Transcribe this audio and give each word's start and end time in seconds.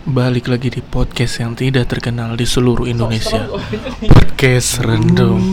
Balik 0.00 0.48
lagi 0.48 0.72
di 0.72 0.80
podcast 0.80 1.44
yang 1.44 1.52
tidak 1.52 1.92
terkenal 1.92 2.32
di 2.32 2.48
seluruh 2.48 2.88
Indonesia 2.88 3.44
Podcast 4.00 4.80
Rendong 4.80 5.44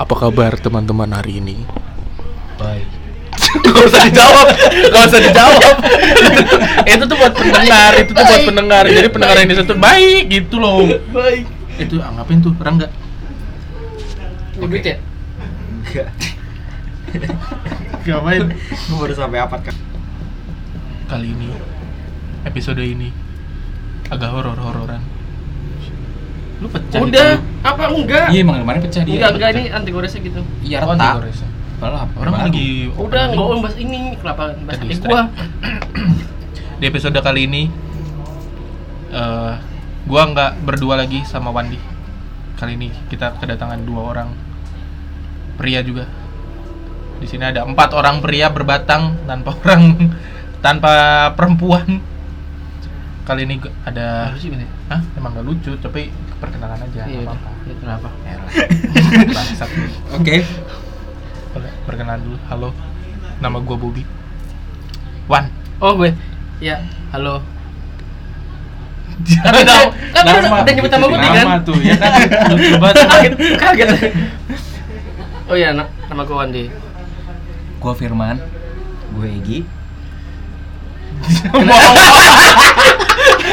Apa 0.00 0.14
kabar 0.16 0.56
teman-teman 0.56 1.12
hari 1.12 1.44
ini? 1.44 1.60
Baik. 2.56 2.88
Gak 3.68 3.84
usah 3.84 4.00
dijawab 4.08 4.46
Gak 4.96 5.04
usah 5.12 5.20
dijawab 5.20 5.74
Itu 6.88 7.04
tuh 7.04 7.16
buat 7.20 7.34
pendengar 7.36 7.92
Itu 8.00 8.10
tuh 8.16 8.24
buat 8.24 8.42
pendengar 8.48 8.84
Jadi 8.88 9.08
pendengar 9.12 9.36
yang 9.44 9.48
disatu 9.52 9.76
baik 9.76 10.32
gitu 10.32 10.56
loh 10.56 10.88
Baik. 11.12 11.44
Itu 11.76 12.00
anggapin 12.00 12.40
tuh 12.40 12.56
Rangga 12.56 12.88
Oke. 14.56 14.80
ya? 14.80 14.96
Enggak. 15.84 16.08
Ngapain? 18.08 18.56
Lu 18.88 18.94
baru 18.96 19.12
sampai 19.12 19.42
apa 19.42 19.60
kan? 19.60 19.91
Kali 21.12 21.28
ini 21.28 21.48
Episode 22.42 22.80
ini 22.80 23.12
Agak 24.08 24.32
horor-hororan 24.32 25.02
Lu 26.62 26.70
pecah 26.70 27.00
Udah, 27.02 27.30
itu. 27.36 27.66
apa 27.66 27.82
enggak? 27.90 28.26
Iya 28.30 28.40
emang 28.40 28.62
kemarin 28.62 28.80
pecah 28.86 29.02
dia. 29.02 29.12
enggak, 29.18 29.30
enggak 29.34 29.50
ini 29.50 29.62
anti 29.68 29.90
goresnya 29.90 30.20
gitu. 30.22 30.40
Iya 30.62 30.78
Oh, 30.80 30.94
retak. 30.94 31.10
digores 31.18 31.38
ya? 31.42 31.48
Padahal 31.76 31.98
apa? 32.06 32.14
Orang 32.22 32.32
baru. 32.32 32.44
lagi 32.46 32.68
Udah, 32.94 33.22
enggak 33.26 33.42
mau 33.42 33.58
bahas 33.58 33.76
ini, 33.76 34.00
kenapa 34.14 34.42
bahas 34.56 34.78
strike. 34.78 35.02
gua? 35.04 35.22
di 36.80 36.84
episode 36.86 37.18
kali 37.18 37.40
ini 37.46 37.62
eh 39.10 39.54
gua 40.02 40.22
nggak 40.24 40.52
berdua 40.62 40.98
lagi 40.98 41.22
sama 41.22 41.50
Wandi 41.50 41.78
kali 42.54 42.74
ini 42.74 42.90
kita 43.06 43.38
kedatangan 43.38 43.82
dua 43.82 44.02
orang 44.02 44.28
pria 45.54 45.78
juga 45.82 46.06
di 47.18 47.26
sini 47.26 47.42
ada 47.44 47.62
empat 47.62 47.90
orang 47.92 48.18
pria 48.18 48.50
berbatang 48.50 49.14
tanpa 49.26 49.54
orang 49.62 50.10
tanpa 50.62 50.92
perempuan 51.34 51.98
kali 53.22 53.44
ini 53.44 53.54
ada 53.84 54.30
Lucu 54.30 54.46
gitu 54.48 54.56
ya? 54.56 54.70
Hah? 54.88 55.00
emang 55.14 55.30
gak 55.32 55.44
lucu 55.44 55.72
tapi 55.76 56.10
perkenalan 56.36 56.78
aja 56.80 57.02
Iya, 57.04 57.22
nggak 57.22 57.28
apa-apa 57.28 57.50
iya, 57.62 57.74
kenapa? 57.76 58.08
Elah. 58.24 58.48
Bangsat. 59.36 59.70
Oke. 60.12 60.36
Boleh, 61.52 61.72
perkenalan 61.84 62.20
dulu 62.20 62.36
halo 62.44 62.68
nama 63.38 63.58
gua 63.58 63.76
Bobby 63.76 64.02
Wan 65.24 65.46
Oh, 65.76 65.94
gue. 65.94 66.14
Ya, 66.58 66.78
halo. 67.10 67.42
Jangan 69.20 69.62
tahu. 69.62 69.86
Kan 70.08 70.22
udah- 70.22 70.62
udah 70.62 70.72
nyebut 70.72 70.90
nama 70.90 71.04
gue 71.04 71.18
kan? 71.18 71.30
Nama 71.44 71.58
tuh 71.60 71.78
ya 71.80 71.94
kan 71.94 72.10
lucu 72.52 72.74
banget 72.76 72.96
Kaget, 73.02 73.32
kaget. 73.56 73.88
Oh 75.50 75.54
iya, 75.54 75.74
na- 75.74 75.90
nama 76.06 76.22
gue 76.22 76.32
Wandi. 76.32 76.64
Gua 77.76 77.92
Firman. 77.92 78.38
Gue 79.12 79.26
Egi. 79.32 79.58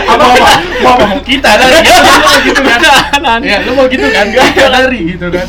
Apa 0.09 0.23
apa 0.25 0.51
mau 0.79 0.93
ngomong 0.97 1.21
kita 1.21 1.49
dari 1.53 1.79
ya, 1.81 1.97
lu 2.01 2.15
mau 2.17 2.35
gitu 2.41 2.61
kan. 2.61 2.79
Ya 3.41 3.57
lu 3.61 3.71
mau 3.73 3.85
gitu 3.85 4.07
kan? 4.07 4.25
Gak 4.29 4.69
dari 4.69 4.99
gitu 5.13 5.27
kan. 5.29 5.47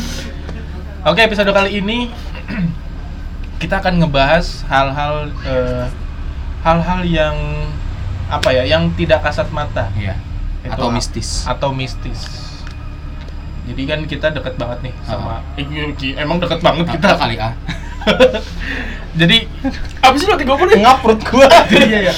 Oke 1.03 1.21
episode 1.21 1.49
kali 1.49 1.81
ini 1.81 2.13
kita 3.61 3.79
akan 3.79 3.99
ngebahas 3.99 4.65
hal-hal 4.67 5.29
eh, 5.43 5.85
hal-hal 6.61 7.01
yang 7.01 7.37
apa 8.29 8.49
ya 8.51 8.63
yang 8.65 8.93
tidak 8.93 9.21
kasat 9.21 9.49
mata. 9.49 9.89
Iya. 9.93 10.15
Itu 10.61 10.77
Atau 10.77 10.89
mistis. 10.89 11.29
atau 11.43 11.69
mistis. 11.73 12.21
Jadi 13.61 13.81
kan 13.85 13.99
kita 14.05 14.29
deket 14.29 14.57
banget 14.57 14.81
nih 14.83 14.93
sama 15.03 15.37
Ah. 15.37 15.41
Egi 15.55 16.13
emang 16.15 16.37
deket 16.37 16.59
banget 16.59 16.85
Kita 16.87 16.97
kita. 16.97 17.17
kali 17.17 17.35
ah. 17.37 17.53
jadi 19.13 19.37
Apa 19.99 20.15
sih 20.15 20.25
lo 20.25 20.35
30 20.35 20.77
ngaprut 20.77 21.19
gua 21.25 21.47
iya 21.75 21.99
ya 22.07 22.13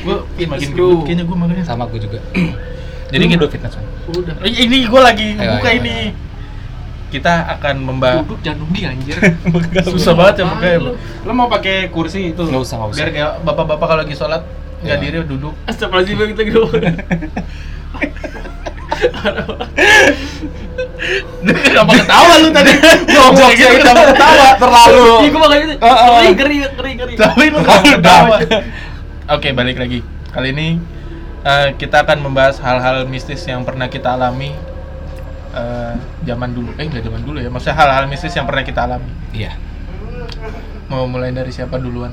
gua 0.00 0.24
makin 0.26 0.68
bro. 0.70 0.84
gendut 0.88 1.00
kayaknya 1.04 1.24
gua 1.24 1.36
makannya 1.38 1.64
Sama 1.64 1.84
gue 1.86 2.00
juga. 2.00 2.18
jadi 3.12 3.22
kita 3.26 3.38
udah 3.38 3.50
fitness 3.50 3.74
kan? 3.74 3.84
Udah. 4.10 4.34
Ini 4.42 4.76
gue 4.84 5.00
lagi 5.00 5.28
Ayo, 5.34 5.50
buka 5.54 5.68
ayo, 5.68 5.78
ini 5.78 5.96
kita 7.10 7.32
akan 7.50 7.74
membahas 7.80 8.22
Duduk 8.22 8.38
jangan 8.40 8.58
nunggi 8.62 8.82
anjir. 8.86 9.16
susah 9.90 10.14
banget 10.14 10.34
ya 10.40 10.44
makanya 10.46 10.78
lu? 10.80 10.92
lo 11.26 11.32
mau 11.32 11.48
pakai 11.48 11.88
kursi 11.88 12.30
itu 12.30 12.38
Nggak 12.40 12.62
usah, 12.62 12.74
nggak 12.78 12.90
usah. 12.90 12.98
biar 12.98 13.08
kayak 13.10 13.30
bapak-bapak 13.42 13.86
kalau 13.86 14.00
lagi 14.00 14.14
sholat 14.14 14.42
nggak 14.80 14.96
Iya. 14.96 15.02
diri 15.02 15.16
duduk 15.26 15.52
Astagfirullahaladzim 15.66 16.16
lagi 16.16 16.50
dulu. 16.54 16.66
Kenapa 21.64 21.92
ketawa 21.96 22.32
lu 22.44 22.48
tadi? 22.52 22.72
Ngomong 23.08 23.52
gitu. 23.56 23.72
kenapa 23.80 24.02
ketawa? 24.12 24.46
Terlalu. 24.60 25.04
Iya, 25.04 25.28
gue 25.30 25.40
makanya 25.40 25.64
itu. 25.64 25.74
Ngeri, 25.80 26.28
ngeri, 26.36 26.58
ngeri, 26.60 26.92
ngeri. 26.96 27.14
tapi 27.16 27.44
lu 27.48 27.58
kenapa 27.64 27.88
ketawa. 27.96 28.36
Oke 29.38 29.48
balik 29.56 29.76
lagi. 29.80 30.00
Kali 30.30 30.48
ini 30.54 30.78
eh, 31.46 31.68
kita 31.74 32.04
akan 32.06 32.18
membahas 32.22 32.60
hal-hal 32.60 33.08
mistis 33.08 33.42
yang 33.48 33.64
pernah 33.64 33.88
kita 33.88 34.14
alami 34.14 34.52
eh, 35.56 35.94
zaman 36.26 36.50
dulu. 36.52 36.70
Eh 36.76 36.84
nggak 36.84 37.02
zaman 37.04 37.22
dulu 37.24 37.38
ya. 37.40 37.48
Maksudnya 37.48 37.76
hal-hal 37.78 38.04
mistis 38.06 38.34
yang 38.36 38.44
pernah 38.44 38.62
kita 38.62 38.84
alami. 38.86 39.10
Iya. 39.32 39.54
mau 40.90 41.06
mulai 41.06 41.30
dari 41.30 41.54
siapa 41.54 41.78
duluan 41.78 42.10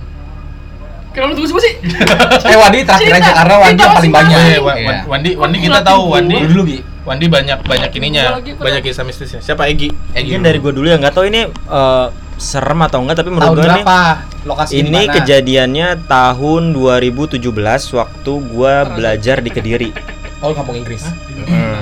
Kenapa 1.10 1.28
lu 1.28 1.36
tunggu 1.36 1.50
semua 1.50 1.64
sih? 1.64 1.74
Eh 2.52 2.56
Wandi 2.56 2.78
terakhir 2.84 3.12
aja 3.14 3.32
karena 3.34 3.56
Wandi 3.58 3.82
yang 3.82 3.94
paling 3.94 4.14
banyak. 4.14 4.38
Eh, 4.38 4.48
Iya. 4.48 4.60
Wan- 4.62 5.04
Wandi, 5.08 5.30
Wandi 5.34 5.58
kita 5.60 5.80
tahu 5.82 6.00
gua? 6.06 6.14
Wandi. 6.16 6.36
Lu 6.36 6.48
dulu 6.48 6.64
Bi. 6.64 6.78
Wandi 7.04 7.26
banyak 7.26 7.60
banyak 7.64 7.92
ininya, 7.94 8.24
Gua 8.30 8.40
gua 8.44 8.64
banyak 8.64 8.82
kisah 8.84 9.04
mistisnya. 9.04 9.40
Siapa 9.40 9.66
Egi? 9.66 9.90
Egi 10.12 10.36
dari 10.38 10.58
gue 10.58 10.72
dulu 10.72 10.86
ya 10.86 10.98
nggak 10.98 11.14
tahu 11.14 11.26
ini 11.26 11.42
eh, 11.50 12.08
serem 12.36 12.80
atau 12.82 13.00
enggak 13.00 13.18
tapi 13.18 13.30
menurut 13.30 13.48
Tahun 13.48 13.58
gue 13.58 13.66
ini 13.66 13.74
berapa? 13.80 14.00
Lokasi 14.46 14.72
ini 14.78 15.02
mana? 15.02 15.14
kejadiannya 15.16 15.88
tahun 16.06 16.64
2017 16.72 17.42
waktu 17.94 18.32
gua 18.48 18.74
belajar 18.88 19.40
di 19.40 19.50
Kediri. 19.50 19.90
Oh, 20.38 20.54
kampung 20.54 20.78
Inggris. 20.78 21.02
Hmm. 21.50 21.82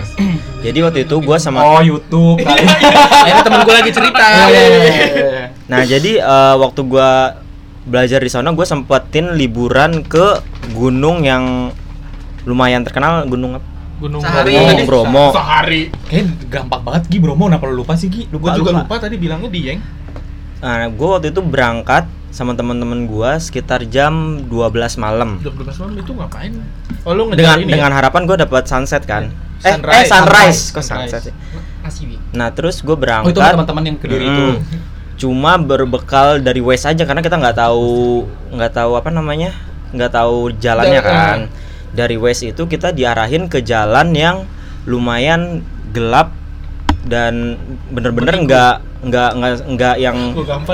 Jadi 0.63 0.79
waktu 0.79 1.03
itu 1.03 1.19
gua 1.19 1.35
sama 1.35 1.59
Oh, 1.59 1.83
YouTube 1.83 2.39
kali. 2.39 2.63
Ini 3.27 3.41
temen 3.43 3.67
gue 3.67 3.75
lagi 3.75 3.91
cerita. 3.91 4.27
Iya, 4.47 4.47
iya, 4.47 4.63
iya, 4.63 4.79
iya. 4.87 5.43
Nah, 5.67 5.83
jadi 5.83 6.11
eh, 6.17 6.55
waktu 6.55 6.81
gua 6.81 7.35
belajar 7.85 8.17
di 8.17 8.27
sana 8.27 8.49
gua 8.51 8.65
sempetin 8.65 9.33
liburan 9.33 10.01
ke 10.01 10.41
gunung 10.73 11.21
yang 11.21 11.69
lumayan 12.43 12.81
terkenal 12.81 13.25
gunung 13.25 13.57
apa? 13.57 13.67
Gunung 13.95 14.19
Sehari. 14.19 14.53
Bromo. 14.83 14.83
Bromo. 14.83 15.25
Sehari. 15.31 15.81
Kayaknya 16.05 16.31
gampang 16.51 16.81
banget 16.83 17.03
Gi 17.07 17.17
Bromo, 17.17 17.47
kenapa 17.47 17.63
lu 17.65 17.79
lupa 17.79 17.95
sih 17.95 18.11
Gi? 18.11 18.27
Gue 18.27 18.49
juga 18.51 18.75
lupa 18.75 18.99
tadi 18.99 19.15
bilangnya 19.15 19.47
Dieng. 19.47 19.79
Nah, 20.59 20.89
gua 20.91 21.17
waktu 21.17 21.31
itu 21.31 21.39
berangkat 21.39 22.03
sama 22.27 22.51
teman-teman 22.51 23.07
gua 23.07 23.39
sekitar 23.39 23.87
jam 23.87 24.43
12 24.45 24.99
malam. 24.99 25.39
12 25.39 25.79
malam 25.79 25.95
itu 25.95 26.11
ngapain? 26.11 26.51
Oh 27.05 27.13
lu 27.13 27.29
ngejar 27.29 27.39
Dengan 27.39 27.57
ini 27.61 27.71
dengan 27.71 27.91
ya? 27.93 27.95
harapan 27.95 28.21
gua 28.25 28.35
dapat 28.35 28.63
sunset 28.65 29.05
kan. 29.05 29.31
Eh, 29.63 29.71
Sunrise. 29.71 29.95
eh 29.95 30.05
sunrise, 30.05 30.61
kok 30.69 30.83
Sunrise. 30.83 31.11
sunset 31.15 31.21
sih? 31.31 31.35
Nah, 32.33 32.49
terus 32.51 32.81
gue 32.81 32.91
Oh, 32.91 32.97
berangkat. 32.97 33.31
itu 33.31 33.39
sama 33.39 33.53
teman-teman 33.55 33.83
yang 33.85 33.95
ke 33.95 34.09
Kediri 34.09 34.25
itu. 34.25 34.45
Cuma 35.15 35.55
berbekal 35.55 36.39
dari 36.39 36.59
Waze 36.59 36.87
aja 36.87 37.03
karena 37.03 37.19
kita 37.19 37.35
nggak 37.35 37.55
tahu 37.55 38.23
nggak 38.51 38.71
tahu 38.73 38.91
apa 38.93 39.09
namanya 39.09 39.55
nggak 39.89 40.11
tahu 40.11 40.51
jalannya 40.53 40.99
Jalan. 40.99 41.07
kan. 41.07 41.39
Dari 41.91 42.15
Waze 42.15 42.51
itu 42.51 42.63
kita 42.65 42.91
diarahin 42.91 43.47
ke 43.47 43.59
jalan 43.59 44.11
yang 44.11 44.43
lumayan 44.83 45.63
gelap 45.89 46.35
dan 47.01 47.55
bener-bener 47.87 48.35
nggak 48.41 48.75
nggak 49.05 49.29
nggak 49.37 49.53
nggak 49.69 49.95
yang 50.01 50.17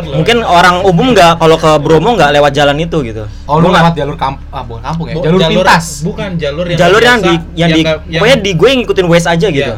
mungkin 0.08 0.38
orang 0.40 0.80
umum 0.82 1.12
nggak 1.12 1.36
kalau 1.36 1.60
ke 1.60 1.68
Bromo 1.78 2.16
nggak 2.16 2.32
lewat 2.32 2.52
jalan 2.52 2.80
itu 2.80 2.98
gitu. 3.04 3.28
Oh, 3.44 3.60
lu 3.60 3.68
lewat 3.68 3.92
jalur 3.92 4.16
kamp 4.16 4.40
ah, 4.50 4.64
bukan 4.64 4.82
kampung 4.82 5.06
ya? 5.06 5.14
Bu- 5.14 5.22
Jalur, 5.22 5.40
pintas. 5.52 5.86
Bukan 6.02 6.30
jalur 6.40 6.66
yang 6.66 6.80
jalur 6.80 7.02
yang 7.04 7.20
biasa, 7.20 7.28
di 7.28 7.34
yang, 7.54 7.70
di 7.70 7.82
yang- 7.84 8.00
pokoknya 8.18 8.38
di 8.40 8.52
gue 8.56 8.70
ngikutin 8.74 9.06
Waze 9.06 9.28
aja 9.30 9.46
Iya. 9.46 9.52
gitu. 9.52 9.74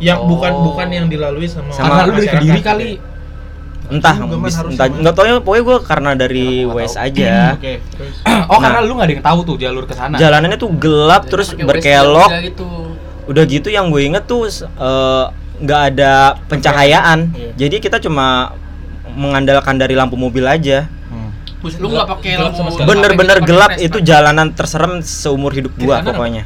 Yang 0.00 0.18
Oh. 0.18 0.26
bukan 0.26 0.52
bukan 0.64 0.88
yang 0.88 1.06
dilalui 1.06 1.44
sama 1.44 1.68
Sama- 1.70 2.08
lu 2.08 2.16
dari 2.16 2.26
masyarakat. 2.26 2.40
Kediri 2.40 2.60
kali. 2.64 2.88
Entah, 3.88 4.14
bis- 4.20 4.52
entah 4.54 4.86
nggak 4.86 5.14
tahu 5.14 5.24
ya 5.24 5.34
pokoknya 5.40 5.64
gue 5.64 5.78
karena 5.82 6.10
dari 6.12 6.48
Waze 6.62 6.92
tahu? 6.92 7.06
aja. 7.08 7.34
Oke, 7.56 7.72
terus. 7.88 8.16
Oh, 8.48 8.56
Nah. 8.56 8.60
karena 8.60 8.80
lu 8.80 8.92
nggak 8.94 9.06
ada 9.06 9.14
yang 9.14 9.24
tahu 9.24 9.38
tuh 9.44 9.56
jalur 9.56 9.84
ke 9.84 9.92
sana. 9.92 10.14
Jalanannya 10.14 10.56
tuh 10.56 10.70
gelap 10.74 11.24
terus 11.26 11.48
Pakai 11.50 11.64
berkelok. 11.64 12.30
Waze 12.30 12.44
gitu. 12.46 12.68
Udah 13.24 13.44
gitu 13.44 13.68
yang 13.68 13.88
gue 13.88 14.02
inget 14.02 14.24
tuh 14.24 14.44
eh, 14.60 15.24
nggak 15.58 15.80
ada 15.88 16.12
pencahayaan. 16.46 17.18
Iya. 17.30 17.50
Jadi 17.58 17.76
kita 17.78 17.96
cuma 17.98 18.52
mengandalkan 19.10 19.74
dari 19.74 19.92
lampu 19.92 20.14
mobil 20.14 20.44
aja. 20.44 20.84
Hmm. 21.08 21.32
Lu 21.74 21.88
nggak 21.88 22.06
pakai 22.08 22.30
lampu. 22.36 22.60
sekali. 22.68 22.86
Bener-bener 22.86 23.36
pakai 23.36 23.48
gelap 23.48 23.70
itu 23.78 23.98
Pak. 23.98 24.04
jalanan 24.04 24.46
terserem 24.52 25.00
seumur 25.00 25.50
hidup 25.50 25.72
Kiri 25.74 25.82
gua 25.82 25.98
kanan 25.98 26.08
pokoknya. 26.08 26.44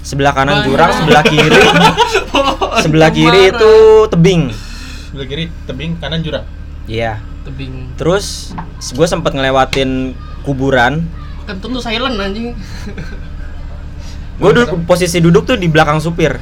Sebelah 0.00 0.32
kanan 0.32 0.62
jurang, 0.62 0.94
sebelah 0.94 1.18
kiri, 1.20 1.50
sebelah 2.86 3.10
kiri 3.10 3.50
itu 3.50 3.72
tebing. 4.06 4.54
Sebelah 5.10 5.26
kiri 5.26 5.44
tebing, 5.66 5.98
kanan 5.98 6.22
jurang. 6.22 6.46
Iya. 6.86 7.18
tebing. 7.46 7.94
Terus 7.94 8.50
gue 8.90 9.06
sempet 9.06 9.30
ngelewatin 9.30 10.14
kuburan. 10.42 11.06
Kan 11.46 11.62
tentu 11.62 11.78
silent 11.78 12.18
anjing. 12.18 12.50
Gue 14.36 14.52
duduk 14.52 14.84
posisi 14.84 15.16
duduk 15.22 15.48
tuh 15.48 15.56
di 15.56 15.64
belakang 15.70 15.96
supir. 15.96 16.36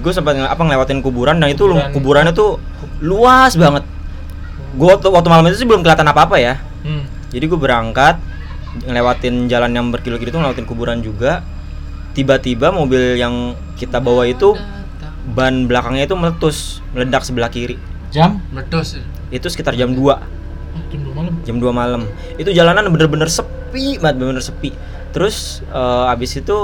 Gue 0.00 0.10
sempat 0.10 0.34
apa 0.34 0.58
ngelewatin 0.58 0.98
kuburan 0.98 1.38
dan 1.38 1.52
itu 1.52 1.68
Kuburan. 1.68 1.92
kuburannya 1.94 2.32
tuh 2.34 2.58
luas 2.98 3.54
banget. 3.54 3.84
Gue 4.74 4.88
waktu, 4.90 5.06
waktu 5.12 5.28
malam 5.30 5.46
itu 5.46 5.62
sih 5.62 5.68
belum 5.68 5.86
kelihatan 5.86 6.08
apa-apa 6.10 6.36
ya. 6.42 6.58
Hmm. 6.82 7.06
Jadi 7.30 7.44
gue 7.46 7.60
berangkat 7.60 8.18
ngelewatin 8.82 9.46
jalan 9.46 9.72
yang 9.72 9.86
berkilo-kilo 9.88 10.28
itu 10.32 10.36
ngelewatin 10.36 10.66
kuburan 10.68 10.98
juga 11.00 11.40
tiba-tiba 12.12 12.72
mobil 12.72 13.16
yang 13.16 13.52
kita 13.76 14.00
bawa 14.00 14.28
itu 14.28 14.52
ban 15.32 15.64
belakangnya 15.64 16.08
itu 16.08 16.16
meletus 16.16 16.80
meledak 16.92 17.24
sebelah 17.24 17.48
kiri 17.48 17.76
Jam? 18.12 18.40
Meletus. 18.52 19.00
Itu 19.28 19.46
sekitar 19.46 19.74
jam 19.74 19.90
2 19.90 19.98
Jam 20.86 21.00
2 21.02 21.12
malam. 21.12 21.34
jam 21.42 21.56
2 21.56 21.72
malam 21.72 22.02
itu 22.34 22.50
jalanan 22.50 22.86
bener-bener 22.86 23.26
sepi 23.26 23.96
banget 23.96 24.16
bener-bener 24.16 24.40
sepi 24.40 24.70
terus 25.10 25.64
eh, 25.66 26.12
abis 26.12 26.36
itu 26.36 26.56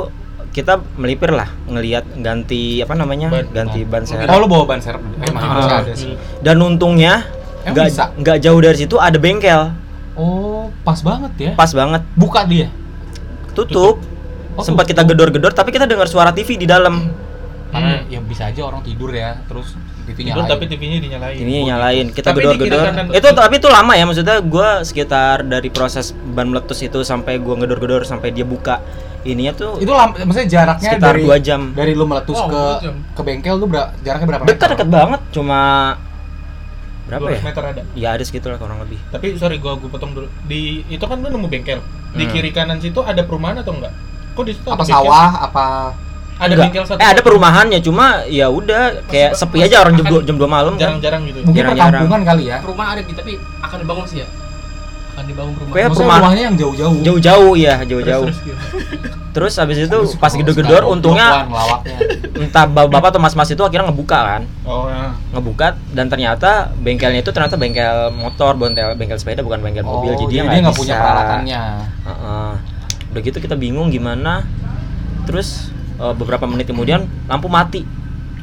kita 0.51 0.77
melipir 0.95 1.33
lah 1.33 1.49
ngelihat 1.65 2.05
ganti 2.15 2.79
apa 2.79 2.93
namanya 2.93 3.33
Ban. 3.33 3.49
ganti 3.51 3.81
ban 3.83 4.05
serep 4.05 4.29
Oh, 4.29 4.37
lu 4.37 4.47
bawa 4.47 4.69
ban 4.69 4.79
serep? 4.79 5.01
Emang 5.19 5.41
Ah. 5.41 5.57
masih 5.57 5.73
ada 5.75 5.93
sih. 5.95 6.13
dan 6.39 6.57
untungnya 6.59 7.25
nggak 7.65 8.39
jauh 8.39 8.59
dari 8.59 8.77
situ 8.77 8.97
ada 8.97 9.17
bengkel 9.17 9.73
Oh, 10.13 10.69
pas 10.85 11.01
banget 11.01 11.33
ya. 11.41 11.53
pas 11.55 11.73
banget 11.73 12.05
Buka 12.13 12.45
dia. 12.45 12.69
tutup 13.53 13.97
Oh, 14.53 14.61
sempat 14.61 14.85
kita 14.85 15.01
tutup. 15.01 15.17
gedor-gedor 15.17 15.53
tapi 15.53 15.73
kita 15.73 15.89
dengar 15.89 16.05
suara 16.05 16.29
TV 16.29 16.55
di 16.55 16.69
dalam 16.69 17.09
Karena 17.67 17.97
Hmm. 17.97 18.13
ya 18.13 18.21
bisa 18.21 18.45
aja 18.47 18.61
orang 18.63 18.85
tidur 18.85 19.09
ya, 19.09 19.41
terus 19.43 19.73
TV 20.05 20.19
Tidur 20.21 20.35
nyalain. 20.37 20.51
tapi 20.51 20.65
TV-nya 20.67 20.99
dinyalain. 21.01 21.37
ini 21.37 21.55
nyalain 21.65 22.07
kita 22.09 22.29
gedor-gedor 22.31 22.83
itu 23.09 23.29
tapi 23.33 23.55
itu 23.57 23.69
lama 23.69 23.93
ya 23.93 24.03
maksudnya 24.03 24.37
gua 24.41 24.83
sekitar 24.83 25.43
dari 25.43 25.69
proses 25.69 26.07
ban 26.13 26.45
meletus 26.45 26.79
itu 26.81 27.01
sampai 27.03 27.37
gua 27.37 27.55
gedor-gedor 27.57 28.03
sampai 28.03 28.31
dia 28.31 28.43
buka 28.45 28.83
ininya 29.23 29.53
tuh 29.53 29.79
Itu 29.79 29.91
lam, 29.91 30.11
maksudnya 30.13 30.49
jaraknya 30.49 30.91
Sekitar 30.93 31.15
dari 31.15 31.23
dua 31.23 31.37
jam. 31.39 31.71
Dari 31.71 31.93
lu 31.93 32.05
meletus 32.05 32.35
Wow, 32.37 32.49
ke 32.49 32.63
jam. 32.83 32.95
ke 33.09 33.21
bengkel 33.23 33.55
tuh 33.57 33.67
ber- 33.67 33.95
jaraknya 34.01 34.27
berapa 34.29 34.43
dekat 34.45 34.69
dekat 34.73 34.89
banget 34.89 35.21
cuma 35.31 35.61
berapa 37.03 37.23
200 37.25 37.31
ya 37.33 37.41
meter 37.45 37.63
ada. 37.65 37.83
ya 37.95 38.09
ada 38.11 38.23
segitu 38.23 38.47
lah 38.47 38.57
kurang 38.57 38.79
lebih 38.79 38.99
Tapi 39.09 39.35
sorry 39.37 39.59
gua 39.59 39.75
gua 39.75 39.89
potong 39.89 40.13
dulu. 40.13 40.27
Di 40.45 40.83
itu 40.89 41.03
kan 41.03 41.17
lu 41.17 41.29
nemu 41.29 41.47
bengkel. 41.47 41.79
Di 42.13 42.25
Hmm. 42.25 42.33
kiri 42.33 42.51
kanan 42.51 42.79
situ 42.79 42.99
ada 43.01 43.23
perumahan 43.23 43.59
atau 43.59 43.73
enggak? 43.73 43.95
Kok 44.33 44.43
di 44.43 44.53
situ 44.53 44.65
Apa 44.65 44.75
ada 44.77 44.83
bengkel? 44.83 44.97
sawah, 45.05 45.31
apa 45.41 45.65
Ada 46.35 46.45
Enggak. 46.49 46.65
bengkel 46.65 46.85
satu. 46.85 46.99
eh 46.99 47.09
ada 47.09 47.21
perumahannya 47.21 47.79
cuma 47.79 48.07
ya 48.27 48.47
udah 48.49 48.83
kayak 49.07 49.31
Masih- 49.31 49.41
sepi 49.43 49.57
masih 49.59 49.69
aja 49.69 49.77
orang 49.81 49.95
jam 49.95 50.05
akan- 50.05 50.15
2 50.17 50.27
jam 50.27 50.37
2 50.37 50.49
malam 50.49 50.73
kan 50.73 50.81
Jarang-jarang 50.83 51.23
gitu. 51.25 51.39
mungkin 51.41 51.55
Jarang-jarang. 51.57 51.93
perkampungan 51.93 52.23
kali 52.25 52.43
ya. 52.45 52.57
Perumahan 52.59 52.91
ada 52.91 53.03
di 53.03 53.13
tapi 53.13 53.33
akan 53.61 53.77
dibangun 53.79 54.07
sih 54.07 54.19
ya. 54.19 54.29
Akan 55.13 55.25
dibangun 55.25 55.53
rumah. 55.55 55.73
Kayak 55.73 55.87
Maksudnya 55.87 56.01
perumahan- 56.03 56.23
rumahnya 56.25 56.43
yang 56.43 56.57
jauh-jauh. 56.57 56.97
jauh-jauh 57.01 57.53
ya 57.55 57.75
Terus, 57.75 57.89
jauh-jauh 57.91 58.27
terus 58.27 58.39
gitu. 58.43 58.57
terus 59.33 59.55
habis 59.57 59.79
itu 59.79 59.89
Aduh, 59.95 60.13
pas 60.15 60.29
kalau 60.29 60.39
gedor-gedor 60.43 60.83
untungnya 60.87 61.27
entah 62.35 62.65
bapak 62.67 63.09
atau 63.09 63.17
mas-mas 63.19 63.49
itu 63.49 63.61
akhirnya 63.61 63.89
ngebuka 63.89 64.19
kan 64.19 64.43
Oh, 64.63 64.89
ya. 64.89 65.13
ngebuka 65.31 65.67
dan 65.89 66.07
ternyata 66.07 66.51
bengkelnya 66.75 67.21
itu 67.21 67.31
ternyata 67.31 67.57
bengkel 67.57 68.09
motor 68.11 68.53
bengkel 68.55 68.93
bengkel 68.93 69.17
sepeda 69.17 69.41
bukan 69.41 69.61
bengkel 69.61 69.81
mobil 69.83 70.13
Oh, 70.13 70.19
jadi 70.19 70.25
dia 70.27 70.37
dia 70.37 70.43
nggak 70.45 70.61
nggak 70.63 70.77
punya 70.77 70.91
bisa. 70.91 71.01
peralatannya. 71.03 71.63
Heeh. 72.03 72.51
udah 73.09 73.21
gitu 73.23 73.39
kita 73.39 73.55
bingung 73.55 73.89
gimana 73.89 74.45
terus 75.23 75.72
eh, 75.95 76.15
beberapa 76.15 76.45
menit 76.45 76.67
kemudian 76.67 77.01
lampu 77.25 77.47
mati 77.47 77.83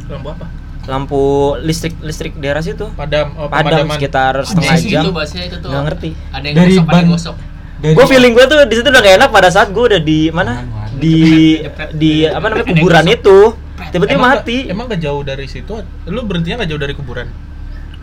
Lampu 0.05 0.29
apa? 0.31 0.45
lampu 0.85 1.21
listrik 1.59 1.93
listrik 1.99 2.33
daerah 2.35 2.59
situ 2.59 2.89
Padam, 2.91 3.29
oh, 3.35 3.45
padam 3.45 3.85
pemadaman. 3.85 3.93
sekitar 3.93 4.33
setengah 4.41 4.73
Ada 4.73 4.81
jam 4.83 5.03
itu 5.03 5.11
bahasanya 5.11 5.45
itu 5.45 5.57
tuh. 5.57 5.69
nggak 5.69 5.83
ngerti 5.85 6.09
Ada 6.27 6.43
yang 6.43 6.55
Dari 6.55 6.65
gosok, 6.67 6.81
ada 6.81 6.89
yang 6.89 6.89
ban- 6.99 7.09
gosok. 7.11 7.35
Dari 7.79 7.93
gue 7.93 8.05
feeling 8.07 8.33
gue 8.33 8.45
tuh 8.45 8.57
di 8.61 8.75
situ 8.75 8.87
udah 8.87 9.01
gak 9.01 9.15
enak 9.15 9.29
pada 9.29 9.49
saat 9.49 9.67
gue 9.69 9.83
udah 9.85 10.01
di 10.01 10.19
mana 10.29 10.53
mana. 10.59 10.89
di 10.93 11.15
di 11.93 12.11
apa 12.25 12.43
namanya 12.43 12.67
kuburan 12.67 13.05
itu 13.07 13.37
tiba-tiba 13.87 14.19
mati 14.19 14.57
nggak- 14.59 14.73
Emang 14.73 14.85
gak 14.87 14.99
jauh 14.99 15.21
dari 15.21 15.45
situ? 15.45 15.73
Lu 16.05 16.19
berhentinya 16.21 16.59
gak 16.59 16.69
jauh 16.69 16.81
dari 16.81 16.91
kuburan? 16.93 17.27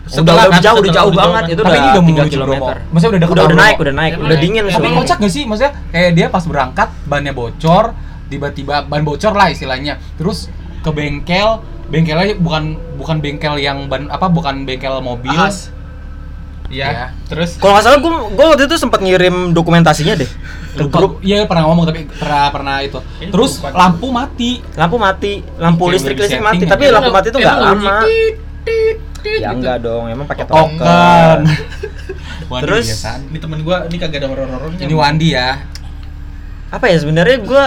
udah 0.07 0.23
udah 0.23 0.47
kan, 0.49 0.63
jauh 0.63 0.79
udah 0.79 0.87
setelah 0.87 0.95
jauh 0.95 1.11
udah 1.11 1.19
banget 1.19 1.43
itu 1.43 1.59
Tapi 1.59 1.67
udah 1.67 1.75
ini 1.75 1.83
udah 1.83 1.93
3 1.93 2.07
menuju 2.07 2.29
kilometer 2.31 2.75
Bromo. 2.79 2.89
Maksudnya 2.89 3.11
udah 3.11 3.27
udah 3.27 3.43
udah 3.43 3.57
naik 3.59 3.75
udah 3.77 3.93
naik 3.93 4.11
udah 4.15 4.23
naik. 4.25 4.39
dingin 4.39 4.63
Tapi 4.65 4.87
kocak 4.95 5.17
gak 5.19 5.29
sih? 5.29 5.43
Maksudnya 5.43 5.71
kayak 5.91 6.11
dia 6.15 6.27
pas 6.27 6.43
berangkat 6.43 6.89
bannya 7.03 7.33
bocor, 7.33 7.85
tiba-tiba 8.27 8.85
ban 8.85 9.03
bocor 9.03 9.33
lah 9.33 9.49
istilahnya. 9.49 9.97
Terus 10.19 10.51
ke 10.83 10.89
bengkel, 10.93 11.63
bengkelnya 11.87 12.35
bukan 12.39 12.77
bukan 12.99 13.17
bengkel 13.19 13.55
yang 13.59 13.87
ban 13.87 14.07
apa 14.07 14.27
bukan 14.29 14.63
bengkel 14.67 14.99
mobil. 15.01 15.33
Ahas. 15.33 15.71
Iya. 16.67 16.87
Ya. 16.87 17.05
Terus 17.31 17.55
kalau 17.57 17.79
nggak 17.79 17.85
salah 17.87 17.99
gue 18.03 18.11
gue 18.35 18.45
waktu 18.45 18.63
itu 18.67 18.75
sempat 18.75 18.99
ngirim 18.99 19.55
dokumentasinya 19.55 20.19
deh 20.19 20.27
ke 20.77 20.83
Lupa, 20.85 20.97
grup 21.01 21.11
Iya 21.25 21.49
pernah 21.49 21.63
ngomong 21.71 21.85
tapi 21.89 22.05
pernah 22.05 22.45
pernah 22.53 22.75
itu. 22.85 22.99
Ini 23.23 23.31
Terus 23.33 23.51
lupa. 23.59 23.69
lampu 23.73 24.07
mati. 24.13 24.51
lampu 24.77 24.95
mati 25.01 25.33
lampu 25.57 25.83
listrik 25.89 26.19
listrik 26.19 26.43
mati 26.43 26.63
ya. 26.67 26.69
tapi 26.69 26.83
Emang- 26.85 26.95
lampu 27.01 27.11
mati 27.15 27.27
itu 27.33 27.39
nggak 27.41 27.57
lama 27.57 27.95
tit, 28.05 28.35
tit, 28.67 28.97
tit 29.25 29.39
ya 29.41 29.49
gitu. 29.51 29.57
enggak 29.57 29.77
dong 29.81 30.03
emang 30.11 30.27
pakai 30.29 30.45
Token. 30.45 31.39
Terus? 32.63 32.85
ini 33.27 33.39
temen 33.43 33.59
gua 33.59 33.83
ini 33.91 33.97
kagak 33.99 34.23
ada 34.23 34.27
horor-horornya. 34.31 34.85
Ini 34.87 34.93
Wandi 34.95 35.27
ya. 35.35 35.59
Apa 36.69 36.85
ya 36.85 36.97
sebenarnya 36.97 37.37
gue 37.39 37.65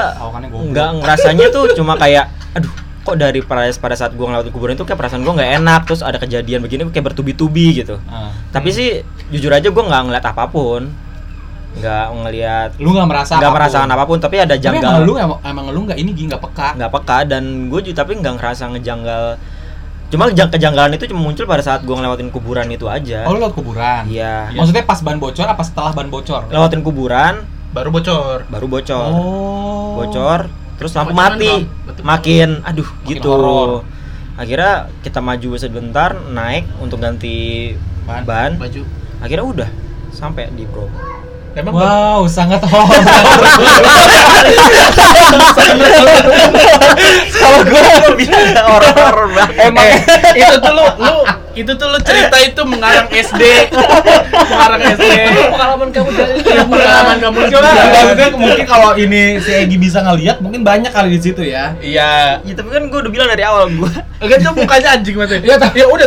nggak 0.70 0.88
ngerasanya 0.98 1.46
tuh 1.48 1.72
cuma 1.72 1.96
kayak 1.96 2.26
aduh 2.52 2.68
kok 3.00 3.16
dari 3.16 3.40
pada 3.40 3.64
pada 3.72 3.94
saat 3.94 4.12
gue 4.12 4.20
ngelewatin 4.20 4.50
kuburan 4.50 4.74
itu 4.74 4.84
kayak 4.84 4.98
perasaan 4.98 5.20
gue 5.20 5.32
nggak 5.32 5.50
enak 5.58 5.80
terus 5.82 6.00
ada 6.00 6.16
kejadian 6.16 6.60
begini 6.60 6.84
kayak 6.86 7.06
bertubi-tubi 7.06 7.80
gitu 7.80 7.96
Ah. 8.06 8.28
tapi 8.50 8.68
sih 8.70 9.00
jujur 9.28 9.48
aja 9.48 9.66
gue 9.66 9.82
nggak 9.82 10.02
ngeliat 10.04 10.24
apa 10.26 10.44
pun 10.46 10.92
nggak 11.72 12.06
ngeliat 12.12 12.70
Lu 12.76 12.90
nggak 12.90 13.06
merasa 13.06 13.32
nggak 13.36 13.52
merasakan 13.52 13.88
apa 13.88 14.04
pun 14.04 14.18
tapi 14.18 14.36
ada 14.36 14.52
Tapi 14.52 14.68
emang 14.68 14.82
janggal 14.82 15.00
lu 15.00 15.14
emang, 15.16 15.38
emang 15.40 15.66
lu 15.70 15.80
nggak 15.86 15.96
ini 15.96 16.10
nggak 16.12 16.42
peka. 16.42 16.68
nggak 16.76 16.90
peka 16.92 17.18
dan 17.24 17.42
gue 17.66 17.80
juga 17.80 17.96
tapi 18.00 18.18
nggak 18.18 18.34
ngerasa 18.36 18.62
ngejanggal 18.70 19.22
cuma 20.10 20.26
kejang- 20.26 20.50
kejanggalan 20.50 20.92
itu 20.92 21.06
cuma 21.06 21.22
muncul 21.22 21.46
pada 21.46 21.62
saat 21.62 21.80
gue 21.80 21.94
ngelewatin 21.94 22.28
kuburan 22.28 22.66
itu 22.68 22.84
aja 22.84 23.22
Oh 23.22 23.32
lu 23.32 23.38
lewat 23.38 23.54
kuburan. 23.54 24.02
iya 24.04 24.50
Maksudnya 24.50 24.82
pas 24.82 24.98
ban 24.98 25.16
bocor 25.16 25.46
apa 25.46 25.62
setelah 25.62 25.94
ban 25.94 26.10
bocor? 26.10 26.50
lewatin 26.50 26.82
kuburan 26.82 27.46
Baru 27.70 27.88
bocor. 27.88 28.44
baru 28.46 28.66
bocor 28.66 29.08
Oh. 29.08 29.96
bocor 29.96 30.50
terus 30.74 30.90
lampu 30.92 31.12
Bocoran 31.12 31.36
mati. 31.36 31.52
Betul. 31.84 32.02
makin 32.02 32.48
aduh 32.62 32.84
Makin 32.84 33.06
gitu 33.06 33.28
horor. 33.28 33.70
akhirnya 34.34 34.88
kita 35.00 35.18
maju 35.20 35.48
sebentar 35.54 36.10
naik 36.26 36.64
untuk 36.78 36.98
ganti 36.98 37.70
Ban. 38.02 38.22
ban 38.24 38.50
Baju. 38.56 38.82
akhirnya 39.18 39.46
udah 39.46 39.68
sampai 40.10 40.50
di 40.50 40.64
Bromo 40.64 40.90
Emang 41.50 41.74
Wow, 41.74 42.26
sangat 42.26 42.62
horor. 42.62 42.86
kalau 47.40 47.58
gue 47.64 48.12
bilang 48.20 48.46
horor-horor 48.68 49.28
banget 49.32 49.56
Emang 49.64 49.88
itu 50.36 50.54
tuh 50.60 50.72
lu, 50.76 50.84
lu 51.00 51.16
itu 51.50 51.72
tuh 51.74 51.88
lu 51.90 51.98
cerita 52.06 52.36
itu 52.38 52.62
mengarang 52.62 53.10
SD, 53.10 53.42
mengarang 54.30 54.82
SD. 54.94 55.12
Pengalaman 55.50 55.88
kamu 55.90 56.10
dari 56.14 56.32
Iya, 56.46 56.62
pengalaman 56.62 57.16
kamu 57.18 57.36
Coba 57.36 57.50
juga. 57.50 57.70
maksudnya 57.74 58.28
mungkin 58.38 58.64
kalau 58.70 58.90
ini 58.94 59.22
si 59.42 59.50
Egi 59.50 59.76
bisa 59.76 59.98
ngelihat 60.06 60.38
mungkin 60.38 60.62
banyak 60.62 60.94
kali 60.94 61.18
di 61.18 61.20
situ 61.20 61.42
ya. 61.42 61.74
Iya. 61.82 62.38
ya 62.46 62.52
tapi 62.54 62.70
kan 62.70 62.86
gue 62.86 62.98
udah 63.02 63.12
bilang 63.12 63.28
dari 63.28 63.42
awal 63.42 63.66
gue 63.66 63.90
Enggak 64.20 64.36
itu 64.44 64.52
mukanya 64.52 64.88
anjing 65.00 65.16
mati. 65.16 65.40
Ya, 65.40 65.56
ya 65.72 65.86
udah 65.88 66.06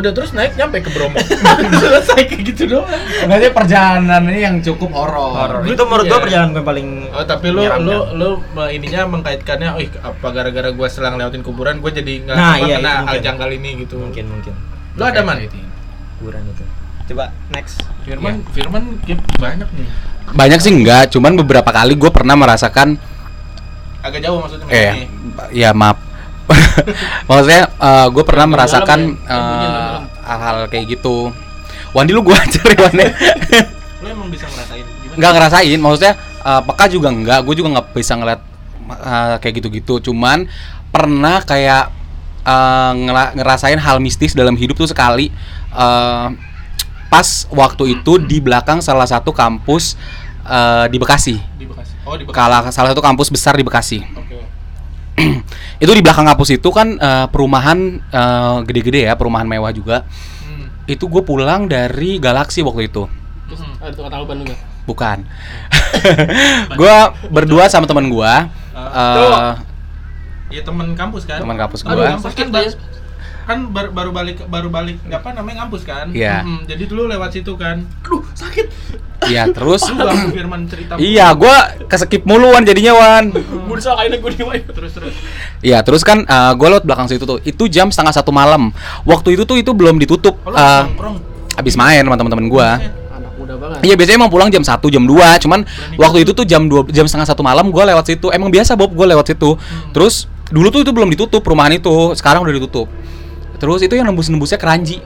udah 0.00 0.10
terus 0.16 0.32
naik 0.32 0.56
nyampe 0.56 0.80
ke 0.80 0.90
Bromo. 0.96 1.12
Selesai 1.84 2.24
kayak 2.24 2.42
gitu 2.48 2.62
doang. 2.72 2.88
Berarti 3.28 3.52
perjalanan 3.52 4.22
ini 4.32 4.40
yang 4.40 4.56
cukup 4.64 4.88
horor. 4.96 5.60
itu 5.68 5.82
menurut 5.84 6.08
gue 6.08 6.16
iya. 6.16 6.24
perjalanan 6.24 6.50
gue 6.56 6.64
paling 6.64 6.88
Oh, 7.10 7.24
tapi 7.28 7.52
lu 7.52 7.60
lu 7.84 7.98
lu 8.16 8.28
me- 8.56 8.72
ininya 8.72 9.04
mengkaitkannya, 9.12 9.76
oh 9.76 9.82
apa 9.82 10.26
gara-gara 10.32 10.69
gua 10.72 10.86
selang 10.86 11.14
lewatin 11.14 11.40
kuburan 11.40 11.78
gua 11.78 11.90
jadi 11.90 12.22
nggak 12.22 12.34
Nah, 12.34 12.56
iya, 12.58 12.76
kena 12.76 12.92
itu 12.92 13.06
hal 13.06 13.16
janggal 13.22 13.50
ini 13.52 13.70
gitu. 13.80 13.94
mungkin 13.96 14.24
mungkin 14.28 14.54
Lu 14.92 15.02
ada 15.02 15.20
man? 15.20 15.38
kuburan 16.16 16.42
itu 16.46 16.64
coba 17.06 17.24
next 17.50 17.82
Firman, 18.00 18.46
Firman 18.50 18.82
kayak 19.00 19.18
banyak 19.36 19.68
nih. 19.68 19.88
Banyak 20.30 20.58
sih 20.58 20.70
enggak, 20.70 21.10
cuman 21.10 21.34
beberapa 21.34 21.66
kali 21.66 21.92
gue 21.92 22.06
pernah 22.08 22.34
merasakan 22.34 22.94
Agak 24.00 24.22
jauh 24.22 24.38
maksudnya. 24.38 24.70
eh 24.70 24.92
ini. 24.96 25.06
ya 25.52 25.70
maaf. 25.72 25.98
Maksudnya 27.28 27.62
gue 28.08 28.24
pernah 28.24 28.42
Yang 28.42 28.54
merasakan 28.54 29.00
dalam 29.20 29.22
ya, 29.22 29.36
eh, 29.36 29.96
hal-hal 30.24 30.56
kayak 30.66 30.84
gitu. 30.88 31.30
Wandi 31.90 32.10
lu 32.10 32.22
gua 32.22 32.38
ajar 32.40 32.64
ya 32.64 32.80
Wandi. 32.80 33.06
Lu 34.00 34.06
emang 34.08 34.28
bisa 34.30 34.46
ngerasain 34.46 34.82
gimana? 34.82 35.16
nggak 35.16 35.30
ngerasain, 35.32 35.78
maksudnya 35.78 36.12
eh, 36.40 36.60
peka 36.64 36.84
juga 36.86 37.08
enggak, 37.10 37.38
gue 37.42 37.54
juga 37.54 37.68
nggak 37.72 37.86
bisa 37.92 38.12
ngeliat 38.14 38.40
eh, 38.90 39.36
kayak 39.38 39.54
gitu-gitu. 39.62 40.10
Cuman 40.10 40.50
pernah 40.90 41.40
kayak 41.46 41.90
ngela- 42.96 43.36
ngerasain 43.36 43.78
hal 43.78 44.00
mistis 44.02 44.34
dalam 44.34 44.56
hidup 44.56 44.74
tuh 44.74 44.90
sekali. 44.90 45.30
eh, 45.70 46.28
pas 47.10 47.26
waktu 47.50 47.98
itu 47.98 48.22
di 48.22 48.38
belakang 48.38 48.78
salah 48.82 49.06
satu 49.06 49.30
kampus 49.34 49.94
eh, 50.46 50.86
di 50.90 50.98
Bekasi. 50.98 51.38
Di 51.58 51.66
Bekasi. 51.66 51.94
Oh, 52.06 52.14
di 52.18 52.26
Bekasi. 52.26 52.38
Kala 52.38 52.58
salah 52.74 52.90
satu 52.90 53.02
kampus 53.02 53.30
besar 53.30 53.54
di 53.54 53.62
Bekasi. 53.62 54.02
Oke. 54.20 54.38
itu 55.82 55.92
di 55.92 56.02
belakang 56.02 56.26
kampus 56.26 56.54
itu 56.54 56.68
kan 56.74 56.96
eh, 56.98 57.26
perumahan 57.30 58.02
gede-gede 58.66 59.06
ya, 59.10 59.14
perumahan 59.14 59.46
mewah 59.46 59.70
juga. 59.70 60.02
Hmm. 60.42 60.70
Itu 60.90 61.06
gue 61.06 61.22
pulang 61.22 61.70
dari 61.70 62.18
Galaxy 62.18 62.66
waktu 62.66 62.90
itu. 62.90 63.06
Terus 63.50 63.60
ada 63.82 63.90
tukang 63.94 64.10
tahu 64.14 64.24
Bandung 64.26 64.46
ya? 64.46 64.58
Bukan. 64.86 65.18
gua 66.78 67.14
berdua 67.30 67.66
sama 67.70 67.86
teman 67.86 68.06
gua. 68.10 68.46
Eh, 68.72 69.52
Ya 70.50 70.62
teman 70.66 70.98
kampus 70.98 71.22
kan? 71.24 71.38
teman 71.38 71.54
kampus 71.54 71.86
gua. 71.86 71.94
kampus 72.10 72.34
kan 72.34 72.48
banyak. 72.50 72.74
kan 73.40 73.66
baru, 73.66 73.90
baru 73.90 74.10
balik 74.14 74.36
baru 74.46 74.68
balik 74.70 74.98
apa 75.06 75.34
namanya 75.34 75.62
ngampus 75.62 75.82
kan 75.82 76.10
Iya. 76.10 76.42
Mm-mm, 76.42 76.66
jadi 76.66 76.86
dulu 76.86 77.06
lewat 77.06 77.34
situ 77.34 77.54
kan 77.54 77.82
aduh 78.00 78.22
sakit 78.30 78.66
Iya, 79.20 79.52
terus 79.52 79.84
lu 79.84 80.00
gak 80.00 80.32
Firman 80.32 80.64
cerita 80.64 80.96
Iya, 80.96 81.34
gua 81.34 81.54
keskip 81.86 82.22
muluan 82.24 82.64
jadinya 82.64 82.94
Wan. 82.94 83.30
Gue 83.30 83.76
disalahin 83.76 84.16
gue 84.16 84.32
diwain. 84.32 84.64
terus 84.64 84.96
terus 84.96 85.12
Iya, 85.60 85.84
terus 85.84 86.00
kan 86.00 86.24
uh, 86.24 86.52
gue 86.56 86.66
lewat 86.66 86.84
belakang 86.88 87.04
situ 87.04 87.22
tuh. 87.22 87.36
Itu 87.42 87.68
jam 87.68 87.92
setengah 87.92 88.16
satu 88.16 88.32
malam. 88.32 88.72
Waktu 89.04 89.36
itu 89.36 89.44
tuh 89.44 89.54
itu 89.54 89.70
belum 89.70 89.98
ditutup. 89.98 90.40
oh, 90.40 90.50
uh, 90.50 90.88
nongkrong 90.88 91.16
abis 91.52 91.74
main 91.76 92.00
sama 92.00 92.16
teman-teman 92.16 92.46
gua. 92.48 92.68
Banget. 93.70 93.82
Iya 93.86 93.94
biasanya 93.94 94.18
emang 94.26 94.32
pulang 94.34 94.50
jam 94.50 94.66
1 94.66 94.82
jam 94.90 95.04
2 95.06 95.42
Cuman 95.46 95.60
waktu 95.94 96.18
itu 96.26 96.34
tuh 96.34 96.42
jam 96.42 96.66
2 96.66 96.90
jam 96.90 97.06
setengah 97.06 97.28
satu 97.30 97.46
malam 97.46 97.70
gue 97.70 97.84
lewat 97.86 98.04
situ. 98.10 98.34
Emang 98.34 98.50
biasa 98.50 98.74
Bob 98.74 98.90
gue 98.90 99.06
lewat 99.06 99.30
situ. 99.30 99.54
Terus 99.94 100.26
dulu 100.50 100.74
tuh 100.74 100.82
itu 100.82 100.90
belum 100.90 101.08
ditutup 101.14 101.40
perumahan 101.46 101.78
itu. 101.78 101.90
Sekarang 102.18 102.42
udah 102.42 102.54
ditutup. 102.54 102.90
Terus 103.62 103.84
itu 103.86 103.94
yang 103.94 104.10
nembus-nembusnya 104.10 104.58
keranji. 104.58 104.98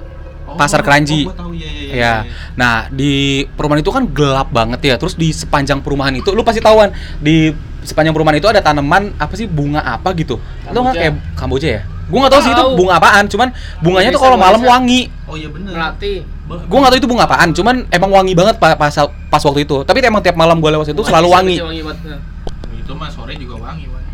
Oh, 0.49 0.57
Pasar 0.57 0.81
keranji. 0.81 1.29
oh, 1.29 1.35
tahu. 1.35 1.53
Iya 1.53 1.69
iya 1.69 1.83
iya, 1.85 1.95
Ya, 1.95 2.15
nah 2.59 2.87
di 2.91 3.45
perumahan 3.55 3.83
itu 3.83 3.91
kan 3.91 4.07
gelap 4.09 4.49
banget 4.55 4.81
ya. 4.83 4.95
Terus 4.97 5.19
di 5.19 5.35
sepanjang 5.35 5.83
perumahan 5.83 6.15
itu, 6.15 6.31
lu 6.35 6.47
pasti 6.47 6.63
tahuan 6.63 6.91
di 7.19 7.51
sepanjang 7.85 8.15
perumahan 8.17 8.39
itu 8.41 8.49
ada 8.49 8.65
tanaman 8.65 9.13
apa 9.21 9.35
sih 9.37 9.45
bunga 9.51 9.83
apa 9.83 10.15
gitu? 10.17 10.41
Lu 10.71 10.81
nggak 10.85 10.95
Kamboja. 10.95 11.01
kayak 11.01 11.15
Kamboja 11.37 11.69
ya? 11.69 11.83
Gue 12.05 12.19
nggak 12.19 12.33
tahu 12.33 12.43
sih 12.43 12.53
itu 12.53 12.65
bunga 12.75 12.95
apaan. 12.97 13.25
Cuman 13.27 13.49
bunganya 13.81 14.11
tuh 14.11 14.21
kalau 14.21 14.37
malam 14.37 14.61
wangi. 14.61 15.09
oh 15.25 15.35
iya 15.35 15.49
bener 15.49 15.73
Melati. 15.73 16.21
Ba- 16.45 16.61
Gue 16.61 16.79
nggak 16.79 16.93
tahu 16.93 17.01
itu 17.01 17.09
bunga 17.09 17.25
apaan. 17.25 17.49
Cuman 17.51 17.75
emang 17.89 18.11
wangi 18.13 18.33
banget 18.33 18.57
pa- 18.57 18.77
pas 18.77 18.93
pas 19.27 19.41
waktu 19.41 19.61
itu. 19.63 19.77
Tapi 19.83 19.99
emang 20.01 20.21
tiap 20.21 20.35
malam 20.35 20.59
gue 20.59 20.69
lewat 20.69 20.87
situ 20.87 21.01
selalu 21.01 21.29
wangi. 21.31 21.57
Wangi 21.59 21.83
banget. 21.83 22.21
itu 22.75 22.93
mah 22.93 23.09
sore 23.09 23.33
juga 23.35 23.57
wangi 23.59 23.89
Wan. 23.89 24.05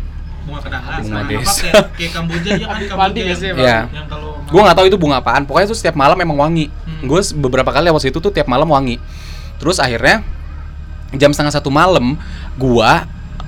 bunga 0.41 0.59
kenanga 0.63 0.91
Bunga 0.97 1.11
sama 1.11 1.27
des. 1.27 1.37
apa 1.37 1.51
kayak, 1.53 1.85
kayak 1.99 2.11
Kamboja 2.11 2.49
ya 2.49 2.65
kan 2.65 2.79
Kamboja 2.81 3.21
yang. 3.21 3.39
Iya. 3.53 3.79
yang 3.91 4.07
kalau 4.07 4.29
Gue 4.47 4.61
nggak 4.63 4.75
tahu 4.75 4.85
itu 4.87 4.97
bunga 4.97 5.15
apaan. 5.19 5.43
Pokoknya 5.43 5.67
tuh 5.67 5.77
setiap 5.77 5.95
malam 5.95 6.15
emang 6.17 6.37
wangi. 6.39 6.71
Hmm. 6.87 7.03
Gue 7.03 7.19
beberapa 7.37 7.67
kali 7.69 7.87
lewat 7.87 8.01
situ 8.01 8.17
tuh 8.17 8.31
tiap 8.31 8.47
malam 8.47 8.65
wangi. 8.65 8.95
Terus 9.59 9.77
akhirnya 9.77 10.23
jam 11.11 11.29
setengah 11.29 11.51
satu 11.51 11.67
malam, 11.67 12.15
gua 12.55 13.03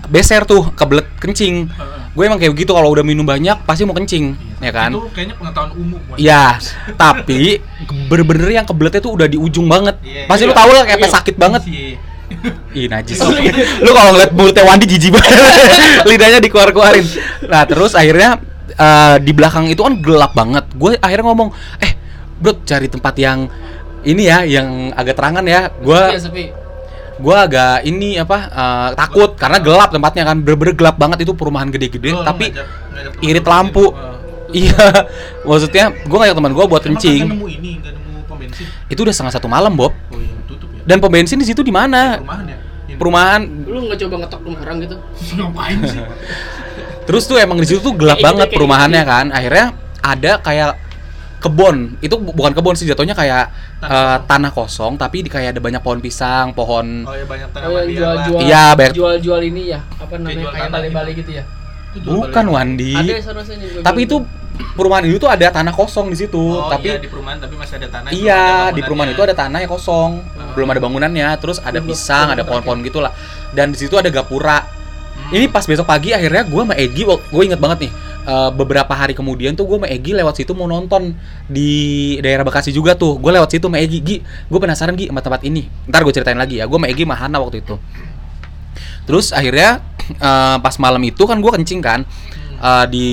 beser 0.05 0.43
tuh 0.43 0.71
kebelet 0.73 1.07
kencing. 1.19 1.67
Gue 2.13 2.29
emang 2.29 2.37
kayak 2.37 2.53
gitu 2.53 2.77
kalau 2.77 2.93
udah 2.93 3.01
minum 3.01 3.25
banyak 3.25 3.65
pasti 3.65 3.89
mau 3.89 3.97
kencing, 3.97 4.37
ya 4.61 4.69
kan? 4.69 4.93
itu 4.93 5.01
kayaknya 5.17 5.33
pengetahuan 5.33 5.71
umum. 5.73 5.97
Iya, 6.13 6.61
tapi 7.01 7.57
bener-bener 8.05 8.53
yang 8.53 8.67
kebeletnya 8.69 9.01
tuh 9.01 9.17
udah 9.17 9.25
di 9.25 9.33
ujung 9.33 9.65
banget. 9.65 9.97
Iya. 10.05 10.29
Pasti 10.29 10.45
lu 10.45 10.53
Iya. 10.53 10.59
tahu 10.61 10.69
lah 10.77 10.83
kayak 10.85 10.99
Iya. 11.01 11.09
sakit 11.09 11.35
banget. 11.41 11.61
Iya. 11.65 11.97
Ih 12.77 12.85
najis. 12.85 13.17
lu 13.81 13.91
kalau 13.91 14.13
ngeliat 14.13 14.31
mulutnya 14.31 14.61
Wandi 14.61 14.85
jijik 14.85 15.09
banget. 15.09 15.37
Lidahnya 16.09 16.39
dikeluar-keluarin. 16.39 17.05
Nah, 17.49 17.65
terus 17.65 17.97
akhirnya 17.97 18.37
eh, 18.73 19.15
di 19.17 19.31
belakang 19.33 19.65
itu 19.69 19.81
kan 19.81 19.97
gelap 19.97 20.33
banget. 20.33 20.65
Gue 20.73 20.93
akhirnya 20.97 21.25
ngomong, 21.25 21.49
"Eh, 21.77 21.93
Bro, 22.37 22.61
cari 22.61 22.89
tempat 22.89 23.13
yang 23.17 23.49
ini 24.01 24.25
ya, 24.25 24.45
yang 24.45 24.93
agak 24.93 25.17
terangan 25.17 25.45
ya." 25.45 25.69
Gue 25.77 25.97
Iya. 26.13 26.61
Gue 27.13 27.35
agak 27.35 27.83
ini 27.83 28.17
apa 28.17 28.37
eh, 28.45 28.89
takut 28.95 29.33
karena 29.33 29.57
gelap 29.57 29.89
tempatnya 29.89 30.23
kan 30.23 30.37
bener-bener 30.37 30.73
gelap 30.73 30.97
banget 30.97 31.23
itu 31.23 31.33
perumahan 31.33 31.69
gede-gede 31.69 32.11
Lu 32.11 32.21
tapi 32.21 32.49
ngajak- 32.49 33.21
irit 33.21 33.43
lampu. 33.43 33.85
Heeh. 33.87 34.11
iya 34.65 34.81
maksudnya 35.47 35.93
gue 35.93 36.17
ngajak 36.19 36.35
teman 36.35 36.51
gue 36.51 36.63
buat 36.63 36.79
Emang 36.79 36.97
kencing. 36.97 37.21
kagak 37.21 37.33
nemu 37.33 37.47
ini 37.51 37.69
nggak 37.77 37.93
nemu 37.93 38.19
pom 38.23 38.37
bensin? 38.37 38.65
Itu 38.87 38.99
udah 39.01 39.13
setengah 39.13 39.33
satu 39.33 39.47
malam 39.47 39.73
Bob. 39.73 39.93
Oh 40.09 40.17
iya 40.17 40.33
tutup 40.45 40.69
ya? 40.69 40.81
Dan 40.83 40.97
pom 40.97 41.09
bensin 41.09 41.37
di 41.37 41.45
situ 41.45 41.61
di 41.61 41.69
mana? 41.69 42.17
Perumahan 42.17 42.45
ya? 42.45 42.57
Perumahan. 42.93 43.41
Lu 43.65 43.79
nggak 43.85 43.99
coba 43.99 44.15
ngetok 44.21 44.41
rumah 44.41 44.59
orang 44.61 44.77
gitu? 44.81 44.95
ngapain 45.37 45.77
sih? 45.83 46.01
Terus 47.03 47.23
tuh 47.25 47.37
emang 47.37 47.57
di 47.57 47.67
situ 47.67 47.79
tuh 47.79 47.93
gelap 47.93 48.19
banget 48.19 48.49
perumahannya 48.49 49.03
kan. 49.03 49.25
Akhirnya 49.29 49.73
ada 49.99 50.31
kayak 50.39 50.77
kebon 51.43 51.75
itu 51.99 52.15
bu- 52.15 52.31
bukan 52.31 52.51
kebon 52.51 52.73
sih 52.73 52.85
jatuhnya 52.85 53.11
kayak 53.11 53.51
Tanah 53.77 53.91
eh, 53.91 54.17
tanah 54.25 54.51
kosong 54.51 54.95
tapi 54.95 55.19
di 55.19 55.27
kayak 55.27 55.53
ada 55.53 55.59
banyak 55.59 55.79
pohon 55.79 55.99
pisang 55.99 56.51
pohon 56.51 57.03
oh 57.03 57.11
ya 57.11 57.25
banyak 57.25 57.45
Oh, 57.45 57.53
tanaman 57.53 57.83
liar 57.83 57.99
lah. 57.99 58.23
jual-jual. 58.23 58.39
Iya, 58.41 58.63
banyak- 58.71 58.95
Jual-jual 58.95 59.41
ini 59.43 59.63
ya. 59.69 59.79
Apa 59.93 60.15
namanya? 60.15 60.39
jual 60.39 60.49
Kayak 60.49 60.63
tanah 60.65 60.79
bale-bale 60.79 61.11
gitu. 61.11 61.19
gitu 61.21 61.31
ya. 61.33 61.43
Itu 61.93 62.07
bukan 62.09 62.31
balik. 62.43 62.55
Wandi 62.55 62.93
Ada 62.95 63.13
sana 63.21 63.41
sini. 63.43 63.65
tapi 63.79 63.99
itu 64.03 64.17
perumahan 64.73 65.03
itu 65.03 65.17
tuh 65.17 65.27
ada 65.27 65.49
tanah 65.49 65.69
kosong 65.71 66.07
di 66.07 66.17
situ 66.19 66.37
oh, 66.37 66.65
tapi 66.67 66.85
iya, 66.87 66.97
di 66.97 67.05
perumahan 67.05 67.37
tapi 67.37 67.53
masih 67.53 67.75
ada 67.75 67.87
tanah 67.91 68.09
Iya, 68.09 68.41
belum 68.45 68.69
di 68.69 68.79
ada 68.79 68.85
perumahan 68.85 69.09
itu 69.11 69.21
ada 69.21 69.35
tanah 69.35 69.59
yang 69.59 69.71
kosong, 69.71 70.11
belum 70.53 70.67
ada 70.69 70.79
bangunannya, 70.79 71.27
terus 71.37 71.57
ada 71.57 71.73
Belum- 71.73 71.89
pisang, 71.89 72.23
belum 72.23 72.33
ada 72.33 72.35
ada 72.35 72.43
pohon-pohon 72.45 72.79
gitulah. 72.81 73.11
Dan 73.49 73.69
di 73.69 73.77
situ 73.77 73.93
ada 73.93 74.07
gapura. 74.07 74.61
Hmm. 74.61 75.29
Ini 75.31 75.45
pas 75.47 75.61
besok 75.63 75.85
pagi 75.85 76.09
akhirnya 76.11 76.43
gue 76.43 76.61
sama 76.63 76.75
Egi, 76.75 77.01
gue 77.03 77.41
inget 77.43 77.57
banget 77.57 77.85
nih, 77.85 77.91
eh, 78.23 78.51
beberapa 78.55 78.91
hari 78.95 79.13
kemudian 79.13 79.53
tuh 79.53 79.67
gue 79.67 79.77
sama 79.77 79.87
Egi 79.91 80.11
lewat 80.15 80.39
situ 80.39 80.51
mau 80.55 80.65
nonton 80.65 81.13
di 81.47 82.15
daerah 82.23 82.47
Bekasi 82.47 82.71
juga 82.71 82.95
tuh. 82.95 83.19
Gue 83.19 83.31
lewat 83.35 83.51
situ 83.51 83.67
sama 83.67 83.79
Egi, 83.79 83.99
Gi, 83.99 84.17
gue 84.23 84.59
penasaran 84.59 84.95
Gi 84.95 85.11
sama 85.11 85.21
tempat 85.21 85.41
ini. 85.45 85.67
Ntar 85.87 86.01
gue 86.03 86.13
ceritain 86.15 86.39
lagi 86.39 86.59
ya, 86.59 86.65
gue 86.65 86.77
sama 86.77 86.87
Egi 86.89 87.03
sama 87.03 87.15
Hana 87.19 87.37
waktu 87.43 87.61
itu. 87.61 87.75
Terus 89.03 89.35
akhirnya 89.35 89.83
eh, 90.27 90.57
pas 90.59 90.75
malam 90.79 91.01
itu 91.03 91.23
kan 91.27 91.37
gue 91.39 91.51
kencing 91.51 91.81
kan 91.83 92.07
eh, 92.59 92.85
di 92.87 93.07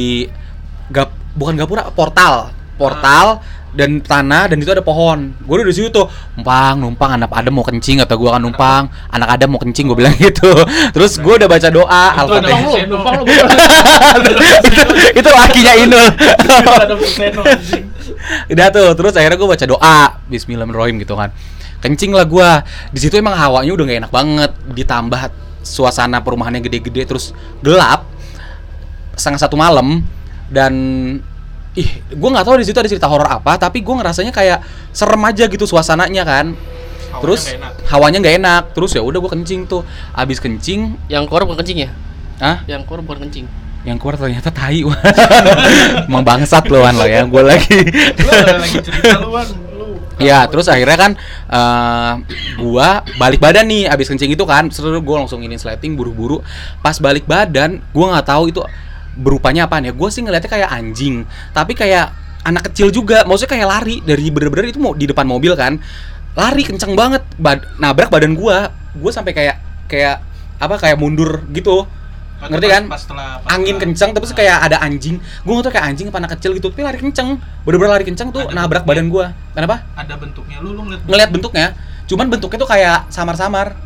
gap 0.91 1.15
bukan 1.39 1.55
gapura 1.55 1.95
portal 1.95 2.51
portal 2.75 3.39
dan 3.71 4.03
tanah 4.03 4.51
dan 4.51 4.59
itu 4.59 4.71
ada 4.71 4.83
pohon. 4.83 5.35
Gue 5.47 5.63
udah 5.63 5.67
di 5.67 5.75
situ 5.75 5.89
tuh 5.91 6.07
numpang 6.35 6.83
numpang 6.83 7.11
anak 7.19 7.31
adam 7.31 7.55
mau 7.55 7.67
kencing 7.67 8.03
atau 8.03 8.19
gue 8.19 8.29
akan 8.29 8.43
numpang 8.51 8.91
anak 9.15 9.29
adam 9.39 9.55
mau 9.55 9.61
kencing 9.63 9.87
gue 9.87 9.99
bilang 9.99 10.15
gitu. 10.27 10.51
Terus 10.95 11.19
gue 11.23 11.35
udah 11.39 11.49
baca 11.49 11.69
doa 11.71 12.05
Numpang 12.21 12.63
lu, 12.67 12.91
lu. 12.91 12.99
itu, 14.31 14.83
itu 15.23 15.29
lakinya 15.31 15.73
Inul. 15.79 16.07
Udah 18.51 18.67
tuh 18.75 18.89
terus 18.99 19.15
akhirnya 19.15 19.39
gue 19.39 19.49
baca 19.49 19.67
doa 19.67 19.99
Bismillahirrahmanirrahim 20.27 20.97
gitu 21.03 21.15
kan. 21.15 21.31
Kencing 21.81 22.13
lah 22.13 22.27
gue 22.27 22.49
di 22.93 23.01
situ 23.01 23.17
emang 23.17 23.39
hawanya 23.39 23.73
udah 23.73 23.85
gak 23.89 23.99
enak 24.05 24.13
banget 24.13 24.51
ditambah 24.75 25.21
suasana 25.65 26.21
perumahannya 26.21 26.61
gede-gede 26.65 27.09
terus 27.09 27.33
gelap 27.61 28.09
setengah 29.17 29.41
satu 29.41 29.57
malam 29.57 30.05
dan 30.49 30.73
ih 31.73 31.87
gue 32.11 32.29
nggak 32.29 32.43
tahu 32.43 32.59
di 32.59 32.67
situ 32.67 32.77
ada 32.77 32.87
cerita 32.87 33.07
horor 33.07 33.27
apa 33.27 33.55
tapi 33.57 33.79
gue 33.79 33.95
ngerasanya 33.95 34.31
kayak 34.31 34.59
serem 34.91 35.23
aja 35.23 35.47
gitu 35.47 35.65
suasananya 35.65 36.25
kan 36.25 36.47
Hawanya 36.51 37.21
terus 37.21 37.43
nggak 37.45 37.59
enak. 37.59 37.73
hawanya 37.89 38.19
nggak 38.19 38.37
enak 38.39 38.63
terus 38.71 38.91
ya 38.93 39.03
udah 39.03 39.19
gue 39.19 39.31
kencing 39.31 39.61
tuh 39.65 39.83
abis 40.13 40.39
kencing 40.39 40.95
Yang 41.07 41.25
keluar 41.27 41.43
bukan 41.45 41.59
kencing 41.59 41.79
ya? 41.87 41.91
ah 42.39 42.63
Yang 42.65 42.83
keluar 42.85 43.03
bukan 43.03 43.19
kencing. 43.25 43.47
yang 43.81 43.97
keluar 43.97 44.15
ternyata 44.15 44.51
tai 44.51 44.85
emang 46.07 46.21
bangsat 46.21 46.69
lo 46.69 46.83
kan 46.83 46.93
lo 46.93 47.07
ya 47.07 47.25
gue 47.25 47.43
lagi 47.43 47.79
lu 48.15 48.29
ada 48.29 48.53
lagi 48.59 48.77
cerita 48.81 49.17
lu 49.19 49.31
Wan. 49.31 49.47
lu 49.73 49.89
Ya, 50.21 50.45
terus 50.45 50.69
akhirnya 50.69 51.01
kan 51.01 51.13
eh 51.49 52.13
gua 52.61 53.01
balik 53.17 53.41
badan 53.41 53.65
nih 53.65 53.89
abis 53.89 54.05
kencing 54.05 54.29
itu 54.29 54.45
kan, 54.45 54.69
terus 54.69 55.01
gua 55.01 55.25
langsung 55.25 55.41
ini 55.41 55.57
sleting 55.57 55.97
buru-buru. 55.97 56.45
Pas 56.79 56.93
balik 57.01 57.25
badan, 57.25 57.81
gua 57.91 58.13
nggak 58.13 58.29
tahu 58.29 58.53
itu 58.53 58.61
berupanya 59.21 59.69
apaan 59.69 59.85
ya. 59.85 59.93
Gua 59.93 60.09
sih 60.09 60.25
ngeliatnya 60.25 60.49
kayak 60.49 60.71
anjing, 60.73 61.29
tapi 61.53 61.77
kayak 61.77 62.11
anak 62.43 62.73
kecil 62.73 62.89
juga. 62.89 63.23
Maksudnya 63.29 63.53
kayak 63.53 63.69
lari 63.69 63.97
dari 64.01 64.33
bener-bener 64.33 64.73
itu 64.73 64.81
mau 64.81 64.97
di 64.97 65.05
depan 65.05 65.29
mobil 65.29 65.53
kan. 65.53 65.77
Lari 66.33 66.63
kenceng 66.65 66.97
banget, 66.97 67.21
bad- 67.37 67.77
nabrak 67.77 68.09
badan 68.09 68.33
gua. 68.33 68.73
Gua 68.97 69.13
sampai 69.13 69.37
kayak 69.37 69.57
kayak 69.87 70.25
apa 70.57 70.75
kayak 70.81 70.97
mundur 70.97 71.45
gitu. 71.53 71.85
Ngerti 72.41 72.67
Pas- 72.67 72.73
kan? 72.73 72.83
pas 72.89 73.01
setelah- 73.05 73.37
pas 73.45 73.51
Angin 73.53 73.77
setelah- 73.77 73.81
kencang 73.85 74.11
terus 74.17 74.33
kayak 74.33 74.59
ada 74.65 74.81
anjing. 74.81 75.21
Gua 75.45 75.53
nggak 75.61 75.65
tahu 75.69 75.73
kayak 75.77 75.87
anjing 75.93 76.07
apa 76.09 76.19
anak 76.25 76.31
kecil 76.41 76.51
gitu, 76.57 76.73
tapi 76.73 76.81
lari 76.81 76.97
kenceng. 76.97 77.37
Bener-bener 77.69 77.93
lari 78.01 78.05
kenceng 78.09 78.33
tuh 78.33 78.49
Ada 78.49 78.57
nabrak 78.57 78.89
badan 78.89 79.13
bentuknya. 79.13 79.37
gua. 79.37 79.53
Kenapa? 79.53 79.77
ada 79.93 80.15
bentuknya 80.17 80.57
lu 80.65 80.73
lu 80.73 80.83
ngeliat 80.89 81.01
ngelihat 81.05 81.31
bentuknya 81.37 81.67
cuman 82.09 82.27
bentuknya 82.27 82.59
tuh 82.59 82.71
kayak 82.71 82.99
samar-samar 83.07 83.77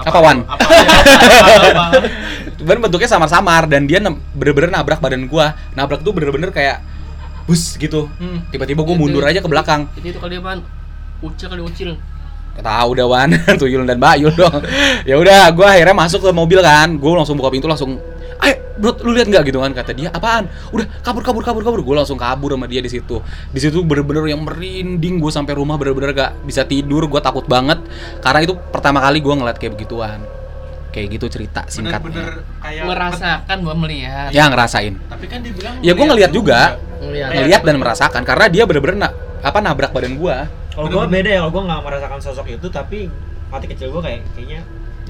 apa, 0.00 0.18
Wan? 0.20 0.38
apa, 0.48 0.64
apa, 0.64 1.82
apa, 1.92 2.08
cuman 2.56 2.78
bentuknya 2.88 3.08
samar-samar 3.08 3.68
dan 3.68 3.84
dia 3.84 4.00
bener-bener 4.32 4.72
nabrak 4.72 5.00
badan 5.00 5.28
gua. 5.28 5.52
Nabrak 5.76 6.00
tuh 6.00 6.12
bener-bener 6.16 6.48
kayak 6.48 6.80
bus 7.44 7.76
gitu. 7.76 8.08
Hmm. 8.16 8.46
tiba-tiba 8.48 8.80
gua 8.80 8.96
mundur 8.96 9.24
aja 9.26 9.44
ke 9.44 9.48
belakang. 9.48 9.90
Itu 9.98 10.16
itu 10.16 10.18
kali 10.20 10.40
apaan? 10.40 10.64
Ucil 11.20 11.46
kali 11.52 11.62
ucil. 11.62 11.90
Tahu 12.60 12.88
udah 12.96 13.06
wan. 13.08 13.30
Tuyul 13.60 13.84
dan 13.84 14.00
bayul 14.00 14.32
dong. 14.32 14.60
Ya 15.08 15.16
udah 15.16 15.52
gua 15.52 15.76
akhirnya 15.76 15.96
masuk 15.96 16.24
ke 16.24 16.30
mobil 16.32 16.60
kan. 16.64 16.96
Gua 16.96 17.20
langsung 17.20 17.36
buka 17.36 17.52
pintu 17.52 17.68
langsung 17.68 18.00
ayo 18.40 18.54
bro 18.76 18.92
lu 19.04 19.12
lihat 19.12 19.28
nggak? 19.28 19.42
Gitu 19.44 19.58
kan 19.58 19.72
kata 19.72 19.92
dia. 19.92 20.08
Apaan? 20.08 20.48
Udah 20.70 20.86
kabur 21.00 21.20
kabur 21.20 21.42
kabur 21.42 21.62
kabur. 21.62 21.80
Gue 21.80 21.94
langsung 21.94 22.16
kabur 22.16 22.56
sama 22.56 22.64
dia 22.64 22.80
di 22.80 22.88
situ. 22.88 23.20
Di 23.50 23.60
situ 23.60 23.84
bener-bener 23.84 24.32
yang 24.32 24.42
merinding. 24.42 25.20
Gue 25.20 25.28
sampai 25.28 25.54
rumah 25.54 25.76
bener-bener 25.76 26.10
gak 26.10 26.32
bisa 26.42 26.64
tidur. 26.64 27.04
Gue 27.06 27.20
takut 27.20 27.44
banget. 27.44 27.80
Karena 28.18 28.40
itu 28.40 28.56
pertama 28.70 29.00
kali 29.00 29.20
gue 29.20 29.34
ngeliat 29.34 29.56
kayak 29.56 29.76
begituan. 29.76 30.20
Kayak 30.90 31.06
gitu 31.20 31.26
cerita 31.30 31.62
singkatnya. 31.70 32.02
Bener-bener 32.02 32.34
kayak 32.58 32.84
Merasakan 32.90 33.56
gua 33.62 33.74
melihat. 33.78 34.28
ya 34.34 34.50
ngerasain. 34.50 34.94
Tapi 35.06 35.24
kan 35.30 35.38
dia 35.38 35.52
bilang 35.54 35.74
ya 35.78 35.92
gue 35.94 36.06
ngeliat 36.06 36.32
juga. 36.34 36.60
Ngelihat. 36.98 37.30
ngeliat 37.30 37.62
dan 37.62 37.76
merasakan. 37.78 38.22
Karena 38.26 38.46
dia 38.50 38.66
bener-bener 38.66 38.98
na- 38.98 39.14
apa 39.40 39.58
nabrak 39.62 39.94
badan 39.94 40.20
gue 40.20 40.36
Kalau 40.70 40.86
gue 40.86 41.04
beda 41.06 41.30
ya, 41.30 41.38
kalau 41.44 41.52
gue 41.52 41.62
nggak 41.66 41.80
merasakan 41.82 42.18
sosok 42.22 42.46
itu, 42.46 42.66
tapi 42.70 43.06
mati 43.50 43.66
kecil 43.66 43.90
gue 43.90 44.00
kayak 44.00 44.20
kayaknya 44.32 44.60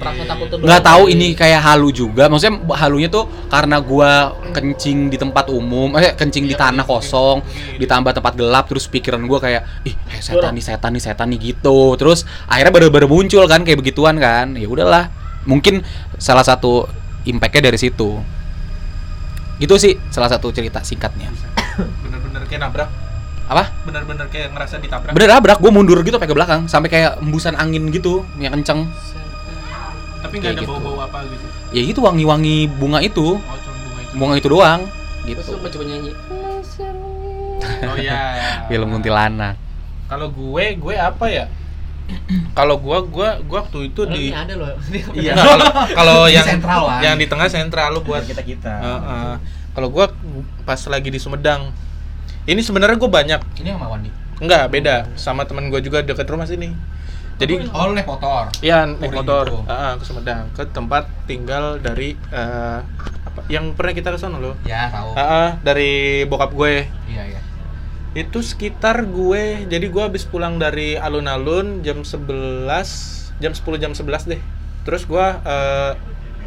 nggak 0.01 0.81
doang. 0.81 0.81
tahu 0.81 1.03
ini 1.13 1.37
kayak 1.37 1.61
halu 1.61 1.93
juga. 1.93 2.25
Maksudnya 2.27 2.57
halunya 2.75 3.07
tuh 3.07 3.29
karena 3.47 3.77
gua 3.77 4.33
kencing 4.51 5.13
di 5.13 5.17
tempat 5.21 5.47
umum 5.53 5.93
eh 5.95 6.17
kencing 6.17 6.49
di 6.49 6.55
tanah 6.57 6.83
kosong 6.83 7.45
ditambah 7.77 8.11
tempat 8.17 8.33
gelap 8.35 8.65
terus 8.67 8.89
pikiran 8.89 9.21
gua 9.29 9.39
kayak 9.39 9.61
ih 9.85 9.93
eh, 9.93 10.19
setan 10.19 10.57
nih 10.57 10.63
setan 10.65 10.91
nih 10.97 11.01
setan 11.03 11.27
nih 11.29 11.39
gitu. 11.53 11.95
Terus 11.95 12.25
akhirnya 12.49 12.73
baru-baru 12.73 13.07
muncul 13.07 13.45
kan 13.45 13.61
kayak 13.61 13.79
begituan 13.79 14.17
kan. 14.17 14.57
Ya 14.57 14.65
udahlah. 14.65 15.13
Mungkin 15.45 15.85
salah 16.17 16.45
satu 16.45 16.89
impactnya 17.25 17.69
dari 17.69 17.77
situ. 17.77 18.17
Itu 19.61 19.77
sih 19.77 19.93
salah 20.09 20.29
satu 20.29 20.49
cerita 20.49 20.81
singkatnya. 20.81 21.29
Bener-bener 22.01 22.41
kayak 22.49 22.61
nabrak. 22.65 22.89
Apa? 23.51 23.67
Bener-bener 23.83 24.25
kayak 24.31 24.55
ngerasa 24.55 24.79
ditabrak. 24.79 25.11
Bener 25.11 25.29
abrak 25.35 25.59
gue 25.59 25.71
mundur 25.75 25.99
gitu 26.01 26.15
sampai 26.15 26.29
ke 26.29 26.35
belakang. 26.37 26.61
Sampai 26.71 26.89
kayak 26.89 27.19
embusan 27.19 27.53
angin 27.59 27.91
gitu 27.91 28.25
yang 28.39 28.55
kenceng 28.57 28.89
tapi 30.21 30.33
nggak 30.37 30.51
ada 30.53 30.61
gitu. 30.63 30.71
bau-bau 30.71 30.97
apa 31.01 31.25
gitu? 31.25 31.45
Ya 31.73 31.81
itu 31.81 31.99
wangi-wangi 31.99 32.69
bunga 32.77 32.99
itu. 33.01 33.37
Oh 33.37 33.57
cuma 33.61 33.77
bunga 33.81 34.01
itu. 34.01 34.13
Bunga 34.17 34.33
itu 34.37 34.49
doang 34.49 34.81
Terus 35.21 35.45
gitu 35.45 35.51
lu 35.57 35.67
coba 35.69 35.83
nyanyi. 35.85 36.11
oh 37.61 37.97
iya 37.97 38.19
film 38.73 38.89
kuntilanak 38.89 39.53
kalau 40.11 40.27
gue 40.27 40.65
gue 40.75 40.95
apa 40.99 41.25
ya? 41.31 41.47
Kalau 42.51 42.75
gue 42.83 42.97
gue 43.07 43.29
gue 43.47 43.55
waktu 43.55 43.79
itu 43.87 44.03
Padahal 44.03 44.19
di 44.19 44.23
ini 44.27 44.35
ada 44.35 44.53
loh. 44.59 44.67
iya 45.23 45.33
kalau 45.97 46.27
yang 46.27 46.43
sentral, 46.43 46.83
Wan. 46.83 46.99
yang 46.99 47.15
di 47.15 47.31
tengah 47.31 47.47
sentral 47.47 47.95
lu 47.95 48.03
buat 48.03 48.27
kita 48.27 48.43
kita. 48.43 48.73
Heeh. 48.75 49.33
kalau 49.71 49.87
gue 49.87 50.03
pas 50.67 50.81
lagi 50.91 51.07
di 51.07 51.15
Sumedang. 51.15 51.71
Ini 52.43 52.59
sebenarnya 52.59 52.99
gue 52.99 53.07
banyak. 53.07 53.39
Ini 53.63 53.71
sama 53.71 53.87
Wandi? 53.87 54.11
Enggak 54.43 54.67
beda. 54.67 55.07
Sama 55.15 55.47
teman 55.47 55.71
gue 55.71 55.79
juga 55.79 56.03
deket 56.03 56.27
rumah 56.27 56.43
sini 56.43 56.75
jadi 57.41 57.53
oh 57.73 57.89
naik 57.91 58.05
motor? 58.05 58.43
Iya 58.61 58.85
naik 58.85 59.11
motor. 59.11 59.45
gitu. 59.49 59.57
ah, 59.65 59.97
ke 59.97 60.03
Sumedang. 60.05 60.45
Ke 60.53 60.63
tempat 60.69 61.09
tinggal 61.25 61.81
dari 61.81 62.13
eh, 62.29 62.79
apa 63.25 63.41
yang 63.49 63.73
pernah 63.73 63.91
kita 63.91 64.13
ke 64.13 64.19
sana 64.21 64.37
loh. 64.37 64.53
Ya 64.61 64.93
tahu. 64.93 65.17
Ah, 65.17 65.21
ah, 65.25 65.49
dari 65.65 66.21
bokap 66.29 66.53
gue. 66.53 66.85
Iya 67.09 67.23
iya. 67.33 67.41
Itu 68.13 68.45
sekitar 68.45 69.09
gue. 69.09 69.65
Jadi 69.65 69.85
gue 69.89 70.03
habis 70.05 70.21
pulang 70.23 70.61
dari 70.61 70.93
alun-alun 70.93 71.81
jam 71.81 72.05
11 72.05 72.69
jam 73.41 73.51
10 73.57 73.81
jam 73.81 73.91
11 73.97 74.29
deh. 74.29 74.41
Terus 74.85 75.09
gue 75.09 75.25
eh, 75.41 75.91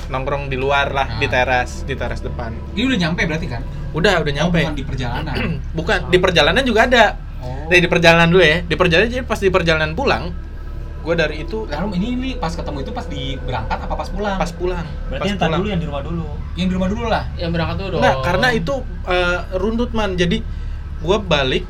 nongkrong 0.07 0.47
di 0.47 0.55
luar 0.55 0.95
lah 0.95 1.19
di 1.19 1.27
Ah. 1.27 1.31
teras 1.33 1.83
di 1.83 1.99
teras 1.99 2.23
depan. 2.23 2.55
Ini 2.79 2.87
udah 2.87 2.99
nyampe 3.09 3.23
berarti 3.27 3.47
kan? 3.51 3.63
Udah 3.91 4.23
udah 4.23 4.33
nyampe. 4.33 4.59
Oh, 4.59 4.71
bukan 4.71 4.79
di 4.79 4.85
perjalanan. 4.87 5.35
Bukan 5.79 5.99
di 6.11 6.19
perjalanan 6.23 6.63
juga 6.63 6.87
ada. 6.87 7.05
Oh. 7.43 7.67
Nih 7.67 7.83
di 7.83 7.89
perjalanan 7.91 8.31
dulu 8.31 8.43
ya. 8.43 8.63
Di 8.63 8.75
perjalanan 8.75 9.11
jadi 9.11 9.23
pas 9.27 9.39
di 9.39 9.51
perjalanan 9.51 9.95
pulang 9.95 10.35
gue 11.05 11.15
dari 11.15 11.37
itu 11.45 11.59
lalu 11.69 11.89
ini 12.01 12.07
ini 12.17 12.29
pas 12.41 12.49
ketemu 12.57 12.81
itu 12.81 12.93
pas 12.97 13.05
di 13.05 13.37
berangkat 13.37 13.77
apa 13.77 13.95
pas 13.95 14.09
pulang? 14.09 14.37
Pas 14.41 14.51
pulang. 14.57 14.87
Berarti 15.13 15.21
pas 15.21 15.29
yang 15.29 15.39
pulang. 15.39 15.59
dulu 15.61 15.69
yang 15.69 15.81
di 15.81 15.87
rumah 15.87 16.03
dulu. 16.03 16.27
Yang 16.57 16.67
di 16.67 16.75
rumah 16.75 16.89
dulu 16.89 17.05
lah. 17.13 17.25
Yang 17.37 17.51
berangkat 17.53 17.77
tuh 17.77 17.87
dong. 17.93 18.01
Enggak, 18.01 18.17
karena 18.25 18.49
itu 18.57 18.75
eh, 19.05 19.39
runtut 19.61 19.91
man. 19.93 20.11
Jadi 20.17 20.39
gue 21.05 21.19
balik 21.21 21.65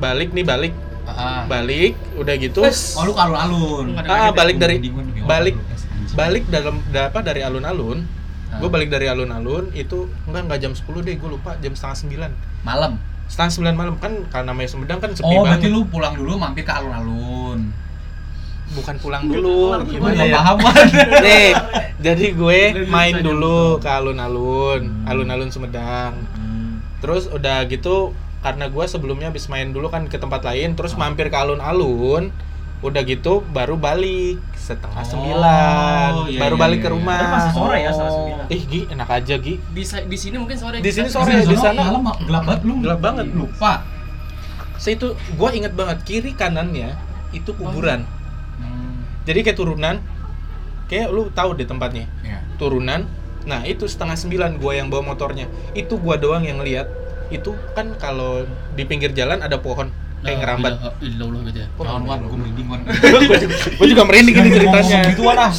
balik 0.00 0.32
nih 0.32 0.46
balik. 0.48 0.74
Ah. 1.08 1.48
balik 1.48 1.96
udah 2.20 2.34
gitu. 2.36 2.60
Oh 2.96 3.04
lu 3.04 3.12
alun-alun. 3.16 3.96
Ah, 3.96 4.28
lagi 4.28 4.30
balik 4.36 4.56
dari 4.60 4.76
balik 5.24 5.56
balik 6.12 6.44
dalam 6.48 6.84
da- 6.88 7.12
apa 7.12 7.20
dari 7.20 7.44
alun-alun. 7.44 8.08
Ah. 8.48 8.64
gue 8.64 8.68
balik 8.72 8.88
dari 8.88 9.12
alun-alun 9.12 9.68
itu 9.76 10.08
enggak 10.24 10.48
enggak 10.48 10.60
jam 10.64 10.72
10 10.72 11.04
deh 11.04 11.14
gue 11.20 11.28
lupa 11.28 11.60
jam 11.60 11.76
setengah 11.76 11.96
sembilan. 11.96 12.30
Malam? 12.64 12.92
Setengah 13.28 13.52
sembilan 13.52 13.74
malam. 13.76 13.94
Kan 14.00 14.12
karena 14.32 14.52
namanya 14.52 14.68
Sumedang 14.72 15.00
kan 15.04 15.12
sepi 15.12 15.28
oh 15.28 15.44
berarti 15.44 15.68
banget 15.68 15.76
lu 15.76 15.80
pulang 15.88 16.16
dulu 16.16 16.40
mampir 16.40 16.64
ke 16.64 16.72
alun-alun 16.72 17.87
bukan 18.70 18.96
pulang 18.98 19.24
dulu 19.24 19.80
gimana 19.84 20.22
ya 20.22 20.44
nih 21.24 21.50
jadi 21.98 22.26
gue 22.30 22.60
main 22.86 23.14
bisa 23.14 23.24
dulu 23.24 23.78
ke 23.78 23.88
alun-alun 23.88 24.80
Hmm. 24.84 25.08
alun-alun 25.08 25.48
Sumedang 25.48 26.14
terus 26.98 27.26
udah 27.26 27.64
gitu 27.64 28.12
karena 28.38 28.66
gue 28.66 28.84
sebelumnya 28.84 29.28
habis 29.28 29.46
main 29.46 29.68
dulu 29.68 29.88
kan 29.88 30.04
ke 30.04 30.14
tempat 30.14 30.44
lain 30.44 30.74
terus 30.74 30.92
Ah. 30.92 31.00
mampir 31.00 31.26
ke 31.26 31.34
alun-alun 31.34 32.30
udah 32.78 33.02
gitu 33.02 33.42
baru 33.44 33.74
balik 33.74 34.38
setengah 34.54 35.00
Oh, 35.00 35.08
sembilan 35.08 36.10
iya, 36.28 36.38
baru 36.38 36.54
iya, 36.54 36.62
balik 36.62 36.78
iya, 36.78 36.84
ke 36.84 36.88
iya. 36.88 36.94
rumah 36.94 37.18
Tapi 37.18 37.32
masih 37.32 37.52
sore 37.52 37.76
ya, 37.76 37.90
setengah 37.90 38.14
sembilan. 38.14 38.44
ih 38.48 38.62
Gi 38.64 38.80
enak 38.88 39.08
aja 39.10 39.34
Gi 39.36 39.54
di, 39.58 39.82
sa- 39.82 40.06
di 40.06 40.14
sini 40.14 40.36
mungkin 40.36 40.54
sore. 40.54 40.76
Di 40.78 40.90
sini 40.92 41.08
sore, 41.08 41.32
Di 41.40 41.56
sana. 41.56 41.82
malam 41.82 42.06
gelap 42.20 42.42
banget 42.44 42.60
lu 42.62 42.74
Gelap 42.78 43.00
banget. 43.00 43.26
lupa 43.32 43.82
saya 44.76 44.94
itu 44.94 45.08
gue 45.10 45.48
inget 45.52 45.74
banget 45.74 45.98
kiri 46.04 46.30
kanannya 46.32 46.94
itu 47.30 47.50
kuburan 47.50 48.06
hmm. 48.06 48.17
Jadi 49.28 49.44
kayak 49.44 49.58
turunan 49.58 50.00
kayak 50.86 51.06
lu 51.06 51.28
tahu 51.30 51.52
deh 51.52 51.64
tempatnya 51.64 52.08
ya. 52.22 52.40
turunan 52.56 53.04
nah 53.44 53.60
itu 53.62 53.84
setengah 53.84 54.16
sembilan 54.16 54.56
gue 54.56 54.72
yang 54.74 54.88
bawa 54.88 55.04
motornya 55.06 55.44
itu 55.72 55.94
gue 55.94 56.16
doang 56.16 56.42
yang 56.42 56.60
lihat 56.60 56.88
itu 57.28 57.52
kan 57.70 57.92
kalau 57.94 58.44
di 58.72 58.82
pinggir 58.82 59.12
jalan 59.12 59.38
ada 59.38 59.56
pohon 59.58 59.92
kayak 60.18 60.40
ngerambat 60.40 60.72
Illa 60.98 61.22
Allah 61.22 61.40
gitu 61.46 61.58
ya. 61.60 61.68
Jangan 61.70 62.02
wan, 62.02 62.18
gue 62.26 62.34
merinding 62.34 62.66
wan. 62.66 62.80
gue 63.78 63.86
juga 63.86 64.02
merinding 64.02 64.34
ini 64.34 64.50
ceritanya 64.50 64.98
Gitu 65.06 65.22
wan 65.22 65.38
ah. 65.38 65.52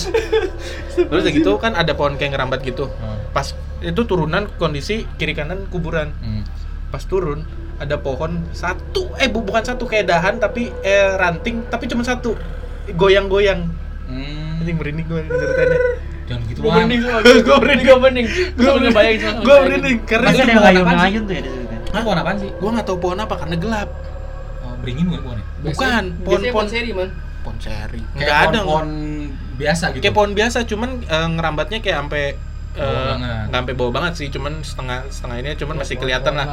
terus 0.92 1.24
gitu 1.26 1.52
kan 1.56 1.72
ada 1.74 1.94
pohon 1.94 2.14
kayak 2.14 2.34
ngerambat 2.34 2.60
gitu 2.62 2.90
Hmm. 2.92 3.18
pas 3.32 3.48
itu 3.80 4.02
turunan 4.04 4.50
kondisi 4.58 5.08
kiri 5.16 5.32
kanan 5.32 5.70
kuburan 5.70 6.12
Hmm. 6.18 6.44
pas 6.90 7.00
turun 7.02 7.46
ada 7.78 7.96
pohon 7.96 8.44
satu 8.52 9.08
eh 9.16 9.32
bu- 9.32 9.40
bukan 9.42 9.64
satu 9.64 9.86
kayak 9.86 10.06
dahan 10.06 10.36
tapi 10.38 10.74
eh 10.82 11.16
ranting 11.16 11.64
tapi 11.66 11.88
cuma 11.88 12.04
satu 12.04 12.36
goyang-goyang. 12.94 13.62
Hmm. 14.06 14.60
anjing 14.60 14.76
merinding 14.76 15.06
gue 15.06 15.22
ceritanya. 15.24 15.80
Jangan 16.26 16.42
gitu 16.46 16.60
gue 16.60 16.72
merinding 16.72 17.00
gue 17.00 17.14
merinding. 17.14 17.44
Gue 17.44 17.58
merinding. 17.58 18.28
Gue 18.56 18.76
merinding. 18.76 19.20
gue 19.40 19.58
merinding. 19.60 19.98
karena 20.04 20.28
Pasti 20.28 20.40
ada 20.40 20.46
itu 20.46 20.52
yang 20.52 20.78
pohon 20.80 21.00
ngayun 21.00 21.22
tuh 21.24 21.34
ya 21.34 21.42
di 21.42 21.50
situ. 21.50 21.66
Itu 21.80 22.00
pohon 22.00 22.18
apaan 22.18 22.38
sih? 22.38 22.52
gue 22.52 22.70
nggak 22.70 22.86
tahu 22.86 22.98
pohon 23.00 23.18
apa 23.18 23.36
karena 23.36 23.56
gelap. 23.56 23.90
Oh, 24.60 24.74
beringin 24.78 25.06
bukan 25.08 25.22
pohonnya? 25.24 25.46
bukan 25.60 25.66
Biasanya- 25.66 26.04
pohon 26.20 26.40
biasanya 26.40 26.52
pohon 26.52 26.68
seri 26.68 26.90
man. 26.92 27.10
pohon 27.40 27.58
seri. 27.58 28.00
Kayak 28.04 28.20
nggak 28.20 28.40
ada 28.44 28.60
pohon 28.62 28.90
biasa 29.56 29.86
gitu. 29.90 30.02
kayak 30.02 30.16
pohon 30.16 30.32
biasa 30.34 30.58
cuman 30.66 30.90
eh, 31.02 31.28
ngerambatnya 31.30 31.80
kayak 31.80 31.98
sampai 32.00 32.24
eh, 32.74 33.12
nggak 33.14 33.52
sampai 33.52 33.74
bawah 33.74 33.92
banget 33.92 34.14
sih 34.16 34.28
cuman 34.30 34.54
setengah 34.62 35.04
setengah 35.10 35.36
ini 35.38 35.50
cuman 35.54 35.76
masih 35.76 35.96
kelihatan 35.98 36.34
lah. 36.34 36.48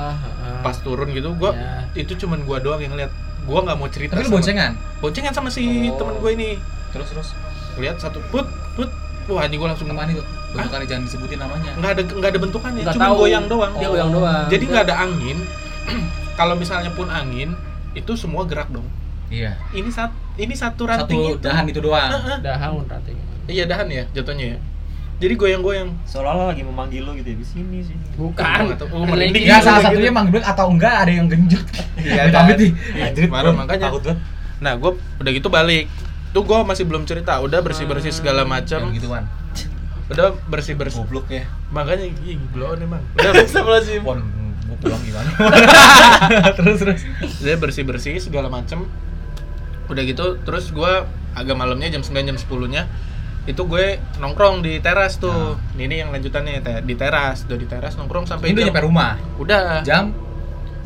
pas 0.59 0.75
turun 0.77 1.11
gitu 1.11 1.31
gua 1.33 1.53
Ya. 1.53 1.87
itu 1.94 2.16
cuman 2.16 2.42
gua 2.42 2.59
doang 2.59 2.81
yang 2.81 2.94
lihat 2.94 3.14
gua 3.47 3.63
nggak 3.63 3.77
mau 3.77 3.89
cerita 3.89 4.13
Tapi 4.13 4.25
sama- 4.25 4.35
boncengan. 4.37 4.73
boncengan 4.99 5.33
sama 5.33 5.49
si 5.49 5.63
Oh. 5.87 5.97
temen 5.97 6.15
gue 6.17 6.31
ini 6.33 6.49
Terus 6.91 7.09
terus. 7.09 7.29
lihat 7.77 7.97
satu 7.97 8.19
put 8.27 8.43
put 8.75 8.91
wah 9.27 9.43
anjing 9.43 9.57
gua 9.57 9.71
langsung 9.71 9.87
Apaan 9.87 10.11
itu? 10.11 10.23
Bentukannya 10.49 10.87
jangan 10.87 11.03
disebutin 11.05 11.39
namanya. 11.39 11.71
nggak 11.75 11.91
ada 11.91 12.03
nggak 12.09 12.31
ada 12.31 12.41
bentukannya 12.41 12.83
Nggak 12.83 12.95
cuma 12.95 13.07
tahu. 13.07 13.17
goyang 13.23 13.45
doang 13.47 13.73
Dia 13.75 13.89
goyang 13.89 14.11
doang. 14.11 14.45
jadi 14.47 14.65
nggak 14.65 14.85
ada 14.85 14.95
angin 15.01 15.39
kalau 16.39 16.55
misalnya 16.55 16.91
pun 16.91 17.07
angin 17.07 17.55
itu 17.93 18.13
semua 18.15 18.43
gerak 18.45 18.69
dong 18.69 18.87
Iya. 19.27 19.59
ini 19.71 19.91
sat 19.91 20.11
ini 20.37 20.53
satu 20.53 20.85
Satu 20.85 20.91
ranting 21.05 21.19
itu. 21.29 21.43
dahan 21.43 21.67
itu 21.67 21.81
doang. 21.81 22.09
Heeh. 22.09 22.39
Dahan 22.41 22.71
ranting. 22.81 23.17
iya 23.47 23.65
dahan 23.65 23.87
ya 23.87 24.03
jatuhnya 24.13 24.55
ya 24.55 24.59
jadi 25.16 25.35
goyang-goyang 25.35 25.88
Seolah-olah 26.05 26.52
lagi 26.52 26.61
memanggil 26.61 27.00
lu 27.00 27.16
gitu 27.16 27.33
ya 27.33 27.37
di 27.40 27.46
sini 27.46 27.79
sini. 27.81 28.05
Bukan. 28.14 28.76
Tahu. 28.76 28.92
Oh, 28.92 29.09
merinding. 29.09 29.48
Ya 29.48 29.59
salah 29.59 29.81
Gitu. 29.81 29.96
satunya 29.96 30.12
manggil 30.12 30.42
atau 30.44 30.68
enggak 30.68 30.94
ada 31.02 31.12
yang 31.12 31.26
genjot. 31.26 31.64
Iya, 31.96 32.29
nih. 32.55 32.70
Iya, 32.92 33.05
Anjir, 33.09 33.22
baru 33.33 33.50
makanya. 33.52 33.88
takut 33.88 34.02
banget. 34.05 34.20
nah 34.57 34.72
gue 34.72 34.88
udah 35.20 35.33
gitu 35.33 35.48
balik 35.48 35.85
tuh 36.33 36.40
gue 36.40 36.59
masih 36.64 36.85
belum 36.85 37.05
cerita 37.05 37.37
udah 37.40 37.61
bersih 37.61 37.85
bersih 37.85 38.09
segala 38.09 38.44
macam 38.44 38.88
Yang 38.88 39.05
gituan. 39.05 39.24
udah 40.09 40.33
bersih 40.48 40.72
bersih 40.76 41.05
Goblok 41.05 41.29
ya. 41.29 41.44
makanya 41.68 42.09
ih 42.24 42.40
emang 42.81 43.05
udah 43.16 43.33
Pon 44.00 44.20
gua 44.64 44.76
pulang 44.81 45.02
gimana? 45.05 45.29
terus 46.57 46.76
terus. 46.81 47.00
udah 47.40 47.57
bersih 47.57 47.85
bersih 47.85 48.16
segala 48.16 48.48
macem 48.48 48.88
udah 49.87 50.02
gitu 50.02 50.40
terus 50.42 50.72
gue 50.72 50.92
agak 51.37 51.55
malamnya 51.55 51.92
jam 51.92 52.00
9 52.00 52.16
jam 52.24 52.37
10 52.37 52.72
nya 52.72 52.88
itu 53.47 53.63
gue 53.63 53.87
nongkrong 54.19 54.61
di 54.61 54.79
teras 54.79 55.17
tuh. 55.17 55.55
Ini 55.75 56.03
yang 56.03 56.11
lanjutannya 56.11 56.61
te- 56.61 56.83
di 56.83 56.95
teras. 56.95 57.47
Udah 57.47 57.55
di 57.55 57.65
teras 57.65 57.95
nongkrong 57.95 58.27
sampai 58.27 58.51
Ini 58.51 58.67
nyampe 58.67 58.83
rumah. 58.83 59.15
udah. 59.39 59.81
Jam? 59.83 60.11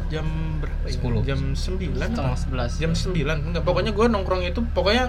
Jam 0.09 0.27
berapa 0.61 0.85
ya? 0.85 0.93
10. 1.01 1.25
jam 1.25 1.39
9 1.57 1.97
Setengah 1.97 2.37
sebelas. 2.37 2.71
jam 2.77 2.93
9 2.93 3.17
enggak 3.49 3.65
pokoknya 3.65 3.91
gue 3.91 4.07
nongkrong 4.07 4.43
itu 4.45 4.61
pokoknya 4.71 5.09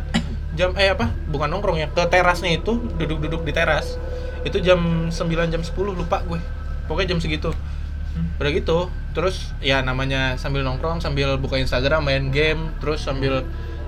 jam 0.53 0.71
eh 0.75 0.89
apa? 0.89 1.11
Bukan 1.27 1.47
nongkrong 1.47 1.77
ya 1.77 1.87
ke 1.87 2.03
terasnya 2.07 2.55
itu 2.55 2.79
duduk-duduk 2.95 3.43
di 3.43 3.51
teras. 3.51 3.99
Itu 4.41 4.57
jam 4.57 5.11
9 5.11 5.19
jam 5.47 5.61
10 5.61 5.67
lupa 5.91 6.23
gue. 6.23 6.39
Pokoknya 6.87 7.13
jam 7.13 7.19
segitu. 7.19 7.51
Udah 8.37 8.51
gitu. 8.51 8.87
Terus 9.11 9.51
ya 9.59 9.83
namanya 9.83 10.39
sambil 10.39 10.63
nongkrong 10.63 10.99
sambil 10.99 11.35
buka 11.35 11.55
Instagram 11.55 12.07
main 12.07 12.31
game 12.31 12.71
terus 12.79 13.03
sambil 13.03 13.43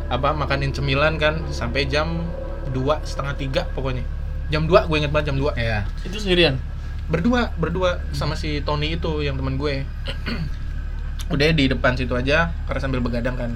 apa 0.07 0.35
makanin 0.35 0.75
cemilan 0.75 1.15
kan 1.15 1.39
sampai 1.47 1.87
jam 1.87 2.27
dua 2.73 2.99
setengah 3.05 3.37
tiga 3.37 3.61
pokoknya 3.71 4.01
jam 4.49 4.65
2 4.65 4.89
gue 4.89 4.97
inget 4.99 5.09
banget 5.09 5.33
jam 5.33 5.37
2 5.39 5.55
Iya. 5.55 5.79
Itu 6.03 6.17
sendirian. 6.19 6.57
berdua 7.03 7.51
berdua 7.59 7.99
sama 8.15 8.31
si 8.33 8.63
Tony 8.63 8.95
itu 8.95 9.19
yang 9.21 9.35
teman 9.35 9.59
gue 9.59 9.83
udah 11.33 11.47
di 11.51 11.67
depan 11.67 11.99
situ 11.99 12.15
aja 12.15 12.51
karena 12.63 12.79
sambil 12.79 13.03
begadang 13.03 13.35
kan 13.35 13.51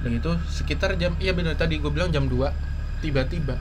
udah 0.00 0.10
gitu 0.10 0.32
sekitar 0.48 0.96
jam 0.96 1.12
iya 1.20 1.36
benar 1.36 1.56
tadi 1.56 1.76
gue 1.76 1.92
bilang 1.92 2.08
jam 2.08 2.24
2 2.24 2.40
tiba-tiba 3.00 3.56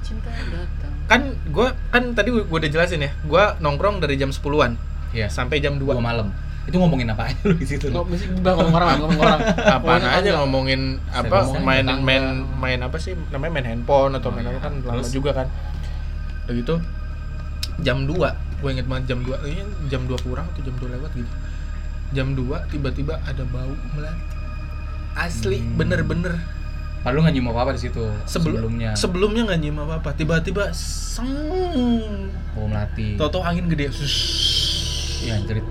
cinta 0.00 0.30
datang. 0.30 0.92
kan 1.06 1.20
gue 1.46 1.68
kan 1.90 2.02
tadi 2.14 2.28
gue 2.30 2.42
udah 2.46 2.70
jelasin 2.70 3.02
ya 3.02 3.10
gue 3.14 3.44
nongkrong 3.58 3.98
dari 3.98 4.14
jam 4.14 4.30
10-an 4.30 4.78
Iya. 5.10 5.26
sampai 5.26 5.58
jam 5.58 5.74
2 5.74 5.82
Dua 5.82 5.98
malam. 5.98 6.30
Itu 6.70 6.78
ngomongin 6.78 7.08
apa 7.08 7.26
aja 7.26 7.42
lu 7.42 7.52
di 7.52 7.66
situ? 7.66 7.90
Nggak, 7.90 8.04
mesti 8.06 8.26
ngomong 8.38 8.70
orang, 8.72 8.96
ngomong 9.00 9.20
orang. 9.20 9.40
apaan 9.74 9.82
Ngomongin 9.98 10.06
aja 10.06 10.18
tetangga. 10.22 10.38
ngomongin 10.38 10.80
apa 11.10 11.36
ngomongin 11.42 11.66
main 11.66 11.82
tetangga. 11.82 12.04
main 12.06 12.22
main 12.56 12.78
apa 12.80 12.96
sih 12.96 13.12
namanya 13.28 13.52
main 13.52 13.66
handphone 13.68 14.12
atau 14.14 14.28
Oh, 14.28 14.32
main 14.32 14.44
iya. 14.44 14.52
apa 14.52 14.60
kan 14.60 14.72
lama 14.80 14.94
Terus? 14.96 15.10
juga 15.10 15.30
kan 15.34 15.46
udah 16.40 16.54
gitu 16.56 16.74
jam 17.80 17.98
2 18.04 18.14
gue 18.60 18.70
inget 18.70 18.86
banget 18.86 19.04
jam 19.08 19.18
2 19.20 19.34
ini 19.46 19.62
jam 19.86 20.02
2 20.04 20.14
kurang 20.20 20.46
atau 20.46 20.60
jam 20.60 20.74
2 20.76 20.94
lewat 20.94 21.10
gitu 21.12 21.32
jam 22.10 22.26
2 22.32 22.42
tiba-tiba 22.68 23.18
ada 23.20 23.42
bau 23.44 23.74
melati 23.90 24.22
asli 25.12 25.58
Hmm. 25.58 25.74
bener-bener 25.76 26.38
Padahal 27.00 27.16
lu 27.16 27.20
nggak 27.22 27.34
nyium 27.34 27.48
apa-apa 27.48 27.72
di 27.72 27.82
situ 27.82 28.04
Sebelum, 28.26 28.60
sebelumnya. 28.60 28.90
sebelumnya 28.92 29.42
nggak 29.46 29.58
nyium 29.58 29.78
apa 29.80 29.94
apa 29.98 30.10
tiba-tiba 30.12 30.68
seng 30.70 31.32
Oh, 32.52 32.66
melati. 32.66 33.16
tau-tau 33.16 33.40
angin 33.40 33.64
gede 33.66 33.88
Sus. 33.88 34.14
Iya, 35.22 35.36
anjir. 35.36 35.64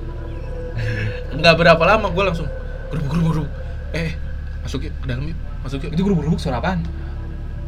Nggak 1.39 1.55
berapa 1.55 1.83
lama 1.83 2.07
gue 2.11 2.23
langsung 2.23 2.47
gerubuk 2.89 3.09
gerubuk 3.11 3.31
gerubuk 3.33 3.51
eh 3.93 4.11
masuk 4.65 4.85
yuk 4.85 4.93
ke 5.01 5.05
dalam 5.09 5.23
yuk. 5.25 5.37
Masuk 5.65 5.79
yuk. 5.81 5.91
Itu 5.97 6.01
gerubuk-gerubuk 6.05 6.41
suara 6.41 6.61
apaan? 6.61 6.85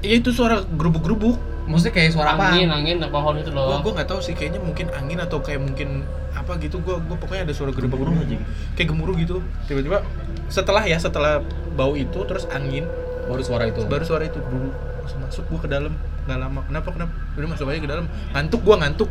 iya 0.01 0.17
itu 0.17 0.33
suara 0.33 0.65
gerubuk 0.65 1.05
gerubuk 1.05 1.37
Maksudnya 1.61 1.93
kayak 1.93 2.11
suara 2.17 2.33
apa? 2.33 2.57
Angin, 2.57 2.73
angin, 2.73 2.97
pohon 3.13 3.37
itu 3.37 3.53
loh. 3.53 3.79
gua 3.85 3.93
nggak 3.93 4.09
tahu 4.09 4.19
sih 4.19 4.33
kayaknya 4.33 4.59
mungkin 4.59 4.89
angin 4.91 5.21
atau 5.21 5.39
kayak 5.45 5.61
mungkin 5.61 6.03
apa 6.33 6.57
gitu. 6.57 6.81
Gua 6.81 6.97
gua 6.99 7.15
pokoknya 7.21 7.45
ada 7.47 7.53
suara 7.53 7.69
gerubuk 7.69 8.01
gerubuk 8.01 8.25
kayak 8.73 8.89
gemuruh 8.89 9.15
gitu. 9.21 9.45
Tiba-tiba 9.69 10.01
setelah 10.49 10.83
ya 10.83 10.97
setelah 10.97 11.45
bau 11.77 11.93
itu 11.93 12.17
terus 12.25 12.49
angin. 12.49 12.89
Baru 13.29 13.45
suara 13.45 13.69
itu. 13.69 13.85
baru 13.85 14.03
suara 14.03 14.25
itu 14.25 14.41
gerubuk 14.41 14.73
langsung 15.05 15.21
masuk 15.21 15.43
gua 15.53 15.59
ke 15.61 15.69
dalam. 15.69 15.93
Nggak 16.25 16.39
lama. 16.41 16.59
Kenapa 16.65 16.89
kenapa? 16.97 17.13
Udah 17.37 17.49
masuk 17.53 17.65
aja 17.69 17.79
ke 17.79 17.89
dalam. 17.93 18.05
Ngantuk 18.33 18.61
gua 18.65 18.75
ngantuk. 18.81 19.09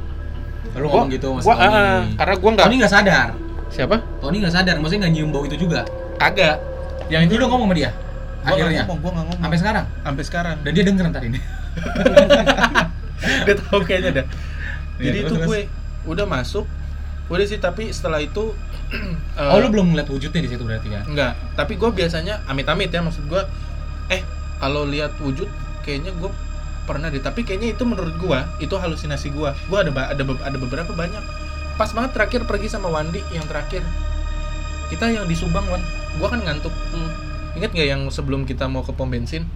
Lu 0.76 0.86
ngomong 0.90 1.10
gitu 1.14 1.28
Mas 1.32 1.46
gua, 1.46 1.54
ah, 1.56 2.02
karena 2.18 2.34
gua 2.34 2.50
nggak 2.58 2.66
Tony 2.66 2.76
nggak 2.82 2.92
sadar. 2.92 3.28
Siapa 3.70 4.02
Tony 4.18 4.38
nggak 4.38 4.52
sadar, 4.52 4.74
maksudnya 4.76 5.06
nggak 5.06 5.12
nyium 5.14 5.30
bau 5.30 5.42
itu 5.42 5.56
juga. 5.56 5.82
kagak 6.16 6.58
Yang 7.06 7.22
itu 7.26 7.32
udah 7.38 7.48
ngomong 7.48 7.66
sama 7.66 7.74
dia. 7.76 7.90
gua 8.40 8.50
Akhirnya. 8.50 8.80
ngomong 8.84 8.98
gua 9.00 9.10
ngomong 9.16 9.36
Sampai 9.38 9.56
sekarang. 9.58 9.84
sampai 10.00 10.22
sekarang 10.24 10.56
Dan 10.62 10.70
dia 10.72 10.82
denger 10.82 11.04
ntar 11.08 11.22
ini. 11.22 11.38
dia 13.46 13.54
tahu 13.56 13.78
kayaknya 13.82 14.10
dah 14.14 14.26
Iya, 14.96 15.02
jadi 15.06 15.18
terus, 15.18 15.22
itu 15.22 15.34
terus. 15.34 15.46
gue 15.46 15.58
udah 16.06 16.24
masuk 16.26 16.64
udah 17.26 17.44
sih 17.46 17.56
tapi 17.56 17.90
setelah 17.90 18.18
itu 18.18 18.52
Oh, 19.40 19.56
lu 19.56 19.66
belum 19.68 19.92
ngeliat 19.92 20.06
wujudnya 20.06 20.40
di 20.40 20.48
situ 20.50 20.60
berarti 20.60 20.88
kan? 20.88 21.02
enggak 21.06 21.32
tapi 21.54 21.74
gue 21.74 21.88
biasanya 21.90 22.40
amit-amit 22.44 22.88
ya 22.88 23.00
maksud 23.00 23.24
gue 23.24 23.40
eh 24.08 24.20
kalau 24.58 24.84
lihat 24.84 25.14
wujud 25.18 25.46
kayaknya 25.80 26.10
gue 26.12 26.28
pernah 26.84 27.06
deh 27.06 27.18
tapi 27.18 27.40
kayaknya 27.40 27.70
itu 27.70 27.82
menurut 27.82 28.12
gue 28.14 28.38
itu 28.58 28.74
halusinasi 28.74 29.30
gue 29.30 29.46
gue 29.46 29.78
ada 29.78 29.90
ada 30.10 30.22
ada 30.42 30.56
beberapa 30.58 30.90
banyak 30.90 31.22
pas 31.74 31.88
banget 31.88 32.10
terakhir 32.12 32.40
pergi 32.44 32.68
sama 32.68 32.88
Wandi 32.88 33.20
yang 33.30 33.44
terakhir 33.44 33.82
kita 34.88 35.06
yang 35.08 35.24
di 35.24 35.34
Subang 35.34 35.64
Wan 35.66 35.80
gue 36.12 36.26
kan 36.26 36.38
ngantuk 36.38 36.74
Hmm. 36.90 37.10
inget 37.54 37.70
nggak 37.70 37.88
yang 37.88 38.02
sebelum 38.08 38.42
kita 38.42 38.66
mau 38.66 38.80
ke 38.80 38.90
pom 38.90 39.06
bensin 39.06 39.46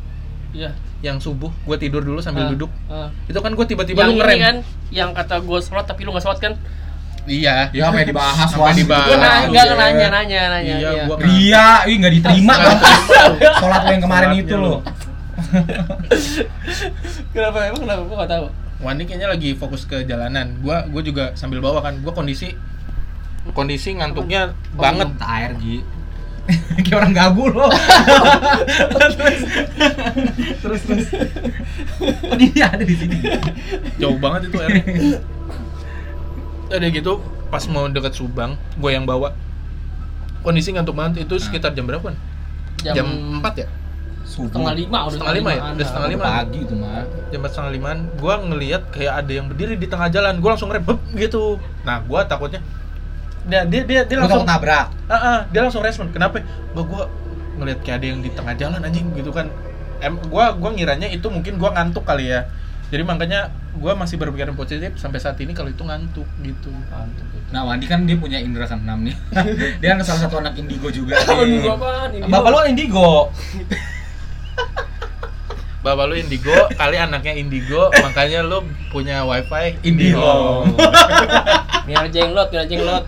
Iya. 0.51 0.71
yang 1.01 1.19
subuh 1.19 1.51
gue 1.61 1.77
tidur 1.77 1.99
dulu 2.01 2.19
sambil 2.19 2.47
Ah, 2.47 2.51
duduk 2.51 2.71
ah. 2.87 3.11
itu 3.25 3.35
kan 3.37 3.51
gue 3.51 3.67
tiba-tiba 3.67 4.01
Yang 4.01 4.09
lu 4.09 4.15
ngerem 4.17 4.39
kan, 4.39 4.57
yang 4.89 5.11
kata 5.11 5.41
gue 5.41 5.59
sholat 5.59 5.83
tapi 5.83 6.03
lu 6.03 6.11
nggak 6.11 6.23
sholat 6.23 6.39
kan? 6.39 6.55
iya 7.25 7.67
Ya 7.71 7.89
apa 7.89 7.99
yang 7.99 8.09
dibahas 8.09 8.47
Sampai 8.47 8.63
Wan? 8.63 8.75
dibahas. 8.77 9.09
Gue 9.09 9.17
nanya, 9.17 9.47
enggak 9.49 9.65
iya. 9.65 9.75
nanya, 9.75 10.07
nanya, 10.09 10.41
nanya. 10.47 10.75
Iya, 10.77 10.91
gua 11.03 11.17
nggak- 11.17 11.27
Ria, 11.27 11.69
ih 11.83 11.95
nggak 11.99 12.15
diterima 12.15 12.55
kan? 12.55 12.77
Yang 13.89 14.03
kemarin 14.05 14.31
itu 14.37 14.55
loh. 14.55 14.79
Kenapa 17.35 17.59
emang 17.65 17.81
kenapa? 17.81 18.01
Gue 18.05 18.17
nggak 18.17 18.31
tahu. 18.31 18.47
Wandi 18.83 19.07
kayaknya 19.07 19.29
lagi 19.31 19.55
fokus 19.55 19.87
ke 19.87 20.03
jalanan. 20.09 20.59
Gua 20.59 20.87
gua 20.91 21.03
juga 21.05 21.25
sambil 21.39 21.63
bawa 21.63 21.83
kan. 21.85 22.01
Gua 22.03 22.11
kondisi 22.11 22.55
kondisi 23.53 23.95
ngantuknya 23.95 24.57
banget. 24.75 25.09
Tak 25.21 25.31
air 25.31 25.53
Ji. 25.61 25.85
Kayak 26.85 26.97
orang 27.01 27.15
gabu 27.17 27.45
loh. 27.49 27.71
terus 28.93 29.15
terus. 29.17 31.07
Oh, 31.95 32.37
dia 32.37 32.69
ada 32.75 32.83
di 32.83 32.97
sini. 32.99 33.23
Jauh 34.03 34.19
banget 34.19 34.51
itu 34.51 34.59
airnya. 34.59 35.23
Ada 36.69 36.91
gitu 36.91 37.23
pas 37.55 37.63
mau 37.71 37.87
deket 37.87 38.19
Subang, 38.19 38.59
gue 38.83 38.91
yang 38.91 39.07
bawa. 39.07 39.31
Kondisi 40.43 40.75
ngantuk 40.75 40.99
banget 40.99 41.23
itu 41.25 41.39
sekitar 41.39 41.71
jam 41.73 41.87
berapa? 41.87 42.03
Wan? 42.03 42.19
Jam, 42.83 43.07
4 43.41 43.63
ya? 43.63 43.69
Setengah 44.35 44.75
lima 44.75 44.99
udah 45.07 45.15
Setengah 45.15 45.35
lima 45.39 45.51
ya? 45.55 45.61
Udah 45.71 45.87
setengah 45.87 46.11
lima. 46.11 46.23
Pagi 46.27 46.61
itu 46.67 46.75
mah. 46.75 47.05
Jam 47.31 47.39
4 47.43 47.51
setengah 47.51 47.73
limaan, 47.75 47.99
gue 48.19 48.35
ngeliat 48.51 48.83
kayak 48.91 49.15
ada 49.23 49.33
yang 49.33 49.47
berdiri 49.47 49.75
di 49.79 49.87
tengah 49.87 50.11
jalan. 50.11 50.39
Gue 50.43 50.51
langsung 50.51 50.71
rem, 50.71 50.83
"Bep," 50.83 50.99
gitu. 51.15 51.59
Nah, 51.87 52.03
gue 52.03 52.21
takutnya 52.27 52.63
dia 53.45 53.61
dia 53.69 53.83
dia, 53.85 54.01
dia 54.09 54.17
langsung 54.17 54.45
takut 54.45 54.65
nabrak. 54.65 54.87
Ah, 55.09 55.15
ah, 55.15 55.39
dia 55.53 55.61
langsung 55.61 55.85
respon. 55.85 56.09
Kenapa? 56.09 56.41
Gua 56.73 56.85
gua 56.85 57.05
ngelihat 57.61 57.85
kayak 57.85 57.97
ada 58.01 58.07
yang 58.09 58.21
di 58.25 58.31
tengah 58.33 58.55
jalan 58.57 58.81
anjing 58.81 59.13
gitu 59.13 59.31
kan. 59.31 59.53
Em, 60.01 60.17
gua 60.33 60.57
gua 60.57 60.73
ngiranya 60.73 61.09
itu 61.13 61.29
mungkin 61.29 61.61
gua 61.61 61.77
ngantuk 61.77 62.09
kali 62.09 62.33
ya. 62.33 62.49
Jadi 62.89 63.05
makanya 63.05 63.53
gua 63.77 63.93
masih 63.93 64.17
berpikiran 64.17 64.57
positif 64.57 64.97
sampai 64.97 65.21
saat 65.21 65.37
ini 65.45 65.53
kalau 65.53 65.69
itu 65.69 65.85
ngantuk 65.85 66.29
gitu. 66.41 66.73
Ngantuk. 66.73 67.27
gitu. 67.37 67.49
Nah, 67.53 67.69
Wandi 67.69 67.85
kan 67.85 68.09
dia 68.09 68.17
punya 68.17 68.41
indera 68.41 68.65
keenam 68.65 69.05
nih. 69.05 69.17
dia 69.81 69.89
kan 69.93 70.01
salah 70.01 70.21
satu 70.25 70.41
anak 70.41 70.57
indigo 70.57 70.89
juga. 70.89 71.21
Dulu 71.21 71.69
apaan? 71.69 72.17
Bapak 72.25 72.49
lu 72.49 72.57
kan 72.65 72.67
indigo. 72.73 73.29
Bapak 75.85 76.09
lu 76.09 76.17
indigo, 76.17 76.57
kali 76.81 76.97
anaknya 76.97 77.37
indigo, 77.37 77.93
makanya 77.93 78.41
lu 78.41 78.65
punya 78.89 79.21
wifi 79.29 79.77
Indigo. 79.85 80.65
Biar 81.85 82.09
jenglot, 82.09 82.49
biar 82.49 82.65
jenglot. 82.65 83.05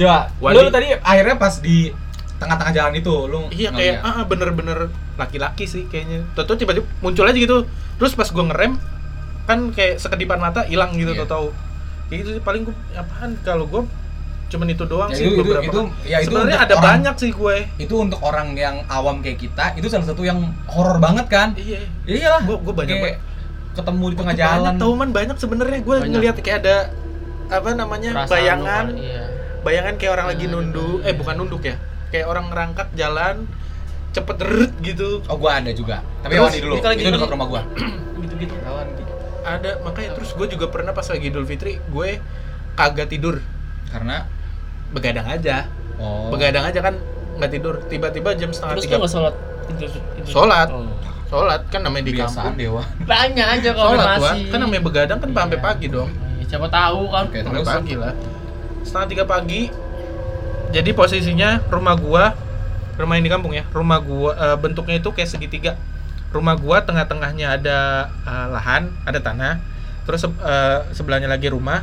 Coba, 0.00 0.32
Wandi. 0.40 0.56
lu 0.64 0.72
tadi 0.72 0.88
akhirnya 0.96 1.36
pas 1.36 1.60
di 1.60 1.92
tengah-tengah 2.40 2.72
jalan 2.72 2.94
itu 2.96 3.12
lu 3.28 3.48
Iya 3.52 3.68
kayak 3.72 3.96
ah 4.00 4.12
ah, 4.20 4.24
bener-bener 4.24 4.88
laki-laki 5.20 5.68
sih 5.68 5.84
kayaknya. 5.92 6.24
Tahu 6.32 6.56
tiba-tiba 6.56 6.88
muncul 7.04 7.28
aja 7.28 7.36
gitu. 7.36 7.68
Terus 8.00 8.16
pas 8.16 8.32
gua 8.32 8.48
ngerem 8.48 8.80
kan 9.44 9.68
kayak 9.76 10.00
sekedipan 10.00 10.40
mata 10.40 10.64
hilang 10.64 10.96
gitu 10.96 11.12
Iya. 11.12 11.28
tahu. 11.28 11.52
Kayak 12.08 12.18
gitu 12.24 12.30
sih 12.40 12.42
paling 12.42 12.64
gua 12.64 12.76
apaan 12.96 13.36
kalau 13.44 13.68
gua 13.68 13.84
cuman 14.46 14.66
itu 14.68 14.84
doang 14.84 15.10
Ya, 15.10 15.16
sih 15.16 15.24
itu- 15.24 15.32
itu- 15.32 15.42
beberapa. 15.42 15.66
itu- 15.66 15.90
ya, 16.04 16.16
itu 16.18 16.30
Sebenarnya 16.30 16.58
ada 16.60 16.72
orang- 16.72 16.86
banyak 16.86 17.14
sih 17.18 17.30
gue. 17.30 17.56
itu 17.76 17.94
untuk 17.96 18.20
orang 18.20 18.48
yang 18.54 18.76
awam 18.86 19.18
kayak 19.18 19.38
kita 19.38 19.74
itu 19.74 19.86
salah 19.86 20.06
satu 20.06 20.22
yang 20.22 20.38
horor 20.66 20.98
banget 20.98 21.26
kan? 21.26 21.48
Iya. 21.52 21.82
iyalah. 22.06 22.40
Gua- 22.42 22.60
gua 22.60 22.74
banyak 22.76 22.94
Kayak 22.96 23.18
ketemu 23.74 24.04
di 24.06 24.16
tengah 24.16 24.34
jalan 24.34 24.62
Banyak, 24.72 24.80
tahu 24.80 24.92
man 24.94 25.10
banyak 25.10 25.36
sebenarnya. 25.36 25.78
Gue 25.80 25.96
ngelihat 26.00 26.36
kayak 26.38 26.58
ada 26.62 26.76
apa 27.48 27.68
namanya 27.72 28.10
Perasaan 28.16 28.32
bayangan. 28.32 28.84
lu, 28.88 28.98
Iya. 28.98 29.22
bayangan 29.60 29.94
kayak 29.96 30.12
orang 30.12 30.26
lagi 30.28 30.44
Iya, 30.44 30.52
nunduk 30.52 30.96
iya. 30.98 31.08
eh 31.08 31.14
bukan 31.14 31.34
nunduk 31.36 31.62
ya. 31.62 31.76
Kayak 32.08 32.26
orang 32.26 32.44
ngerangkak 32.48 32.88
jalan 32.94 33.36
cepet 34.10 34.36
deret 34.38 34.72
gitu. 34.80 35.08
Oh 35.26 35.36
gua 35.36 35.58
ada 35.58 35.70
juga. 35.70 36.00
Tapi 36.22 36.38
Wandi 36.38 36.58
dulu. 36.58 36.74
itu 36.76 36.86
gini- 36.88 37.12
dekat 37.12 37.28
rumah 37.28 37.46
gua. 37.46 37.62
Gitu-gitu. 38.22 38.54
Ada. 39.44 39.78
Makanya 39.80 40.10
terus 40.14 40.32
gue 40.32 40.46
juga 40.48 40.66
pernah 40.66 40.90
pas 40.90 41.04
lagi 41.04 41.22
Idul 41.24 41.44
Fitri 41.44 41.78
gue 41.84 42.18
kagak 42.74 43.06
tidur. 43.06 43.38
Karena 43.86 44.26
begadang 44.90 45.26
aja. 45.26 45.66
Oh. 45.96 46.28
Begadang 46.28 46.64
aja 46.64 46.78
kan 46.78 46.94
nggak 47.36 47.50
tidur. 47.50 47.74
Tiba-tiba 47.86 48.34
jam 48.34 48.50
setengah 48.50 48.74
Terus 48.76 48.84
tiga. 48.84 48.96
nggak 48.98 49.12
sholat? 49.12 49.34
Itu- 49.66 49.86
itu- 49.88 50.30
Sholat. 50.30 50.68
Oh. 50.70 50.86
sholat 51.26 51.66
kan 51.66 51.82
namanya 51.82 52.06
di 52.06 52.14
kampung. 52.14 52.54
dewa 52.54 52.86
Tanya 53.02 53.44
aja 53.50 53.70
kalau 53.72 53.98
sholat 53.98 54.08
masih. 54.14 54.46
Kan 54.46 54.58
namanya 54.62 54.82
begadang 54.82 55.18
kan 55.18 55.28
sampai 55.28 55.58
Iya. 55.58 55.64
pagi 55.64 55.86
dong. 55.88 56.10
Iya, 56.38 56.44
Siapa 56.46 56.66
tahu 56.68 57.02
kan. 57.08 57.24
Sampai 57.34 57.64
pagi 57.64 57.94
lah. 57.96 58.14
Setengah 58.86 59.06
tiga 59.10 59.24
pagi. 59.26 59.62
Jadi 60.66 60.90
posisinya 60.92 61.62
rumah 61.66 61.94
gua 61.94 62.24
rumah 62.96 63.14
yang 63.14 63.26
di 63.26 63.32
kampung 63.32 63.52
ya 63.52 63.66
rumah 63.70 63.98
gua 63.98 64.32
eh, 64.34 64.56
bentuknya 64.56 64.96
itu 64.96 65.10
kayak 65.10 65.26
segitiga. 65.26 65.72
Rumah 66.30 66.54
gua 66.56 66.82
tengah-tengahnya 66.82 67.58
ada 67.58 67.78
eh, 68.22 68.46
lahan 68.50 68.94
ada 69.02 69.18
tanah. 69.18 69.58
Terus 70.06 70.22
eh, 70.26 70.78
sebelahnya 70.92 71.26
lagi 71.26 71.50
rumah 71.50 71.82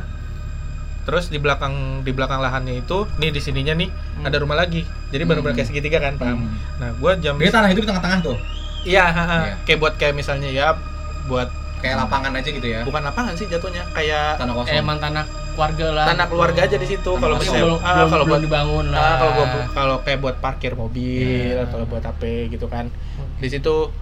terus 1.04 1.28
di 1.28 1.36
belakang 1.36 1.72
di 2.00 2.10
belakang 2.10 2.38
lahannya 2.38 2.80
itu 2.80 3.04
nih 3.16 3.28
di 3.28 3.38
sininya 3.38 3.72
nih 3.72 3.88
Hmm. 3.88 4.24
ada 4.24 4.36
rumah 4.36 4.56
lagi 4.56 4.82
jadi 5.08 5.22
benar-benar 5.22 5.52
Hmm. 5.52 5.58
kayak 5.58 5.68
segitiga 5.68 5.98
kan 5.98 6.14
paham 6.16 6.38
Hmm. 6.42 6.56
nah 6.76 6.90
gua 6.94 7.12
jam 7.14 7.34
Jadi 7.34 7.50
tanah 7.50 7.68
itu 7.68 7.80
di 7.80 7.86
tengah-tengah 7.86 8.20
tuh 8.22 8.36
iya. 8.82 9.04
Iya. 9.08 9.54
kayak 9.62 9.78
buat 9.78 9.94
kayak 9.94 10.14
misalnya 10.14 10.48
ya 10.48 10.76
buat 11.24 11.48
kayak 11.78 11.96
lapangan 11.98 12.32
aja 12.32 12.48
gitu 12.48 12.64
ya 12.64 12.80
bukan 12.82 13.02
lapangan 13.02 13.32
sih 13.34 13.44
jatuhnya 13.44 13.84
kayak 13.92 14.36
tanah 14.36 14.54
kosong 14.54 14.72
Eh, 14.72 14.80
emang 14.80 14.96
tanah 14.96 15.24
keluarga 15.54 15.86
lah. 15.92 16.06
tanah 16.08 16.26
keluarga 16.26 16.60
aja 16.62 16.74
di 16.74 16.88
situ 16.88 17.10
kalau 17.14 17.36
misalnya 17.36 17.62
belum, 17.62 17.78
ah, 17.78 17.92
belum, 17.94 18.08
kalau 18.08 18.24
belum 18.24 18.26
buat 18.26 18.42
dibangun 18.42 18.86
lah. 18.88 18.98
Ah, 18.98 19.14
kalau 19.14 19.32
gua 19.34 19.46
kalau 19.70 19.96
kayak 20.00 20.18
buat 20.18 20.36
parkir 20.38 20.72
mobil 20.74 21.52
Iya. 21.52 21.62
atau 21.62 21.84
buat 21.84 22.02
HP 22.02 22.22
gitu 22.50 22.66
kan. 22.66 22.88
Di 23.36 23.48
situ 23.48 23.92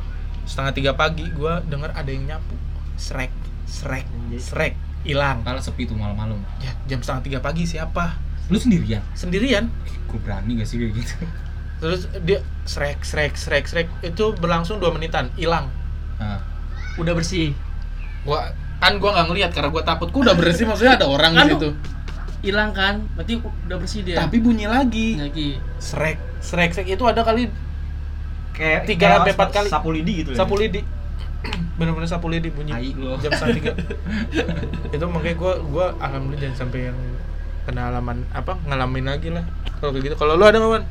setengah 0.45 0.73
tiga 0.73 0.93
pagi 0.93 1.27
gua 1.29 1.59
dengar 1.61 1.91
ada 1.91 2.07
yang 2.07 2.25
nyapu. 2.25 2.55
Srek, 2.95 3.35
srek, 3.67 4.07
srek, 4.39 4.79
hilang. 5.03 5.43
kalau 5.43 5.59
sepi 5.59 5.85
tuh 5.85 5.95
malam-malam 5.95 6.39
Ya, 6.59 6.71
jam 6.87 6.99
setengah 6.99 7.23
tiga 7.23 7.39
pagi 7.39 7.65
siapa? 7.65 8.15
lu 8.47 8.57
sendirian 8.57 9.03
Sendirian. 9.13 9.67
gue 10.05 10.19
berani 10.19 10.57
gak 10.57 10.67
sih 10.67 10.77
kayak 10.77 10.93
gitu 10.95 11.15
Terus 11.79 12.07
dia 12.21 12.39
srek, 12.63 13.03
srek, 13.03 13.35
srek, 13.35 13.67
srek 13.67 13.91
itu 14.01 14.31
berlangsung 14.35 14.79
dua 14.79 14.91
menitan, 14.91 15.35
hilang. 15.35 15.67
nah, 16.15 16.39
udah 16.95 17.11
bersih. 17.11 17.51
Gua 18.23 18.55
kan 18.79 18.97
gua 18.97 19.11
nggak 19.13 19.27
ngeliat 19.27 19.51
karena 19.51 19.67
gua 19.69 19.83
takut. 19.83 20.07
Gua 20.09 20.31
udah 20.31 20.37
bersih 20.37 20.63
maksudnya 20.63 20.95
ada 20.95 21.07
orang 21.07 21.33
di 21.33 21.39
Kan 21.39 21.49
situ. 21.51 21.71
hilang 22.39 22.71
kan 22.71 22.95
berarti 23.13 23.35
udah 23.39 23.79
bersih 23.79 24.03
dia 24.03 24.15
Tapi 24.17 24.39
bunyi 24.39 24.67
lagi. 24.67 25.19
lagi 25.19 25.59
Srek, 25.77 26.23
srek, 26.39 26.71
srek 26.71 26.87
itu 26.89 27.03
ada 27.03 27.23
kali 27.23 27.51
Kayak 28.53 28.81
Tiga 28.85 29.07
sampai 29.19 29.35
empat 29.35 29.49
kali. 29.51 29.69
Sapu 29.69 29.89
lidi 29.91 30.13
gitu 30.23 30.31
ya. 30.31 30.39
sapu 30.39 30.55
lidi. 30.55 30.81
Bener-bener 31.79 32.07
sapu 32.07 32.31
lidi 32.31 32.49
bunyi. 32.49 32.95
Lu. 32.95 33.19
Jam 33.19 33.33
setengah 33.33 33.57
tiga. 33.59 33.73
itu 34.95 35.05
makanya 35.07 35.37
gua 35.37 35.53
gua 35.67 35.87
alhamdulillah 35.99 36.43
jangan 36.43 36.57
sampai 36.63 36.81
yang 36.89 36.99
pengalaman 37.63 38.27
apa 38.35 38.59
ngalamin 38.67 39.07
lagi 39.07 39.31
lah 39.31 39.47
kalau 39.79 39.95
kayak 39.95 40.05
gitu 40.11 40.15
kalau 40.19 40.35
lu 40.35 40.43
ada 40.43 40.59
nggak 40.59 40.73
Wan? 40.73 40.85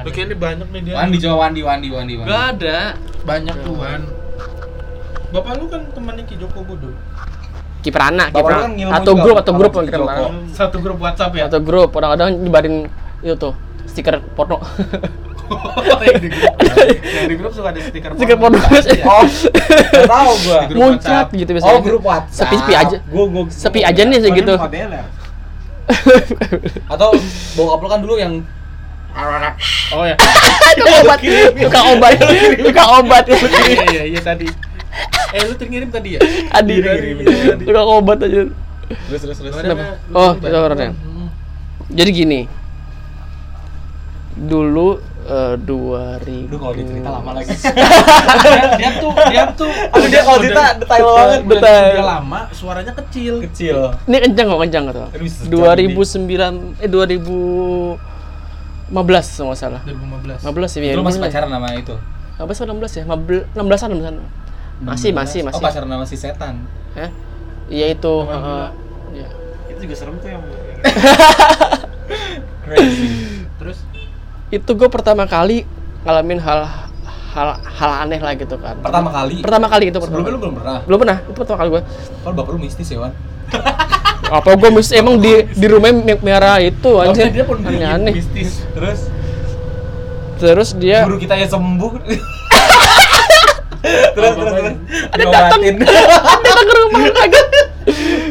Lu 0.00 0.08
kayaknya 0.08 0.24
ini 0.24 0.36
banyak 0.40 0.68
nih 0.72 0.80
dia 0.80 0.94
Wandi 0.96 1.16
coba 1.20 1.36
Wandi 1.44 1.60
Wandi 1.60 1.88
Wandi 1.92 2.12
Wandi. 2.16 2.24
nggak 2.24 2.44
ada 2.56 2.78
banyak 3.24 3.56
tuh 3.60 3.74
Wan 3.76 4.02
Bapak 5.28 5.52
lu 5.60 5.64
kan 5.68 5.82
temannya 5.92 6.24
Ki 6.24 6.40
Joko 6.40 6.64
Bodo 6.64 6.88
kiper 7.84 8.02
anak 8.08 8.32
Bapak 8.32 8.40
kiper 8.40 8.52
lu 8.52 8.56
anak. 8.56 8.72
kan 8.88 8.96
atau 8.96 9.12
juga, 9.12 9.20
grup 9.20 9.36
atau 9.36 9.52
grup 9.52 9.72
Ki 9.72 9.80
kiper 9.84 10.00
Joko. 10.00 10.08
anak. 10.08 10.30
Satu 10.56 10.76
grup 10.80 10.96
WhatsApp 10.96 11.32
ya? 11.36 11.42
atau 11.44 11.60
grup 11.60 11.88
kadang-kadang 11.92 12.28
nyebarin 12.40 12.74
itu 13.20 13.34
tuh 13.36 13.52
stiker 13.84 14.24
porno 14.32 14.64
yang, 16.06 16.20
di 16.20 16.28
grup, 16.28 16.54
yang 17.04 17.26
di 17.28 17.36
grup 17.36 17.52
suka 17.52 17.68
ada 17.70 17.80
stiker 17.80 18.10
stiker 18.16 18.36
porno 18.36 18.56
Oh, 18.56 19.22
nggak 19.24 20.08
tahu 20.08 20.32
gua. 20.44 20.58
Muncrat 20.70 21.28
WhatsApp. 21.28 21.28
gitu 21.34 21.50
biasanya 21.54 21.74
Oh, 21.74 21.80
grup 21.80 22.02
WhatsApp. 22.02 22.48
sepi 22.50 22.56
sepi 22.56 22.72
aja 22.74 22.96
Gua 23.08 23.24
gua 23.28 23.42
Sepi 23.48 23.80
aja 23.82 24.02
nih, 24.02 24.18
segitu. 24.20 24.54
Atau 26.92 27.08
bokap 27.54 27.78
lu 27.80 27.88
kan 27.88 28.00
dulu 28.00 28.14
yang 28.16 28.40
Oh 29.94 30.02
ya. 30.02 30.16
tukang 30.74 31.06
obat 31.06 31.18
tukang 31.54 31.86
obat 31.94 32.12
tukang 32.58 32.88
obat 32.98 33.24
iya 33.30 33.84
iya 33.86 34.02
iya 34.10 34.20
tadi. 34.20 34.50
Eh 35.30 35.40
lu 35.46 35.54
ngirim 35.54 35.86
tadi 35.90 36.18
ya? 36.18 36.20
adi 36.50 36.82
tukang 37.62 37.86
obat 37.86 38.18
aja 38.26 38.50
terus 39.06 39.20
terus 39.22 39.38
terus. 39.38 39.54
Oh, 40.10 40.34
itu 40.34 40.50
orangnya. 40.50 40.92
Hmm. 40.98 41.30
jadi 41.94 42.10
gini 42.10 42.40
dulu 44.34 44.98
eh, 45.24 45.54
2000 45.56 46.46
Aduh 46.46 46.58
kalau 46.58 46.74
dicerita 46.74 47.08
lama 47.10 47.30
lagi. 47.32 47.50
dia 48.78 48.90
tuh 48.96 49.12
dia 49.26 49.42
tuh 49.50 49.70
Aduh, 49.90 50.08
dia 50.08 50.22
kalau 50.22 50.38
cerita 50.38 50.62
detail 50.76 51.04
banget. 51.06 51.40
udah 51.40 51.56
Detail. 51.56 51.88
dia 51.90 52.04
lama 52.06 52.38
suaranya 52.50 52.92
kecil 52.94 53.34
Kecil. 53.42 53.78
ini 54.04 54.16
kencang 54.22 54.46
kok 54.46 54.60
kencang 54.62 54.84
tuh 54.90 55.06
Aduh, 55.08 55.26
sejauh 55.26 55.74
2009 55.74 56.78
eh 56.78 56.88
2015 56.88 57.98
kalau 58.90 59.48
nggak 59.48 59.58
salah 59.58 59.80
2015 59.82 60.44
15 60.44 60.78
ya 60.78 60.94
Lu 60.94 61.02
masih 61.02 61.20
pacaran 61.20 61.48
sama 61.48 61.68
itu? 61.72 61.94
15 62.34 62.44
atau 62.60 62.74
16 62.74 62.98
ya 62.98 63.04
16 63.04 63.56
16-an 63.56 63.90
16-an 63.90 64.14
masih 64.82 65.10
masih 65.10 65.40
Oh, 65.40 65.46
masih 65.48 65.62
pacaran 65.62 65.88
sama 65.88 66.04
si 66.04 66.16
setan. 66.16 66.54
ya 66.92 67.08
iya 67.64 67.86
itu 67.88 68.14
heeh. 68.22 68.66
Iya. 69.14 69.28
Itu 69.70 69.78
juga 69.80 69.94
serem 69.96 70.18
tuh 70.18 70.28
yang 70.28 70.42
terus 72.64 72.96
itu 74.54 74.70
gue 74.72 74.88
pertama 74.88 75.24
kali 75.24 75.66
ngalamin 76.02 76.38
hal 76.38 76.60
hal 77.34 77.48
hal 77.58 77.90
aneh 78.00 78.18
lah 78.18 78.34
gitu 78.34 78.54
kan. 78.56 78.78
Pertama 78.78 79.10
kali. 79.10 79.42
pertama 79.42 79.66
kali 79.66 79.84
itu 79.88 79.98
pertama 79.98 80.22
Sebelumnya 80.22 80.30
lu 80.30 80.40
belum 80.40 80.54
pernah. 80.54 80.78
belum 80.86 80.98
pernah 81.00 81.16
itu 81.20 81.34
pertama 81.34 81.58
kali 81.58 81.68
gue 81.70 81.82
Kalau 82.22 82.34
bapak 82.34 82.50
lu 82.50 82.58
mistis 82.60 82.86
ya, 82.86 82.98
Wan. 83.00 83.12
apa 84.38 84.50
gue 84.56 84.70
mesti 84.72 84.94
emang 84.96 85.18
di 85.18 85.32
di 85.44 85.66
rumah 85.66 85.90
me- 85.92 86.22
merah 86.22 86.56
itu 86.56 86.90
anjir 86.96 87.28
dia 87.28 87.44
pun 87.44 87.58
aneh 87.60 87.82
aneh 87.84 88.12
mistis. 88.14 88.62
Terus? 88.72 89.00
Terus 90.34 90.68
dia 90.74 91.02
guru 91.02 91.18
kita 91.18 91.34
yang 91.34 91.50
sembuh. 91.50 91.90
terus 94.14 94.30
terus 94.32 94.50
terus. 94.50 94.74
ada 95.12 95.24
datang. 95.26 95.60
Datang 95.60 96.64
ke 96.64 96.74
rumah. 96.74 97.00
Kaget. 97.10 97.46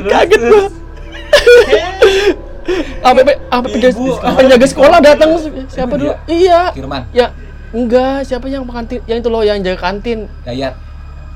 Kaget 0.02 0.42
gue 0.42 0.64
apa 3.02 3.20
apa 3.50 3.68
penjaga 3.68 3.98
apa 4.24 4.36
penjaga 4.40 4.66
sekolah 4.66 4.98
datang 5.00 5.30
siapa 5.68 5.94
dulu 5.96 6.14
iya 6.26 6.72
Firman, 6.72 7.04
ya 7.12 7.32
enggak 7.74 8.24
siapa 8.24 8.46
yang 8.48 8.64
kantin 8.64 9.02
yang 9.06 9.18
itu 9.20 9.30
loh 9.30 9.42
yang 9.42 9.60
jaga 9.60 9.80
kantin 9.82 10.30
Dayat. 10.46 10.74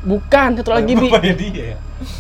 bukan 0.06 0.50
satu 0.56 0.72
lagi 0.72 0.94
bi 0.94 1.10
ya. 1.52 1.76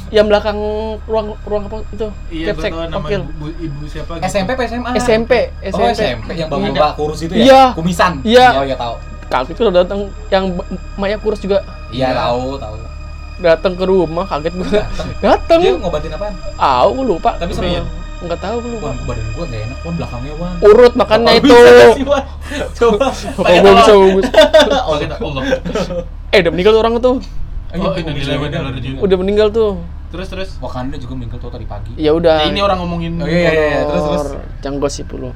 yang 0.09 0.25
belakang 0.25 0.57
ruang 1.05 1.37
ruang 1.45 1.69
apa 1.69 1.85
itu 1.93 2.07
iya 2.33 2.49
Kepsek, 2.49 2.73
tahu 2.73 2.89
nama 2.89 3.07
ibu, 3.07 3.45
ibu 3.61 3.81
siapa 3.85 4.17
gitu. 4.17 4.25
SMP 4.25 4.49
apa 4.57 4.63
SMA? 4.65 4.89
SMP 4.97 5.31
Oh, 5.69 5.85
SMP 5.93 6.29
yang 6.33 6.49
bapak-bapak 6.49 6.93
kurus 6.97 7.19
itu 7.21 7.33
ya? 7.37 7.43
Iya. 7.45 7.61
Kumisan. 7.77 8.13
Iya. 8.25 8.47
Oh, 8.57 8.65
iya 8.65 8.73
tahu. 8.73 8.95
kaget 9.27 9.53
tuh 9.53 9.69
datang 9.69 9.99
yang 10.31 10.55
Maya 10.97 11.19
kurus 11.21 11.37
juga 11.37 11.61
Iya, 11.93 12.15
tahu, 12.15 12.57
tahu. 12.57 12.73
datang 13.37 13.73
ke 13.77 13.83
rumah 13.85 14.25
kaget 14.25 14.53
gue 14.55 14.81
Datang. 15.21 15.59
Dia 15.61 15.77
ngobatin 15.77 16.09
apaan? 16.15 16.33
Gue 16.89 17.05
lupa 17.05 17.37
Tapi 17.37 17.51
sama 17.53 17.85
Iya. 18.17 18.25
nggak 18.25 18.39
tahu 18.41 18.55
lupa 18.59 18.77
Wan, 18.83 18.97
badan 19.05 19.25
gua 19.31 19.45
gak 19.45 19.61
enak, 19.61 19.77
Wan, 19.79 19.93
belakangnya, 19.93 20.33
Wan. 20.35 20.55
urut 20.59 20.93
makannya 20.93 21.29
Bapak 21.29 21.37
itu 21.37 21.53
bisa 21.53 21.71
sih? 21.93 22.05
Coba. 22.77 22.97
Bapak 22.97 23.61
bagus 23.61 23.85
bagus 23.85 24.25
oh 24.81 24.95
kita 24.97 25.15
Allah 25.17 25.41
eh 26.27 26.39
udah 26.41 26.51
meninggal 26.51 26.71
tuh 26.73 26.81
orang 26.81 26.93
tuh 26.97 27.15
oh 27.69 27.91
ini 27.93 28.09
juga 28.17 28.33
udah 28.97 29.17
meninggal 29.17 29.47
tuh 29.49 29.71
terus 30.07 30.27
terus 30.27 30.49
Wakanda 30.57 30.95
juga 30.95 31.13
meninggal 31.13 31.37
tuh 31.37 31.51
tadi 31.51 31.67
pagi. 31.67 31.91
ya 31.93 32.15
udah 32.15 32.41
Nah, 32.41 32.49
ini 32.49 32.59
orang 32.63 32.79
ngomongin 32.79 33.19
Oh, 33.19 33.27
iya, 33.27 33.37
iya, 33.43 33.51
iya. 33.51 33.79
Terus, 33.85 34.03
terus. 34.03 34.27
yang 34.63 34.75
gosip 34.79 35.05
dulu 35.05 35.29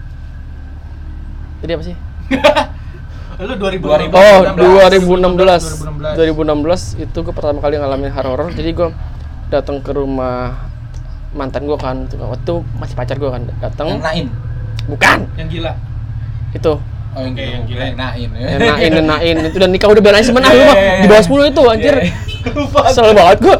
jadi 1.62 1.72
apa 1.76 1.84
sih 1.86 1.96
lu 3.41 3.54
2000 3.58 3.82
Oh, 4.13 4.39
2016 4.54 5.82
2016. 5.82 6.13
2016 6.13 7.04
itu 7.04 7.17
gue 7.20 7.34
pertama 7.34 7.58
kali 7.58 7.82
ngalamin 7.82 8.13
horor. 8.13 8.54
Jadi 8.54 8.70
gue 8.70 8.94
datang 9.50 9.82
ke 9.82 9.89
rumah 9.91 10.70
mantan 11.32 11.63
gue 11.63 11.76
kan, 11.76 12.06
waktu 12.12 12.54
masih 12.76 12.94
pacar 12.94 13.15
gue 13.15 13.28
kan 13.28 13.41
datang. 13.60 13.88
Yang 13.89 14.02
Nain. 14.02 14.28
Bukan, 14.84 15.20
yang 15.36 15.48
gila 15.48 15.74
itu. 16.52 16.74
Oh, 17.12 17.20
yang 17.20 17.36
gila. 17.36 17.48
yang 17.50 17.63
gila. 17.65 17.84
Yang 17.86 17.98
Nain. 17.98 18.30
Enain, 18.32 18.91
enain 18.98 19.38
itu 19.46 19.58
dan 19.58 19.70
nikah 19.70 19.88
udah 19.88 20.00
beres 20.00 20.28
mana 20.28 20.48
lu 20.48 20.62
mah 20.62 20.76
Iya, 20.76 20.76
iya, 20.76 20.94
di 21.00 21.08
bawah 21.08 21.24
iya. 21.24 21.48
10 21.48 21.52
itu 21.52 21.62
anjir. 21.65 21.96
Iya, 21.98 22.13
Lupa. 22.52 22.80
Kesel 22.86 23.10
banget 23.13 23.38
gue. 23.39 23.56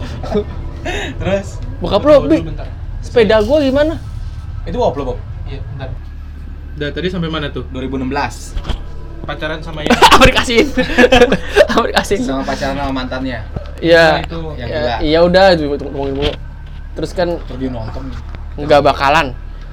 Terus 1.16 1.48
Bokap 1.78 2.02
lu, 2.02 2.16
Bi, 2.26 2.38
bentar 2.42 2.68
sepeda 3.02 3.38
gue 3.40 3.58
gimana? 3.64 3.98
itu 4.62 4.78
Bob 4.78 4.94
lo, 4.94 5.04
Bob. 5.04 5.18
iya 5.44 5.58
bentar 5.64 5.90
Udah 6.72 6.90
tadi 6.90 7.08
sampai 7.10 7.30
mana 7.30 7.50
tuh? 7.50 7.66
2016 7.70 8.06
Pacaran 9.22 9.58
sama 9.60 9.82
yang 9.82 9.94
Amerika 10.12 10.42
Asing. 10.42 10.66
Amerika 11.72 12.02
Asing. 12.02 12.22
sama 12.22 12.42
pacaran 12.42 12.74
sama 12.76 12.90
mantannya. 12.92 13.42
Iya. 13.78 14.22
itu 14.22 14.38
Yang 14.58 14.70
Ya, 14.70 14.78
gila. 14.80 14.96
iya 15.02 15.20
udah 15.22 15.46
ngomongin 15.54 16.14
dulu. 16.18 16.32
Terus 16.92 17.12
kan 17.12 17.40
Terus 17.40 17.58
dia 17.58 17.70
nonton. 17.70 18.04
nggak 18.56 18.82
bakalan. 18.84 19.32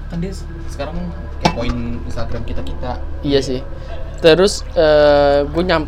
Kan 0.09 0.19
dia 0.19 0.33
sekarang 0.67 0.97
kepoin 1.41 1.77
Instagram 2.05 2.43
kita-kita. 2.43 3.03
Iya 3.21 3.41
sih. 3.41 3.61
Terus 4.19 4.63
eh 4.75 5.43
gue 5.45 5.63
nyam, 5.63 5.87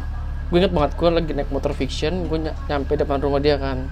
gue 0.49 0.59
inget 0.59 0.71
banget 0.71 0.93
gue 0.95 1.09
lagi 1.09 1.33
naik 1.33 1.51
motor 1.51 1.73
fiction, 1.73 2.27
gue 2.27 2.39
nyampe 2.67 2.95
depan 2.95 3.19
rumah 3.19 3.39
dia 3.39 3.57
kan. 3.57 3.87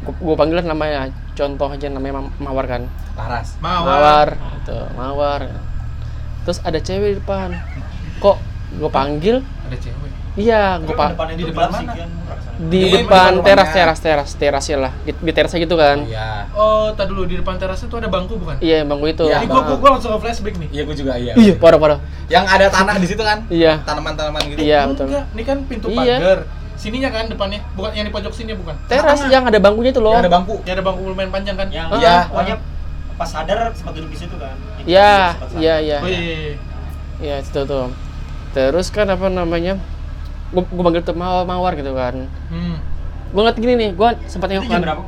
Gue 0.00 0.34
panggil 0.34 0.62
namanya, 0.62 1.08
contoh 1.32 1.68
aja 1.68 1.88
namanya 1.88 2.20
Ma- 2.20 2.36
Mawar 2.40 2.66
kan. 2.66 2.82
Laras. 3.14 3.58
mawar 3.58 4.28
gitu, 4.60 4.78
Mawar. 4.94 5.50
Terus 6.44 6.62
ada 6.62 6.78
cewek 6.78 7.08
di 7.10 7.16
depan. 7.18 7.50
Kok 8.18 8.36
gue 8.74 8.90
panggil? 8.90 9.36
ada 9.40 9.76
cewek 9.76 10.12
Iya, 10.38 10.78
gue 10.78 10.94
pak 10.94 11.08
depannya 11.12 11.34
Di 11.34 11.44
depan 11.44 11.66
mana? 11.68 11.92
kan, 11.92 12.08
di 12.58 12.78
Di 12.78 12.90
depan 12.94 13.30
teras, 13.42 13.66
rumahnya. 13.66 13.74
teras, 13.74 13.98
teras, 13.98 14.30
terasnya 14.34 14.76
lah. 14.78 14.92
Di, 15.02 15.10
di 15.12 15.30
terasnya 15.30 15.58
gitu 15.58 15.74
kan. 15.74 15.98
Iya. 16.00 16.46
oh 16.54 16.94
tak 16.94 17.06
dulu 17.06 17.26
di 17.26 17.34
depan 17.34 17.58
teras 17.58 17.82
itu 17.82 17.90
ada 17.92 18.06
bangku 18.06 18.34
bukan 18.34 18.54
Iya, 18.58 18.82
bang 18.82 18.98
gue 18.98 19.10
itu. 19.12 19.24
Iya, 19.26 19.38
gua, 19.44 19.74
gua 19.74 19.90
langsung 19.92 20.14
ke 20.14 20.18
flashback 20.22 20.54
nih 20.56 20.68
Iya, 20.70 20.82
gua 20.86 20.94
juga 20.94 21.12
iya. 21.14 21.32
Iya, 21.34 21.52
parah 21.56 21.78
parah. 21.78 21.98
Yang 22.26 22.44
ada 22.46 22.66
tanah 22.68 22.94
di 22.96 23.06
situ 23.06 23.22
kan? 23.22 23.38
Iya. 23.50 23.72
Tanaman-tanaman 23.82 24.40
gitu. 24.46 24.58
Iya, 24.62 24.80
betul. 24.86 25.04
Enggak, 25.10 25.24
ini 25.34 25.42
kan 25.42 25.56
pintu 25.66 25.86
Iya. 25.90 26.16
pagar 26.18 26.38
sininya 26.78 27.10
kan 27.10 27.26
depannya 27.26 27.58
bukan 27.74 27.90
yang 27.90 28.06
di 28.06 28.14
pojok 28.14 28.30
sini 28.30 28.54
bukan 28.54 28.78
Teras 28.86 29.26
yang 29.26 29.42
ada 29.42 29.58
bangkunya 29.58 29.90
itu 29.90 29.98
loh. 29.98 30.14
Yang 30.14 30.22
ada 30.22 30.32
bangku. 30.32 30.54
yang 30.62 30.74
ada 30.78 30.84
bangku 30.86 31.02
lumayan 31.04 31.30
panjang 31.34 31.56
kan 31.58 31.66
Yang 31.68 31.86
Iya. 31.98 32.16
pokoknya 32.30 32.54
pas 33.18 33.26
sadar 33.26 33.58
sempat 33.74 33.92
duduk 33.98 34.10
di 34.10 34.18
situ 34.18 34.38
kan. 34.38 34.54
Iya, 34.86 35.34
iya, 35.58 35.74
iya. 35.78 35.98
oh 35.98 36.06
iya, 36.06 36.22
iya, 36.22 36.36
iya. 36.38 36.56
Iya 37.18 37.36
itu 37.40 37.60
tuh. 37.66 37.90
Terus 38.50 38.86
kan 38.88 39.10
apa 39.10 39.26
namanya? 39.26 39.74
Gue 40.48 40.62
gue 40.64 40.82
panggil 40.82 41.02
tuh 41.04 41.12
mawar, 41.12 41.44
mawar 41.44 41.72
gitu 41.76 41.92
kan. 41.92 42.14
hmm. 42.48 42.76
Gue 43.28 43.40
ngeliat 43.44 43.58
gini 43.60 43.74
nih, 43.76 43.90
gue 43.92 44.08
sempat 44.24 44.48
nengok 44.48 44.66
kan. 44.66 44.80
berapa? 44.80 45.02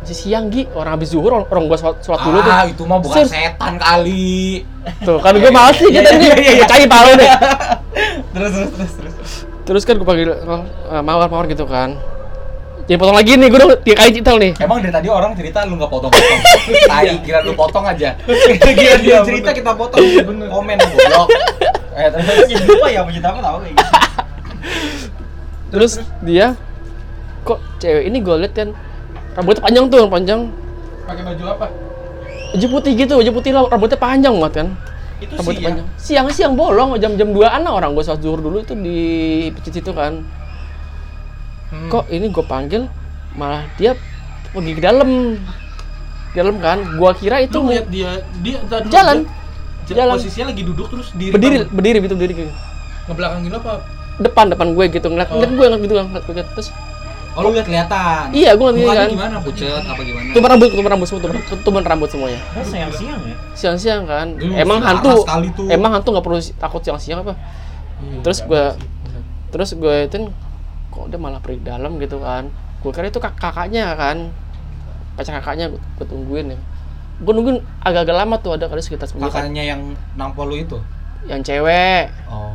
Masih 0.00 0.16
siang 0.16 0.48
Gi, 0.50 0.66
orang 0.72 0.96
habis 0.98 1.12
zuhur, 1.12 1.30
orang, 1.30 1.46
orang 1.46 1.64
gue 1.70 1.78
sholat, 1.78 1.96
sholat 2.02 2.20
dulu 2.24 2.38
tuh. 2.40 2.50
Ah, 2.50 2.64
itu 2.66 2.82
mah 2.82 2.98
bukan 2.98 3.22
Serius. 3.22 3.30
setan 3.30 3.74
kali. 3.78 4.64
Tuh 5.04 5.18
kan 5.22 5.32
gue 5.38 5.52
males 5.52 5.76
nih 5.78 5.90
kita 5.92 6.10
Iya, 6.10 6.16
nih, 6.18 6.26
iya, 6.26 6.34
iya, 6.34 6.50
iya. 6.50 6.62
percaya 6.66 6.86
palu 6.88 7.10
deh. 7.14 7.30
Terus 8.34 8.50
terus 8.50 8.70
terus 8.74 8.92
terus. 8.96 9.30
Terus 9.60 9.82
kan 9.84 9.94
gue 9.94 10.06
panggil 10.08 10.30
oh, 10.34 10.62
eh, 10.66 11.02
mawar, 11.04 11.28
mawar 11.30 11.46
gitu 11.46 11.62
kan. 11.68 11.94
Jadi 12.88 12.98
potong 12.98 13.14
lagi 13.14 13.38
nih, 13.38 13.46
gue 13.46 13.58
udah 13.60 13.78
tiga 13.86 13.96
kali 14.02 14.10
cital 14.10 14.36
nih. 14.42 14.52
Emang 14.58 14.82
dari 14.82 14.90
tadi 14.90 15.06
orang 15.06 15.30
cerita 15.38 15.62
lu 15.62 15.78
nggak 15.78 15.90
potong-potong. 15.94 16.40
Tai, 16.90 17.06
kira 17.22 17.38
lu 17.46 17.52
potong 17.54 17.86
aja. 17.86 18.18
Kira 18.58 18.70
Iya, 18.74 18.94
dia 18.98 19.18
cerita 19.22 19.54
kita 19.54 19.78
potong. 19.78 20.02
Komen 20.26 20.74
goblok. 20.74 21.28
Eh, 21.94 22.08
terus 22.10 22.50
lupa 22.66 22.88
ya 22.90 23.06
mau 23.06 23.12
cerita 23.14 23.30
apa 23.30 23.40
tahu 23.44 23.56
kayak 23.62 23.74
gitu. 23.78 23.99
Terus 25.70 25.92
dia 26.20 26.54
kok 27.40 27.58
cewek 27.78 28.04
ini 28.04 28.18
gue 28.18 28.36
liat 28.36 28.52
kan 28.52 28.68
rambutnya 29.32 29.62
panjang 29.62 29.84
tuh 29.86 30.06
panjang 30.06 30.40
Pakai 31.04 31.22
baju 31.24 31.44
apa? 31.48 31.66
baju 32.50 32.66
putih 32.68 32.92
gitu 32.96 33.12
baju 33.16 33.30
putih 33.32 33.50
lah 33.50 33.62
rambutnya 33.66 33.96
panjang 33.96 34.34
banget 34.34 34.54
kan 34.56 34.68
Itu 35.18 35.32
rambutnya 35.32 35.54
siang. 35.54 35.66
panjang 35.66 35.86
siang 35.96 36.26
siang 36.28 36.52
bolong 36.54 36.98
jam 36.98 37.14
jam 37.14 37.30
2an 37.30 37.60
lah 37.60 37.72
orang 37.72 37.94
gue 37.94 38.02
sholat 38.02 38.18
zuhur 38.18 38.38
dulu 38.38 38.60
itu 38.60 38.74
di 38.74 38.98
pecit 39.52 39.78
itu 39.78 39.92
kan 39.92 40.20
Hmm. 41.70 41.86
kok 41.86 42.10
ini 42.10 42.26
gue 42.26 42.42
panggil 42.42 42.82
malah 43.32 43.62
dia 43.76 43.94
pergi 44.50 44.74
ke 44.74 44.82
dalam 44.82 45.38
dalam 46.30 46.58
kan 46.58 46.82
gua 46.94 47.14
kira 47.14 47.38
itu 47.38 47.54
Lu 47.54 47.66
ngeliat 47.66 47.86
dia 47.86 48.10
dia 48.42 48.58
dulu, 48.58 48.90
Jalan. 48.90 49.16
dia- 49.86 49.94
Jalan. 49.96 50.18
Posisinya 50.18 50.46
lagi 50.50 50.62
duduk 50.62 50.86
terus 50.86 51.10
diri 51.12 51.30
berdiri 51.30 51.56
berdiri 51.64 51.98
gitu 52.00 52.14
berdiri 52.14 52.34
gitu. 52.36 52.52
ngebelakangin 53.06 53.54
apa? 53.54 53.72
Depan 54.20 54.44
depan 54.46 54.68
gue 54.70 54.84
gitu 54.90 55.06
ngeliat 55.06 55.28
Oh. 55.28 55.36
ngeliat 55.36 55.50
gue 55.50 55.66
ngeliat 55.66 55.82
gitu 55.82 55.94
kan 55.94 56.04
ngeliat 56.06 56.24
gue 56.24 56.34
terus 56.54 56.70
Oh 57.30 57.46
lu 57.46 57.54
lihat 57.54 57.62
kelihatan. 57.62 58.34
iya 58.34 58.52
gue 58.52 58.68
ngeliat 58.68 58.82
Mukanya 58.84 59.00
kan 59.00 59.10
gimana? 59.12 59.36
Pucet 59.38 59.70
apa 59.80 60.00
gimana? 60.02 60.30
tumbang 60.34 60.50
rambut 60.50 60.68
tumbang 60.68 60.90
rambut 60.90 61.06
semua 61.06 61.20
tumbang 61.62 61.84
rambut 61.86 62.08
semuanya 62.08 62.40
Kan 62.50 62.64
siang-siang 62.64 63.20
ya. 63.22 63.36
siang-siang 63.54 64.02
kan 64.04 64.26
Lu 64.34 64.50
emang 64.52 64.78
hantu 64.80 65.22
tuh. 65.22 65.68
emang 65.68 65.90
hantu 65.92 66.08
nggak 66.10 66.24
perlu 66.24 66.38
takut 66.56 66.82
siang-siang 66.82 67.22
apa 67.22 67.38
terus 68.20 68.42
gue 68.42 68.64
terus 69.48 69.70
gue 69.72 69.96
itu 70.04 70.16
kok 70.90 71.06
dia 71.06 71.16
malah 71.16 71.38
pergi 71.38 71.62
dalam 71.62 71.96
gitu 71.96 72.18
kan 72.18 72.50
gue 72.80 72.90
kira 72.90 73.06
itu 73.06 73.18
kak 73.18 73.36
kakaknya 73.36 73.94
kan 73.94 74.34
pacar 75.12 75.38
kakaknya 75.38 75.68
gue, 75.68 75.80
gue 75.96 76.06
tungguin 76.06 76.46
ya 76.48 76.58
gue 77.16 77.30
nungguin 77.30 77.58
agak-agak 77.78 78.16
lama 78.16 78.36
tuh 78.36 78.56
ada 78.56 78.66
kali 78.66 78.80
sekitar 78.80 79.06
10 79.06 79.16
menit 79.16 79.30
Kakaknya 79.30 79.62
yang 79.68 79.80
nampol 80.16 80.48
lu 80.48 80.56
itu. 80.56 80.78
yang 81.22 81.40
cewek 81.40 82.08
Oh. 82.26 82.49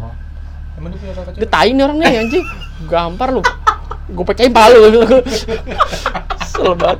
Emang 0.75 0.89
dia 0.91 0.99
punya 0.99 1.13
kakak 1.15 1.31
dia 1.33 1.41
cewek? 1.43 1.51
tai 1.51 1.69
nih 1.71 1.83
orang 1.83 1.97
nih 1.99 2.19
anjing 2.19 2.45
gampar 2.89 3.29
lu 3.31 3.41
gue 4.05 4.25
pecahin 4.27 4.53
palu 4.53 4.79
Kesel 6.35 6.77
banget 6.77 6.99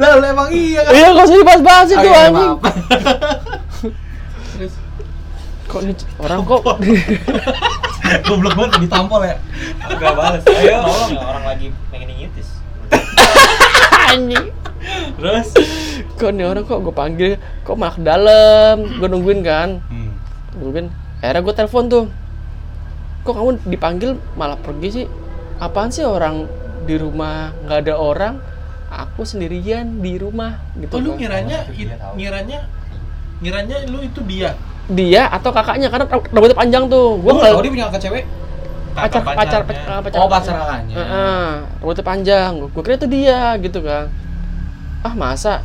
Lah 0.00 0.08
lu 0.18 0.24
emang 0.26 0.48
iya 0.50 0.80
kan? 0.82 0.92
iya 0.96 1.06
gak 1.14 1.26
usah 1.30 1.38
dibahas-bahas 1.38 1.88
itu 1.92 1.98
Oh, 2.00 2.10
iya, 2.10 2.20
anjing 2.26 2.50
maaf. 2.50 2.58
Terus 4.54 4.74
kok 5.70 5.80
nih 5.86 5.94
orang 6.18 6.40
kok 6.42 6.60
Goblok 8.28 8.52
banget 8.52 8.84
ditampol 8.84 9.24
ya. 9.24 9.40
Enggak 9.88 10.12
balas. 10.12 10.44
Ayo 10.44 10.76
nolong 10.84 11.10
ya 11.16 11.22
orang 11.24 11.44
lagi 11.48 11.66
pengen 11.88 12.12
ngitis. 12.12 12.48
anjing 14.12 14.46
Terus 15.16 15.48
kok 16.14 16.30
nih 16.30 16.44
orang 16.46 16.64
kok 16.68 16.78
gue 16.84 16.94
panggil 16.94 17.30
kok 17.64 17.76
malah 17.78 17.94
ke 17.96 18.02
dalam 18.04 18.76
gue 19.00 19.08
nungguin 19.08 19.40
kan 19.42 19.80
hmm. 19.88 20.10
nungguin 20.60 20.86
akhirnya 21.18 21.40
gue 21.42 21.54
telepon 21.56 21.84
tuh 21.90 22.04
kok 23.24 23.32
kamu 23.32 23.50
dipanggil 23.66 24.10
malah 24.34 24.56
pergi 24.56 24.88
sih? 24.92 25.06
Apaan 25.56 25.88
sih 25.88 26.04
orang 26.04 26.44
di 26.84 26.94
rumah? 26.94 27.56
Nggak 27.64 27.78
ada 27.82 27.94
orang? 27.96 28.34
Aku 28.86 29.26
sendirian 29.26 29.98
di 29.98 30.14
rumah 30.14 30.60
gitu 30.76 30.94
Oh, 30.94 31.02
lu 31.02 31.10
ngiranya 31.18 31.66
Oh, 31.66 31.74
it- 31.74 31.98
ngiranya 32.14 32.58
ngiranya 33.40 33.76
lu 33.90 33.98
itu 34.00 34.20
dia. 34.22 34.54
dia 34.86 35.26
atau 35.26 35.50
kakaknya? 35.50 35.88
Karena 35.88 36.06
rambutnya 36.06 36.54
panjang 36.54 36.84
tuh. 36.86 37.18
Gue 37.18 37.26
Gua 37.26 37.40
nggak 37.40 37.50
tahu 37.50 37.60
dia 37.60 37.72
punya 37.72 37.86
kakak 37.88 38.02
cewek. 38.04 38.24
pacar 38.94 39.18
Kakak 39.18 39.34
pacar 39.34 39.60
pacar 39.66 39.98
pacar 40.06 40.18
Oh, 40.22 40.28
pacar 40.30 40.54
kakaknya. 40.54 40.94
Heeh, 40.94 41.46
rambutnya 41.80 42.04
panjang. 42.04 42.50
Gue 42.62 42.82
kira 42.84 42.94
itu 42.94 43.08
dia 43.10 43.40
gitu 43.58 43.80
kan. 43.80 44.06
Ah 45.02 45.14
masa? 45.14 45.64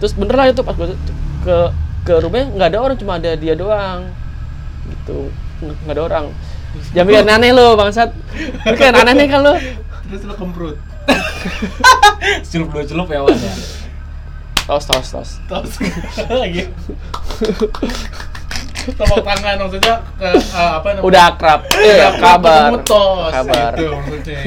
Terus 0.00 0.14
bener 0.14 0.32
lah 0.32 0.46
itu 0.48 0.62
pas 0.62 0.72
gue 0.72 0.94
ke 1.42 1.56
ke 2.02 2.14
rumahnya 2.18 2.46
nggak 2.50 2.68
ada 2.70 2.78
orang 2.80 2.96
cuma 2.96 3.20
ada 3.20 3.34
dia 3.34 3.52
doang. 3.52 4.08
Gitu. 4.88 5.28
Nggak 5.60 5.92
ada 5.92 6.02
orang 6.02 6.24
jangan 6.92 7.06
bikin 7.06 7.28
aneh 7.28 7.50
lo 7.50 7.74
bangsat 7.74 8.10
bikin 8.64 8.94
aneh 8.94 9.12
nih 9.14 9.26
kan 9.26 9.40
lo 9.40 9.54
Terus 10.04 10.22
lu 10.24 10.34
kemprut. 10.34 10.76
Celup 12.44 12.68
dua 12.68 12.84
celup 12.84 13.08
ya 13.08 13.20
Wan. 13.20 13.32
ya? 13.32 13.54
tos 14.62 14.84
tos 14.84 15.08
tos 15.08 15.30
Tos 15.48 15.72
lagi. 16.42 16.68
Tepuk 18.82 19.22
tangan 19.22 19.56
maksudnya 19.56 19.94
ke 20.16 20.26
eh, 20.26 20.70
apa 20.74 20.86
namanya? 20.90 21.06
udah 21.06 21.22
akrab 21.28 21.60
eh 21.72 21.96
Udah 21.96 22.12
kabar 22.18 22.68
tos. 22.82 23.30
kabar 23.32 23.72
Itu 23.72 23.86
maksudnya. 23.88 24.38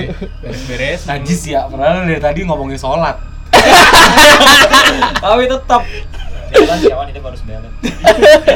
Beres-beres. 0.44 1.02
Najis 1.08 1.42
ya, 1.48 1.62
padahal 1.66 2.04
dari 2.04 2.20
tadi 2.20 2.40
ngomongin 2.44 2.76
sholat. 2.76 3.16
Tapi 5.24 5.44
tetap 5.48 5.82
Dia 6.46 6.62
kan 6.62 6.78
kawan 6.80 7.08
itu 7.10 7.20
baru 7.20 7.36
sebelan. 7.36 7.74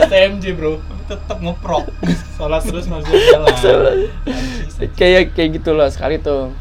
TMJ, 0.05 0.45
Bro. 0.53 0.77
Tetap 1.09 1.37
ngeprok. 1.37 1.85
Sholat 2.35 2.61
terus 2.61 2.85
masuk 2.85 3.09
jalan. 3.09 3.49
kayak 4.99 5.33
kayak 5.33 5.49
gitu 5.55 5.73
loh 5.73 5.89
sekali 5.89 6.17
tuh 6.17 6.53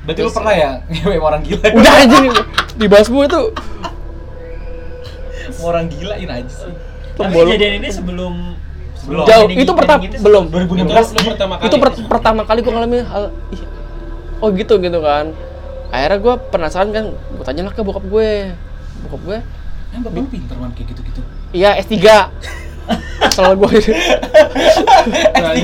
Berarti 0.00 0.20
lu 0.22 0.30
pernah 0.30 0.54
ya 0.54 0.70
ngewe 0.86 1.16
orang 1.18 1.42
gila? 1.42 1.60
udah 1.76 1.94
aja 1.98 2.18
dibahas 2.74 3.06
gue 3.06 3.24
tuh 3.26 3.46
orang 5.60 5.86
gila 5.88 6.14
ini 6.16 6.32
aja 6.32 6.48
sih. 6.48 6.72
Tapi 7.12 7.36
kejadian 7.36 7.74
ini 7.76 7.88
sebelum 7.90 8.34
Belum. 9.00 9.24
jauh 9.24 9.46
Ini- 9.46 9.60
itu 9.60 9.72
pertama 9.74 10.00
gitu. 10.02 10.16
belum 10.20 10.44
2016 10.48 10.86
Itu 11.10 11.18
lu 11.18 11.28
pertama 11.30 11.54
kali. 11.56 11.66
itu 11.66 11.76
per- 11.76 12.06
pertama 12.06 12.40
kali 12.44 12.58
gue 12.60 12.68
ngalamin 12.70 13.00
hal 13.02 13.24
ih, 13.50 13.60
oh 14.38 14.48
gitu 14.52 14.76
gitu 14.76 15.00
kan 15.00 15.32
akhirnya 15.90 16.18
gue 16.18 16.34
penasaran 16.48 16.88
kan 16.90 17.04
gue 17.10 17.42
tanya 17.42 17.62
lah 17.62 17.72
ke 17.72 17.80
bokap 17.80 18.04
gue 18.04 18.28
bokap 19.02 19.20
gue 19.22 19.38
Yang 19.90 20.00
bapak 20.06 20.24
pinter 20.30 20.56
man 20.56 20.70
kayak 20.70 20.88
gitu-gitu. 20.92 21.20
iya 21.50 21.74
S3 21.76 21.96
Salah 23.30 23.54
gue 23.54 23.68
S3, 23.70 25.60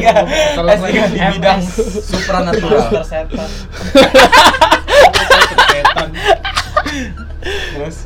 S3 0.54 0.86
di 1.08 1.18
bidang 1.32 1.60
supranatural. 2.00 3.02
Terus 7.46 7.96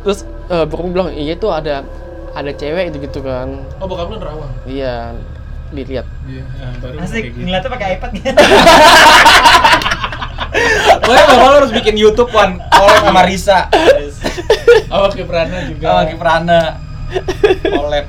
terus 0.00 0.18
eh, 0.48 0.64
bokap 0.64 0.84
gue 0.84 0.92
bilang 0.94 1.10
iya 1.10 1.34
itu 1.34 1.48
ada 1.48 1.84
ada 2.32 2.50
cewek 2.50 2.88
itu 2.88 2.98
gitu 3.02 3.20
kan 3.20 3.60
Oh, 3.76 3.86
bokap 3.86 4.08
lu 4.08 4.16
nerawang. 4.16 4.52
iya 4.64 5.12
dilihat 5.68 6.06
Iya, 6.24 6.44
baru 6.80 6.96
Asik 6.98 7.22
gitu. 7.28 7.44
ngeliatnya 7.44 7.68
pakai 7.68 7.86
iPad 7.98 8.10
gitu. 8.14 8.32
Pokoknya 10.98 11.24
bapak 11.26 11.44
lu 11.44 11.56
harus 11.60 11.72
bikin 11.72 11.94
YouTube 11.94 12.32
Wan, 12.32 12.56
collab 12.68 13.04
sama 13.04 13.22
Risa. 13.22 13.68
Terus, 13.68 14.16
Oh, 14.88 15.06
Ki 15.08 15.22
Prana 15.22 15.68
juga. 15.68 15.84
Sama 15.86 16.02
Kiprana. 16.08 16.60
Collab. 17.68 18.04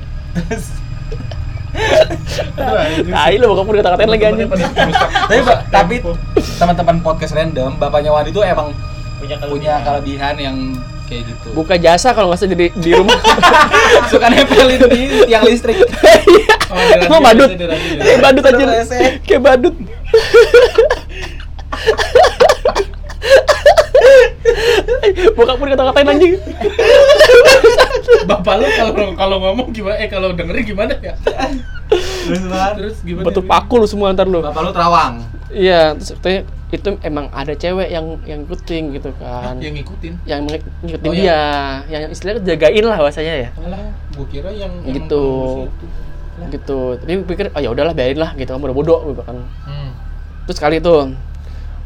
Anjing. 2.60 3.06
tai 3.06 3.38
lo 3.38 3.54
bokap 3.54 3.64
gue 3.66 3.76
kata-katain 3.78 4.10
lagi 4.10 4.24
anjing. 4.26 4.48
tapi 5.30 5.40
tapi 5.70 5.94
teman-teman 6.58 6.96
podcast 7.00 7.32
random, 7.34 7.78
bapaknya 7.78 8.10
Wan 8.10 8.26
itu 8.26 8.42
emang 8.42 8.74
punya 9.22 9.36
punya 9.38 9.72
kelebihan. 9.82 10.34
yang 10.38 10.56
kayak 11.10 11.26
gitu. 11.26 11.50
buka 11.58 11.74
jasa 11.74 12.14
kalau 12.14 12.30
nggak 12.30 12.38
salah 12.38 12.54
di 12.54 12.70
di 12.70 12.90
rumah. 12.94 13.18
Suka 14.14 14.30
nempelin 14.30 14.78
di 14.86 15.02
tiang 15.26 15.44
listrik. 15.46 15.78
Oh, 16.70 16.78
radio, 16.78 17.02
Emang 17.10 17.22
badut. 17.26 17.50
kayak 17.98 18.20
badut 18.22 18.44
aja 18.46 18.64
kayak 19.26 19.42
badut. 19.42 19.74
Bokap 25.34 25.58
gue 25.58 25.68
kata-katain 25.74 26.06
anjing 26.06 26.32
Bapak 28.30 28.54
lu 28.54 28.66
kalau 28.70 28.92
kalau 29.12 29.36
ngomong 29.40 29.68
gimana? 29.70 29.96
Eh 29.96 30.06
kalau 30.06 30.30
dengerin 30.30 30.62
gimana 30.64 30.94
ya? 30.96 31.14
Terus 32.76 33.02
gimana? 33.02 33.24
betul 33.26 33.42
paku 33.44 33.74
lu 33.76 33.86
semua 33.86 34.12
ntar 34.12 34.24
lu 34.24 34.38
bapak 34.40 34.62
lu 34.62 34.70
terawang. 34.70 35.14
iya 35.50 35.92
terus 35.92 36.14
katanya 36.14 36.40
itu 36.70 36.88
emang 37.02 37.26
ada 37.30 37.50
cewek 37.52 37.90
yang 37.90 38.06
yang 38.22 38.46
ngikutin 38.46 38.84
gitu 38.94 39.10
Hah, 39.18 39.50
kan 39.50 39.58
yang 39.58 39.74
ngikutin. 39.74 40.12
yang 40.22 40.40
ngikutin 40.46 41.02
Oh, 41.02 41.12
dia 41.12 41.38
yang 41.90 42.06
istilahnya 42.06 42.46
jagain 42.46 42.84
lah 42.84 42.94
bahasanya 42.96 43.34
ya 43.36 43.50
Alah, 43.58 43.90
gua 44.14 44.26
kira 44.30 44.50
yang 44.54 44.70
emang 44.78 44.94
Gitu. 44.94 45.24
situ. 45.66 45.86
gitu 46.46 46.78
tapi 46.96 47.10
gue 47.16 47.26
pikir 47.26 47.46
oh 47.50 47.58
ya 47.58 47.68
udahlah 47.68 47.90
biarin 47.90 48.16
lah 48.16 48.32
gitu 48.32 48.48
kamu 48.48 48.70
udah 48.70 48.76
bodoh 48.78 49.00
gitu 49.04 49.20
kan 49.20 49.42
Hmm. 49.66 49.90
terus 50.46 50.56
kali 50.56 50.78
itu 50.78 50.94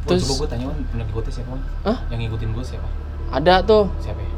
Terus 0.04 0.20
coba 0.22 0.34
gue 0.36 0.48
tanya 0.52 0.64
Wan, 0.68 0.76
yang 0.92 1.08
ngikutin 1.08 1.32
siapa? 1.32 1.56
Hah? 1.82 1.98
Yang 2.06 2.18
ngikutin 2.22 2.48
gue 2.52 2.64
siapa? 2.66 2.88
ada 3.32 3.54
tuh 3.64 3.88
Siapa 3.98 4.20
ya? 4.20 4.30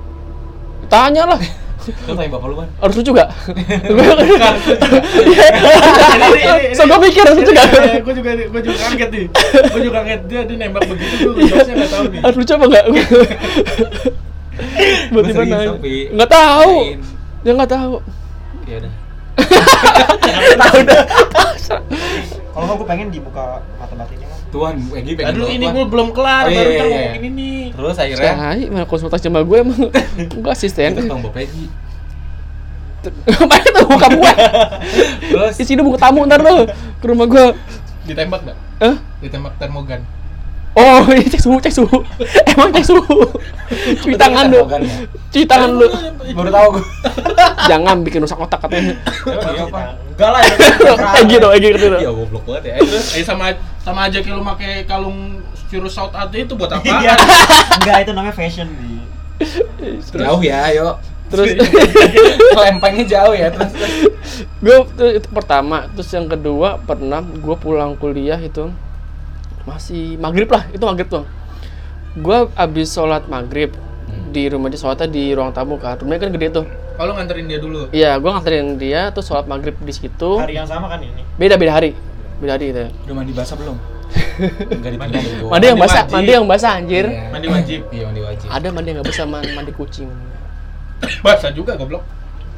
tanya 0.87 1.23
lah 1.27 1.41
Lu 1.77 1.93
tanya 2.13 2.29
bapak 2.33 2.49
lu 2.51 2.57
Wan. 2.57 2.69
harus 2.81 2.97
lucu 2.97 3.13
gak? 3.13 3.29
So 6.75 6.83
gue 6.85 6.99
mikir 6.99 7.23
harus 7.23 7.37
lucu 7.39 7.53
gak? 7.53 7.69
Gua 8.03 8.11
juga 8.11 8.31
gua 8.49 8.61
juga 8.61 8.77
kaget 8.91 9.09
nih. 9.13 9.27
Gua 9.71 9.81
juga 9.81 10.03
kaget 10.03 10.21
dia 10.27 10.41
dia 10.43 10.57
nembak 10.59 10.83
begitu 10.85 11.31
gua 11.31 11.43
jawabnya 11.47 11.75
enggak 11.77 11.93
tahu 11.93 12.05
nih. 12.11 12.21
harus 12.21 12.37
lucu 12.37 12.53
apa 12.53 12.67
gak? 12.67 12.85
Buat 15.13 15.13
Gua 15.13 15.23
di 15.23 15.33
mana? 15.33 15.57
serius, 15.57 15.73
tapi 15.73 15.95
Nggak 16.11 16.31
tahu. 16.31 16.73
Dia 17.43 17.53
nggak 17.55 17.71
tahu. 17.71 17.95
Ya 18.67 18.77
udah. 18.83 18.93
Tahu 20.57 20.79
dah. 20.83 21.05
Kalau 22.51 22.65
nggak 22.65 22.77
gue 22.77 22.87
pengen 22.89 23.09
dibuka 23.13 23.45
mata 23.77 23.95
batinnya 23.95 24.27
Tuan, 24.51 24.75
Egi 24.95 25.13
pengen 25.19 25.35
Aduh 25.37 25.49
ini 25.51 25.67
gua 25.69 25.85
belum 25.91 26.09
kelar 26.15 26.47
Oh, 26.47 26.51
iya, 26.51 26.59
baru 26.59 26.71
iya, 26.71 26.79
kan 26.79 26.87
iya. 26.87 26.97
ngomongin 26.97 27.25
ini. 27.29 27.51
Terus 27.75 27.97
akhirnya 27.99 28.31
Sekali 28.33 28.63
mana 28.71 28.85
konsultasi 28.87 29.25
sama 29.27 29.41
gue 29.43 29.59
emang 29.59 29.81
gue 30.45 30.53
asisten. 30.53 30.91
itu 30.95 31.01
tentang 31.03 31.21
Bapak 31.27 31.43
Egi. 31.45 31.67
Ngapain 33.07 33.71
tuh 33.71 33.87
buka 33.87 34.07
gue? 34.11 34.33
Terus 35.31 35.55
Di 35.55 35.65
sini 35.67 35.81
buka 35.83 35.99
tamu 35.99 36.27
ntar 36.27 36.43
lo 36.43 36.67
ke 36.99 37.07
rumah 37.07 37.27
gue. 37.31 37.47
Ditembak 38.07 38.41
enggak? 38.47 38.59
Hah? 38.83 38.97
Ditembak 39.23 39.53
termogan. 39.59 40.01
Oh, 40.77 41.01
ini 41.09 41.25
cek 41.25 41.41
suhu, 41.41 41.57
cek 41.57 41.73
suhu. 41.73 42.05
Emang 42.53 42.69
cek 42.69 42.85
suhu. 42.85 43.25
Cuci 44.05 44.13
tangan 44.21 44.53
lu. 44.53 44.61
Ya? 44.69 44.77
Cuci 45.33 45.49
tangan 45.49 45.73
lu. 45.73 45.89
Baru 46.37 46.53
tahu 46.53 46.67
gue. 46.77 46.85
Jangan 47.73 48.05
bikin 48.05 48.21
rusak 48.21 48.37
otak 48.37 48.61
katanya. 48.61 48.93
Enggak 49.25 50.31
lah, 50.37 50.41
itu 50.45 50.85
kan 50.85 51.17
Eh 51.17 51.25
gitu, 51.33 51.47
eh 51.49 51.59
gitu. 51.65 51.87
Iya 51.97 52.11
goblok 52.13 52.45
banget 52.45 52.63
ya. 52.69 52.75
Terus 52.85 53.07
eh 53.17 53.25
sama 53.25 53.57
sama 53.87 54.11
aja 54.11 54.19
kayak 54.19 54.35
lu 54.35 54.43
pakai 54.43 54.83
kalung 54.83 55.39
virus 55.71 55.95
South 55.95 56.11
Ade 56.11 56.43
itu 56.43 56.59
buat 56.59 56.67
apa? 56.75 56.83
Iya. 56.83 57.15
Enggak, 57.79 57.97
itu 58.03 58.11
namanya 58.11 58.35
fashion 58.35 58.67
di. 58.75 58.99
Jauh 60.11 60.43
ya, 60.43 60.75
yuk. 60.75 60.99
Terus 61.31 61.55
Lempengnya 62.59 63.07
jauh 63.07 63.35
ya, 63.35 63.55
terus. 63.55 63.71
gue 64.63 64.77
itu 65.15 65.29
pertama, 65.31 65.87
terus 65.95 66.11
yang 66.11 66.27
kedua 66.27 66.83
pernah 66.83 67.23
gue 67.23 67.57
pulang 67.59 67.95
kuliah 67.95 68.39
itu 68.43 68.71
masih 69.67 70.19
maghrib 70.19 70.51
lah, 70.51 70.67
itu 70.75 70.83
maghrib 70.83 71.07
tuh. 71.07 71.27
Gue 72.19 72.47
abis 72.55 72.91
sholat 72.91 73.27
maghrib 73.31 73.75
di 74.31 74.47
rumah 74.51 74.71
dia 74.71 74.79
sholatnya 74.79 75.11
di 75.11 75.35
ruang 75.35 75.51
tamu 75.51 75.79
kan, 75.83 75.99
rumahnya 75.99 76.27
kan 76.27 76.31
gede 76.35 76.49
tuh. 76.63 76.67
Kalau 76.97 77.13
nganterin 77.19 77.47
dia 77.51 77.59
dulu. 77.59 77.91
Iya, 77.91 78.19
gue 78.23 78.31
nganterin 78.31 78.79
dia 78.79 79.11
tuh 79.11 79.23
sholat 79.27 79.51
maghrib 79.51 79.75
di 79.83 79.93
situ. 79.95 80.31
Hari 80.39 80.55
yang 80.59 80.71
sama 80.71 80.87
kan 80.87 81.03
ini. 81.03 81.27
Beda 81.35 81.59
beda 81.59 81.75
hari, 81.75 81.99
beda 82.37 82.53
hari 82.55 82.65
gitu. 82.71 82.85
Udah 83.07 83.15
mandi 83.15 83.33
basah 83.33 83.57
belum? 83.57 83.77
Enggak 84.69 84.91
di 84.93 84.99
Mandi. 85.01 85.17
mandi. 85.53 85.67
Yang 85.67 85.79
basah, 85.81 86.03
wajib. 86.05 86.15
mandi 86.15 86.31
yang 86.31 86.47
basah 86.47 86.71
anjir. 86.77 87.05
Mandi 87.33 87.49
wajib. 87.49 87.81
Iya, 87.91 88.05
mandi 88.07 88.21
wajib. 88.23 88.47
Ada 88.49 88.69
mandi 88.71 88.89
yang 88.93 88.97
nggak 89.01 89.09
basah, 89.09 89.27
man- 89.27 89.53
mandi 89.55 89.73
kucing. 89.73 90.11
Basah 91.25 91.51
juga 91.53 91.77
goblok. 91.77 92.01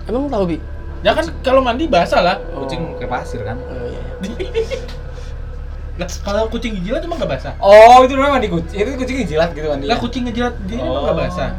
Emang 0.06 0.30
tahu 0.30 0.54
bi? 0.54 0.58
Ya 1.02 1.14
kan 1.14 1.26
kalau 1.42 1.58
mandi 1.58 1.86
basah 1.86 2.22
lah. 2.22 2.36
Kucing 2.54 2.98
kayak 2.98 3.10
pasir 3.10 3.40
kan? 3.42 3.58
Oh, 3.58 3.86
iya. 3.86 4.02
Lah 5.98 6.06
kalau 6.22 6.46
kucing 6.46 6.78
jilat 6.82 7.02
emang 7.02 7.18
nggak 7.18 7.30
basah? 7.34 7.58
Oh, 7.58 8.06
itu 8.06 8.14
namanya 8.14 8.38
mandi 8.38 8.46
kucing. 8.46 8.78
Itu 8.78 8.94
kucing 8.94 9.16
jilat 9.26 9.50
gitu 9.50 9.66
mandi. 9.66 9.86
Lah 9.86 9.98
kucing 9.98 10.22
ngejilat 10.26 10.54
dia 10.66 10.78
emang 10.78 11.10
Oh. 11.10 11.14
basah. 11.14 11.50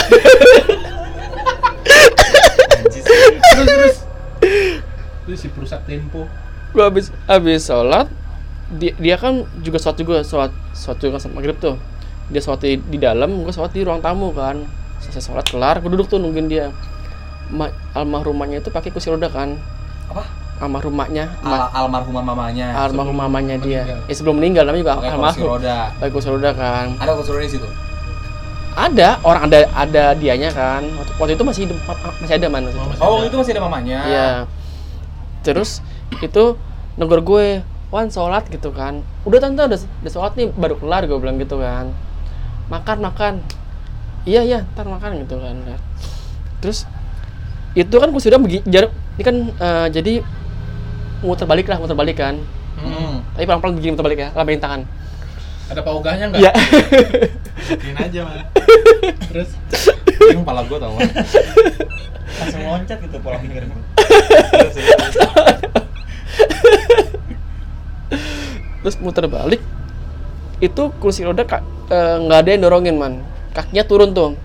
Anjis. 2.76 3.04
Terus 3.06 3.66
terus. 3.66 3.96
Itu 5.22 5.32
si 5.36 5.46
perusak 5.46 5.86
tempo. 5.86 6.26
Gue 6.70 6.82
habis 6.82 7.10
habis 7.26 7.60
sholat, 7.62 8.06
dia, 8.72 8.94
dia 8.94 9.16
kan 9.16 9.42
juga 9.58 9.78
sholat 9.78 9.96
juga 9.98 10.14
sholat 10.22 10.52
sholat 10.70 10.98
juga 10.98 11.18
sama 11.18 11.38
maghrib 11.38 11.58
tuh. 11.58 11.74
Dia 12.30 12.38
sholat 12.38 12.62
di, 12.62 12.78
di 12.78 12.96
dalam, 12.96 13.42
gue 13.42 13.50
sholat 13.50 13.70
di 13.70 13.82
ruang 13.82 13.98
tamu 13.98 14.30
kan. 14.30 14.62
Selesai 15.00 15.22
sholat 15.24 15.46
kelar, 15.46 15.80
gue 15.80 15.90
duduk 15.90 16.06
tuh 16.06 16.16
nungguin 16.16 16.46
dia. 16.46 16.70
Ma, 17.50 17.66
almarhumahnya 17.92 18.62
itu 18.62 18.70
pakai 18.70 18.88
kursi 18.88 19.10
roda 19.10 19.26
kan. 19.26 19.58
Apa? 20.06 20.22
Almarhumahnya, 20.60 21.40
Al 21.40 21.48
ma, 21.48 21.66
almarhumah 21.72 22.22
mamanya. 22.22 22.66
almarhum 22.76 23.16
mamanya 23.16 23.56
dia. 23.58 23.80
meninggal. 23.82 24.06
Ya 24.06 24.14
sebelum 24.14 24.36
meninggal 24.36 24.62
namanya 24.68 24.82
juga 24.82 24.94
Pakai 24.94 25.16
kursi 25.16 25.40
roda. 25.42 25.76
Pakai 25.96 26.12
kursi 26.12 26.28
roda 26.28 26.50
kan. 26.52 26.86
Ada 27.00 27.10
kursi 27.16 27.30
roda 27.32 27.42
di 27.42 27.50
situ. 27.50 27.68
Ada 28.70 29.08
orang 29.24 29.42
ada 29.50 29.58
ada 29.74 30.04
dianya 30.14 30.52
kan. 30.52 30.84
Waktu, 30.94 31.12
waktu 31.18 31.32
itu 31.34 31.42
masih 31.42 31.60
hidup- 31.66 31.82
masih 32.22 32.34
ada 32.36 32.46
man. 32.46 32.62
waktu 32.62 32.76
itu. 32.76 33.00
Oh, 33.00 33.08
Oh, 33.08 33.20
itu 33.24 33.34
masih 33.34 33.52
ada 33.56 33.62
mamanya. 33.64 33.98
Iya. 34.04 34.28
Terus 35.40 35.80
itu 36.18 36.58
negor 36.98 37.22
gue, 37.22 37.62
Wan 37.90 38.06
sholat 38.10 38.46
gitu 38.50 38.70
kan. 38.70 39.02
Udah 39.26 39.38
tante 39.42 39.62
udah, 39.66 39.78
udah 39.78 40.12
sholat 40.12 40.32
nih 40.38 40.50
baru 40.54 40.78
kelar 40.78 41.06
gue 41.06 41.18
bilang 41.18 41.38
gitu 41.38 41.58
kan. 41.58 41.90
Makan 42.70 42.98
makan. 43.02 43.34
Iya 44.26 44.46
iya, 44.46 44.58
ntar 44.74 44.86
makan 44.86 45.26
gitu 45.26 45.38
kan. 45.42 45.58
Terus 46.62 46.86
itu 47.78 47.94
kan 47.94 48.10
gue 48.10 48.22
sudah 48.22 48.38
jarak 48.66 48.90
ini 49.18 49.22
kan 49.22 49.36
eh, 49.54 49.86
jadi 49.90 50.14
muter 51.22 51.46
balik 51.50 51.66
lah 51.66 51.82
muter 51.82 51.98
balik 51.98 52.22
kan. 52.22 52.38
Hmm. 52.78 53.26
Tapi 53.34 53.44
pelan 53.44 53.58
pelan 53.58 53.74
begini 53.74 53.92
muter 53.98 54.06
balik 54.06 54.18
ya, 54.22 54.28
lambain 54.38 54.62
tangan. 54.62 54.82
Ada 55.70 55.80
paugahnya 55.86 56.24
nggak? 56.34 56.40
Iya. 56.42 56.52
Bikin 57.78 57.96
aja 57.98 58.20
mah. 58.26 58.42
Terus 59.30 59.50
Ini 60.20 60.42
kepala 60.42 60.66
gua 60.66 60.78
tau. 60.82 60.98
Langsung 62.38 62.62
loncat 62.66 62.98
gitu 63.02 63.16
pola 63.22 63.38
pikir 63.38 63.66
gue. 63.66 63.82
Terus 68.80 68.96
muter 68.96 69.26
balik 69.26 69.60
itu 70.58 70.82
kursi 70.96 71.22
roda 71.22 71.42
ka- 71.42 71.60
eh, 71.86 72.16
nggak 72.18 72.38
ada 72.38 72.50
yang 72.50 72.62
dorongin 72.62 72.94
man 72.94 73.24
kakinya 73.50 73.82
turun 73.82 74.10
tuh 74.10 74.36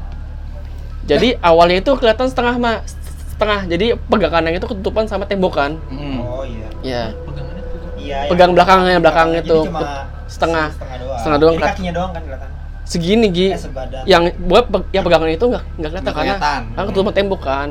jadi 1.04 1.38
awalnya 1.40 1.80
itu 1.80 1.92
kelihatan 1.94 2.26
setengah 2.26 2.56
mah 2.56 2.82
setengah 3.30 3.60
jadi 3.66 3.86
pegangannya 4.02 4.56
itu 4.56 4.66
ketutupan 4.66 5.06
sama 5.06 5.24
tembok 5.24 5.54
kan 5.54 5.72
Hmm. 5.86 6.20
Oh 6.20 6.42
iya. 6.42 6.68
ya 6.82 7.04
pegangannya 7.22 7.62
tuh. 7.62 7.80
Iya. 7.96 8.18
Pegang 8.26 8.52
yang- 8.52 8.56
belakangnya, 8.56 9.42
tuh. 9.44 9.64
cuma 9.66 9.82
Setengah. 10.26 10.68
setengah 10.72 10.98
doang. 10.98 11.18
Setengah 11.18 11.38
doang 11.38 11.54
Jadi 11.54 11.66
kakinya 11.68 11.94
doang 11.94 12.12
kan 12.12 12.22
kelihatan. 12.24 12.50
segini 12.84 13.28
gi 13.30 13.48
Eh 13.48 13.60
sebadan. 13.60 14.04
yang 14.06 14.24
buat 14.42 14.64
pe- 14.66 14.88
yang 14.92 15.04
pegangan 15.04 15.28
itu 15.28 15.46
nggak 15.48 15.64
nggak 15.76 15.90
kelihatan 15.92 16.14
karena 16.14 16.36
kelihatan. 16.38 16.62
kan 16.72 16.84
ketutupan 16.86 17.14
tembok 17.14 17.42
kan 17.42 17.70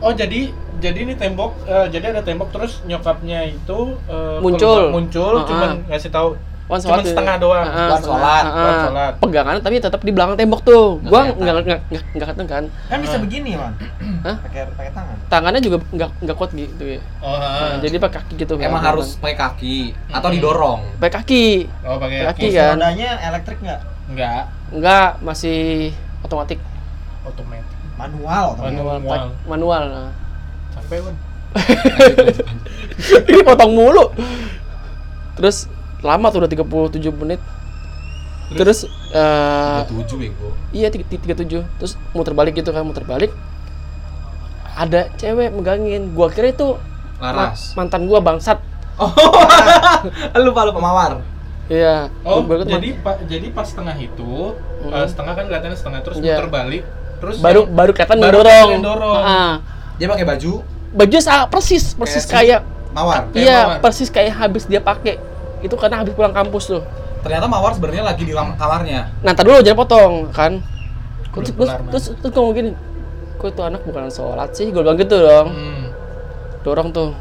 Oh 0.00 0.12
jadi 0.12 0.48
jadi 0.78 0.98
ini 0.98 1.14
tembok 1.14 1.52
eh, 1.64 1.86
jadi 1.88 2.10
ada 2.10 2.22
tembok 2.22 2.48
terus 2.50 2.80
nyokapnya 2.82 3.44
itu 3.46 3.78
eh, 4.06 4.38
Muncul. 4.38 4.88
keluar- 4.88 4.92
muncul 4.92 5.34
Ah, 5.34 5.44
cuman 5.44 5.68
ah. 5.78 5.88
ngasih 5.88 6.08
tahu 6.10 6.28
Wan 6.64 6.78
cuman 6.78 6.86
sholat 6.94 7.02
tuh. 7.02 7.10
setengah 7.10 7.36
doang. 7.36 7.66
Wan 7.66 7.74
setengah. 7.98 7.98
sholat, 8.00 8.44
Wan 8.46 8.62
ah. 8.70 8.82
sholat. 8.86 9.12
pegangannya 9.18 9.58
tapi 9.58 9.76
tetap 9.76 10.00
di 10.00 10.12
belakang 10.14 10.36
tembok 10.36 10.60
tuh 10.62 10.86
Nggak 10.96 11.10
gua 11.10 11.20
nggak 11.34 11.54
nggak 11.58 11.80
nggak 11.90 12.04
nggak 12.14 12.46
kan 12.46 12.64
Kan 12.86 12.98
bisa 13.00 13.16
begini, 13.18 13.50
Man. 13.52 13.74
Hah? 14.22 14.36
Pakai 14.40 14.60
pakai 14.70 14.92
tangan. 14.92 15.16
tangannya 15.26 15.60
juga 15.60 15.76
nggak 15.84 16.10
nggak 16.22 16.36
kuat 16.36 16.50
gitu 16.54 16.84
ya 16.88 17.00
Oh, 17.18 17.34
ah. 17.34 17.74
Nah, 17.74 17.82
jadi 17.82 17.96
pakai 17.98 18.16
kaki 18.22 18.32
gitu 18.38 18.52
Emang 18.56 18.78
kan. 18.78 18.94
harus 18.94 19.18
pakai 19.18 19.36
kaki 19.36 19.76
atau 20.08 20.28
didorong. 20.30 20.80
pakai 20.96 21.12
kaki 21.18 21.46
oh 21.82 21.96
pakai 21.98 22.18
Kaki. 22.24 22.40
kaki. 22.40 22.48
Kan? 22.54 22.74
rodanya 22.78 23.10
elektrik 23.20 23.58
nggak? 23.58 23.80
Enggak, 24.08 24.42
Enggak, 24.70 25.08
masih 25.20 25.90
otomatis. 26.22 26.58
otomatis. 27.22 27.78
Manual 28.00 28.46
Manual. 28.56 28.96
Manual. 28.98 29.20
Manual. 29.46 29.82
nah. 29.86 30.10
Capek 30.72 30.98
kan? 31.02 31.14
Ini 33.28 33.40
potong 33.42 33.72
mulu. 33.72 34.08
Terus 35.34 35.68
lama 36.00 36.28
tuh 36.28 36.40
udah 36.40 36.50
37 36.50 37.12
menit. 37.14 37.40
Terus 38.50 38.82
eh 39.10 39.80
tujuh 39.86 40.16
bego. 40.18 40.48
iya 40.70 40.88
tiga- 40.88 41.06
tiga- 41.06 41.38
37. 41.38 41.62
Terus 41.78 41.92
muter 42.10 42.32
balik 42.32 42.56
gitu 42.56 42.70
kan, 42.70 42.82
muter 42.82 43.04
balik. 43.04 43.30
Ada 44.72 45.12
cewek 45.14 45.52
megangin. 45.52 46.10
Gua 46.10 46.26
kira 46.28 46.50
itu 46.50 46.80
ma- 47.20 47.52
Laras. 47.52 47.74
mantan 47.74 48.06
gua 48.06 48.18
bangsat. 48.18 48.58
lupa 50.40 50.60
lupa 50.62 50.80
mawar. 50.80 51.12
Iya. 51.68 52.10
Oh, 52.22 52.42
Gua- 52.42 52.58
gua 52.58 52.64
kira 52.64 52.74
jadi 52.76 52.88
pa, 52.98 53.12
jadi 53.22 53.46
pas 53.50 53.62
setengah 53.64 53.94
itu, 53.96 54.56
Mhm. 54.82 54.90
eh, 54.90 55.06
setengah 55.06 55.32
kan 55.32 55.44
kelihatannya 55.46 55.76
setengah 55.76 56.00
terus 56.02 56.16
Iya. 56.18 56.36
muter 56.36 56.48
balik, 56.50 56.82
terus 57.20 57.36
baru 57.38 57.60
yang- 57.62 57.72
baru 57.72 57.90
kelihatan 57.92 58.16
baru 58.16 58.26
ngedorong. 58.34 58.48
kelihatan 58.50 58.74
yang 58.74 58.86
dorong. 58.86 59.20
Ah. 59.20 59.54
Dia 59.96 60.06
pakai 60.08 60.26
baju 60.26 60.52
Baju 60.90 61.16
sa- 61.22 61.46
persis, 61.46 61.94
persis 61.94 62.26
Kayak 62.26 62.66
kayak 62.66 62.90
mawar. 62.90 63.22
Kayak 63.30 63.38
Iya, 63.38 63.58
mawar. 63.62 63.78
persis 63.78 64.08
kayak 64.10 64.32
habis 64.34 64.66
dia 64.66 64.82
pakai. 64.82 65.22
Itu 65.60 65.78
karena 65.78 66.02
habis 66.02 66.10
pulang 66.12 66.34
kampus 66.34 66.66
tuh. 66.66 66.82
Ternyata 67.20 67.46
mawar 67.46 67.70
sebenarnya 67.70 68.02
lagi 68.02 68.24
di 68.24 68.32
kamarnya. 68.34 69.12
Nah, 69.20 69.30
ntar 69.30 69.44
dulu 69.44 69.60
jangan 69.60 69.78
potong, 69.78 70.14
kan? 70.32 70.58
Terus, 71.30 71.54
terus, 71.54 71.70
terus, 71.86 72.04
terus 72.18 72.32
ngomong 72.34 72.54
gini, 72.56 72.70
kok 73.38 73.54
itu 73.54 73.62
anak 73.62 73.86
bukan 73.86 74.10
sholat 74.10 74.50
sih? 74.50 74.72
Gue 74.74 74.82
bilang 74.82 74.98
gitu 74.98 75.14
dong. 75.14 75.48
Hmm. 75.54 75.84
Dorong 76.66 76.90
tuh. 76.90 77.14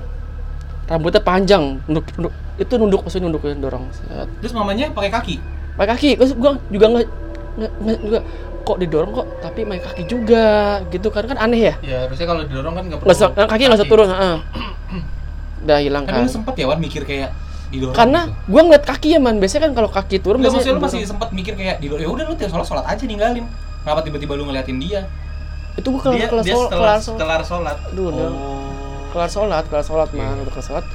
Rambutnya 0.90 1.22
panjang, 1.22 1.78
nunduk, 1.86 2.10
nunduk. 2.18 2.34
itu 2.58 2.74
nunduk 2.76 3.00
maksudnya 3.06 3.30
nunduk 3.30 3.46
dorong. 3.56 3.86
Set. 3.94 4.26
Terus 4.42 4.52
mamanya 4.52 4.90
pakai 4.90 5.12
kaki. 5.14 5.36
Pakai 5.78 5.90
kaki, 5.94 6.10
terus 6.18 6.34
gue 6.34 6.52
juga 6.74 6.86
nggak- 6.90 7.12
nggak- 7.56 8.02
juga 8.02 8.20
kok 8.66 8.78
didorong 8.78 9.12
kok, 9.12 9.28
tapi 9.42 9.66
pakai 9.66 9.82
kaki 9.82 10.04
juga, 10.08 10.80
gitu 10.90 11.08
kan? 11.10 11.24
Kan 11.28 11.38
aneh 11.40 11.72
ya? 11.72 11.74
Ya 11.84 11.98
harusnya 12.06 12.28
kalau 12.30 12.42
didorong 12.46 12.74
kan 12.76 12.84
nggak 12.88 13.00
perlu. 13.02 13.10
Nggak 13.12 13.20
usah, 13.20 13.30
kaki 13.50 13.64
nggak 13.68 13.80
usah 13.80 13.90
turun, 13.90 14.10
heeh. 14.10 14.38
Udah 15.60 15.80
hilang 15.84 16.04
kan? 16.08 16.24
lu 16.24 16.32
sempet 16.32 16.56
ya 16.56 16.66
Wan 16.72 16.80
mikir 16.80 17.04
kayak 17.04 17.36
didorong. 17.70 17.96
Karena 17.96 18.32
gitu. 18.32 18.52
gue 18.52 18.62
ngeliat 18.64 18.86
kaki 18.88 19.08
ya 19.16 19.20
man, 19.20 19.36
biasanya 19.38 19.62
kan 19.70 19.74
kalau 19.76 19.90
kaki 19.92 20.18
turun 20.24 20.40
biasanya 20.40 20.56
maksudnya 20.64 20.80
lu 20.80 20.84
masih 20.88 21.02
sempet 21.04 21.30
mikir 21.36 21.54
kayak 21.60 21.78
didorong. 21.84 22.04
Ya 22.04 22.10
udah 22.10 22.26
lu 22.30 22.34
tiap 22.40 22.50
sholat 22.52 22.68
sholat 22.68 22.86
aja 22.88 23.04
ninggalin. 23.04 23.46
Kenapa 23.84 24.00
tiba-tiba 24.04 24.34
lu 24.36 24.44
ngeliatin 24.48 24.78
dia? 24.80 25.08
itu 25.80 25.88
gue 25.96 26.02
kelar 26.04 26.28
kelar 26.28 26.44
sholat, 26.46 26.70
kelar 26.70 27.00
sholat. 27.00 27.20
kelar 27.20 27.42
sholat. 27.48 27.78
Udah. 27.96 28.30
Oh. 28.30 29.08
kelar 29.10 29.32
sholat, 29.32 29.64
kelar 29.72 29.86
sholat 29.86 30.10
man, 30.14 30.38
udah 30.44 30.52
kelar 30.54 30.66
sholat. 30.66 30.86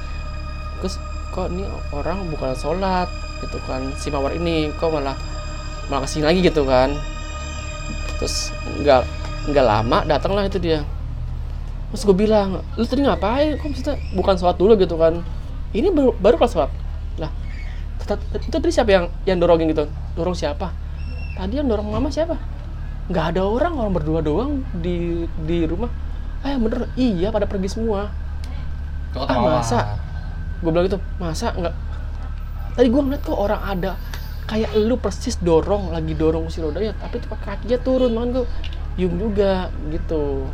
Terus 0.79 0.95
kok 1.33 1.47
ini 1.51 1.65
orang 1.91 2.17
bukan 2.31 2.53
sholat 2.55 3.09
gitu 3.43 3.59
kan 3.67 3.91
si 3.99 4.07
mawar 4.07 4.31
ini 4.31 4.71
kok 4.79 4.87
malah 4.87 5.19
malah 5.91 6.07
ke 6.07 6.09
sini 6.09 6.23
lagi 6.23 6.39
gitu 6.45 6.63
kan. 6.63 6.93
Terus 8.19 8.51
nggak 8.81 9.01
nggak 9.51 9.65
lama 9.65 9.97
datanglah 10.05 10.43
itu 10.47 10.57
dia. 10.57 10.81
Terus 11.93 12.01
gue 12.03 12.17
bilang, 12.17 12.59
lu 12.75 12.83
tadi 12.83 13.05
ngapain? 13.05 13.55
Kok 13.55 13.67
maksudnya 13.71 13.95
bukan 14.17 14.35
sholat 14.35 14.57
dulu 14.59 14.75
gitu 14.75 14.99
kan? 14.99 15.23
Ini 15.71 15.91
baru 15.91 16.11
baru 16.17 16.35
kelar 16.39 16.51
sholat. 16.51 16.71
Lah, 17.21 17.31
itu 18.35 18.51
tadi 18.51 18.73
siapa 18.73 18.91
yang 18.91 19.05
yang 19.23 19.37
dorongin 19.39 19.71
gitu? 19.71 19.87
Dorong 20.17 20.35
siapa? 20.35 20.75
Tadi 21.39 21.59
yang 21.59 21.67
dorong 21.71 21.87
mama 21.87 22.11
siapa? 22.11 22.35
Nggak 23.07 23.37
ada 23.37 23.41
orang, 23.45 23.73
orang 23.79 23.93
berdua 23.95 24.19
doang 24.19 24.65
di 24.75 25.23
di 25.45 25.63
rumah. 25.63 25.87
Eh 26.43 26.57
bener, 26.57 26.89
iya 26.97 27.31
pada 27.31 27.47
pergi 27.47 27.69
semua. 27.71 28.11
Kata 29.15 29.31
Ah, 29.31 29.39
masa? 29.59 29.79
gue 30.55 30.71
bilang 30.71 30.87
gitu 30.87 30.97
masa 31.19 31.51
nggak 31.51 31.75
tadi 32.73 32.87
gue 32.89 33.01
ngeliat 33.05 33.21
kok 33.21 33.37
orang 33.37 33.61
ada 33.61 33.99
kayak 34.45 34.77
lu 34.77 34.95
persis 34.95 35.35
dorong 35.37 35.89
lagi 35.89 36.13
dorong 36.13 36.45
kursi 36.45 36.61
roda 36.61 36.77
ya 36.77 36.93
tapi 36.95 37.17
tuh 37.17 37.33
kakinya 37.33 37.77
turun. 37.81 38.11
Man 38.13 38.29
gue 38.31 38.45
yung 38.95 39.17
juga 39.17 39.67
gitu. 39.89 40.45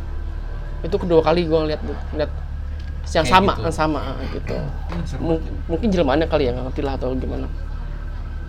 Itu 0.82 0.96
kedua 0.96 1.20
kali 1.20 1.46
gue 1.46 1.58
ngeliat 1.58 1.80
ngeliat 2.12 2.32
yang 3.12 3.26
Kayak 3.26 3.34
sama 3.34 3.52
gitu. 3.52 3.62
yang 3.62 3.74
sama 3.76 4.00
gitu. 4.32 4.56
M- 5.20 5.44
mungkin 5.68 5.88
jelmaannya 5.90 6.26
kali 6.26 6.48
ya 6.48 6.56
nggak 6.56 6.66
ngerti 6.72 6.82
lah 6.82 6.94
atau 6.96 7.12
gimana. 7.14 7.46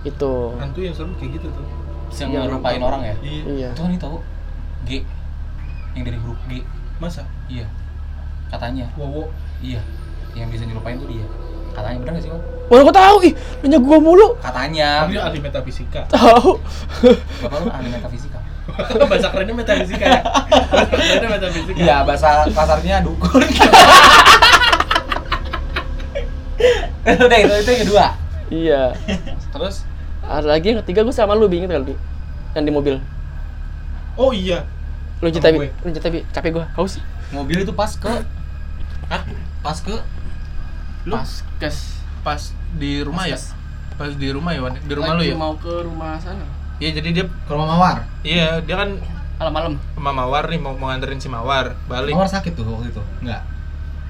Itu 0.03 0.55
hantu 0.57 0.79
yang 0.81 0.95
serem 0.95 1.13
kayak 1.15 1.31
gitu 1.37 1.47
tuh. 1.51 1.65
Yang 2.13 2.29
Yang 2.31 2.43
ngerupain 2.47 2.81
orang 2.81 3.01
ya? 3.03 3.15
Iya. 3.21 3.43
Iya. 3.43 3.69
Itu 3.73 3.81
kan 3.81 3.91
itu 3.91 4.01
tahu 4.01 4.17
G. 4.85 4.89
Yang 5.93 6.03
dari 6.07 6.17
huruf 6.21 6.39
G. 6.45 6.51
Masa? 7.01 7.23
Iya. 7.49 7.65
Katanya. 8.47 8.85
Wowo. 8.95 9.27
Iya. 9.59 9.81
Yang 10.33 10.47
bisa 10.57 10.63
nyerupain 10.65 10.97
tuh 10.97 11.09
dia. 11.09 11.25
Katanya 11.73 11.97
bener 12.05 12.13
gak 12.17 12.23
sih 12.23 12.31
om 12.31 12.41
Wah, 12.71 12.79
gue 12.79 12.95
tahu. 12.95 13.15
Ih 13.27 13.33
nanya 13.63 13.79
gua 13.79 13.97
mulu. 13.99 14.35
Katanya. 14.39 15.07
Dia 15.11 15.27
ahli 15.27 15.39
metafisika. 15.43 16.07
Tahu. 16.07 16.59
Bapak 17.43 17.57
lu 17.59 17.69
ahli 17.71 17.89
metafisika? 17.91 18.39
Bahasa 19.11 19.27
kerennya 19.29 19.53
metafisika 19.53 20.05
ya? 20.07 20.21
Bahasa 20.71 20.87
kerennya 20.89 21.29
metafisika. 21.35 21.77
Iya 21.77 21.97
bahasa 22.07 22.47
kasarnya 22.49 23.03
dukun. 23.03 23.43
Udah 27.03 27.37
itu 27.37 27.53
itu 27.59 27.69
yang 27.75 27.83
kedua. 27.83 28.05
Iya. 28.47 28.95
Terus? 29.51 29.83
Ada 30.23 30.47
lagi 30.47 30.71
yang 30.71 30.79
ketiga 30.81 31.03
gue 31.03 31.11
sama 31.11 31.35
lu 31.35 31.51
bingung 31.51 31.67
kali 31.67 31.91
Bi. 31.91 31.95
yang 32.55 32.63
di 32.63 32.71
mobil. 32.71 32.95
Oh 34.15 34.31
iya. 34.31 34.63
Lu 35.19 35.27
cerita 35.27 35.51
bi 35.51 35.67
lu 35.67 35.89
cerita 35.91 36.07
bi 36.07 36.23
capek 36.31 36.49
gue 36.55 36.65
haus. 36.79 37.03
Mobil 37.35 37.67
itu 37.67 37.75
pas 37.75 37.91
ke. 37.91 38.23
Hah? 39.11 39.21
pas 39.59 39.77
ke. 39.83 39.95
Lu? 41.03 41.13
Pas 41.19 41.43
kes 41.59 42.02
pas 42.23 42.41
di 42.73 43.03
rumah 43.03 43.27
ya? 43.27 43.37
Pas 43.93 44.09
di 44.09 44.27
rumah 44.31 44.51
ya 44.51 44.61
Wan? 44.63 44.73
Di 44.79 44.93
rumah 44.95 45.13
lu 45.13 45.23
ya? 45.23 45.35
mau 45.35 45.53
ke 45.53 45.73
rumah 45.83 46.17
sana. 46.17 46.43
Iya 46.81 46.97
jadi 46.97 47.09
dia 47.13 47.25
ke 47.27 47.51
rumah 47.51 47.67
mawar? 47.69 47.95
Iya 48.25 48.63
dia 48.63 48.75
kan 48.75 48.89
malam-malam. 49.37 49.75
sama 49.93 50.11
Mawar 50.13 50.47
nih 50.47 50.59
mau, 50.59 50.73
mau 50.73 50.87
nganterin 50.87 51.19
si 51.19 51.27
Mawar 51.27 51.75
balik. 51.85 52.15
Mawar 52.15 52.31
sakit 52.31 52.53
tuh 52.55 52.65
waktu 52.65 52.89
itu? 52.89 53.01
Enggak 53.19 53.41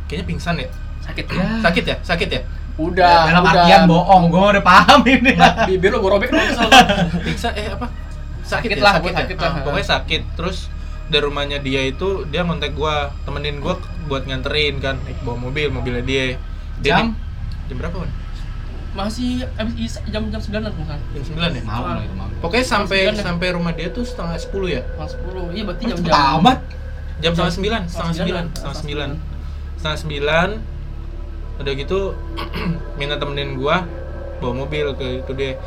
kayaknya 0.05 0.25
pingsan 0.29 0.55
ya? 0.61 0.69
Sakit. 1.03 1.25
Sakit 1.59 1.83
ya? 1.83 1.95
Sakit 1.99 2.29
ya? 2.29 2.41
Udah 2.73 3.29
dalam 3.29 3.43
udah. 3.43 3.53
artian 3.65 3.81
bohong 3.85 4.23
gua 4.29 4.53
udah 4.53 4.63
paham 4.63 5.01
ini. 5.05 5.33
Bibir 5.67 5.93
lu 5.93 5.99
gue 5.99 6.11
robek 6.11 6.29
dong 6.29 6.41
kesel 6.41 6.69
pingsan 7.27 7.51
eh 7.53 7.69
apa? 7.69 7.87
Sakit, 8.43 8.75
Sakit 8.75 8.77
ya, 8.77 8.83
lah, 8.83 8.93
sakit, 8.99 9.11
ya? 9.11 9.17
sakit 9.25 9.37
Ah, 9.37 9.43
lah. 9.43 9.53
pokoknya 9.63 9.87
sakit. 9.89 10.21
Terus 10.37 10.57
dari 11.07 11.23
rumahnya 11.23 11.57
dia 11.59 11.81
itu 11.83 12.23
dia 12.29 12.41
ngontek 12.43 12.73
gua 12.73 13.11
temenin 13.25 13.57
gua 13.59 13.77
buat 14.05 14.23
nganterin 14.25 14.79
kan. 14.79 14.95
Naik 15.01 15.21
bawa 15.21 15.37
mobil 15.39 15.67
mobilnya 15.69 16.03
dia. 16.03 16.23
Dia 16.79 17.03
Jam? 17.03 17.17
Jam 17.67 17.75
berapa 17.79 17.97
kan 18.03 18.11
masih 18.93 19.41
abis 19.57 19.73
is 19.81 19.93
jam 20.13 20.29
jam 20.29 20.37
sembilan 20.37 20.69
kan 20.69 20.99
jam 21.17 21.23
sembilan 21.25 21.49
ya? 21.57 21.61
Malam 21.65 21.81
lah 21.97 22.03
itu 22.05 22.13
malam 22.13 22.33
pokoknya 22.37 22.65
sampai 22.65 22.97
ya? 23.09 23.11
sampai 23.17 23.47
rumah 23.57 23.73
dia 23.73 23.89
tuh 23.89 24.05
setengah 24.05 24.37
sepuluh 24.37 24.69
ya? 24.69 24.81
Jam 24.85 25.09
sepuluh. 25.09 25.49
Iya 25.49 25.63
berarti 25.65 25.83
jam 25.89 25.97
jam 26.05 26.13
amat. 26.37 26.57
Jam 27.17 27.31
setengah 27.33 27.53
sembilan 27.57 27.81
setengah 27.89 28.13
Setengah 28.13 28.13
sembilan 28.13 28.43
setengah 28.45 28.53
setengah 28.53 28.77
sembilan. 28.77 29.09
setengah 29.81 29.97
sembilan 29.97 30.49
udah 31.53 31.73
gitu 31.73 31.99
minta 33.01 33.15
temenin 33.17 33.49
gua 33.57 33.81
bawa 34.37 34.53
mobil 34.61 34.85
ke 34.93 35.25
itu 35.25 35.31
dia. 35.33 35.57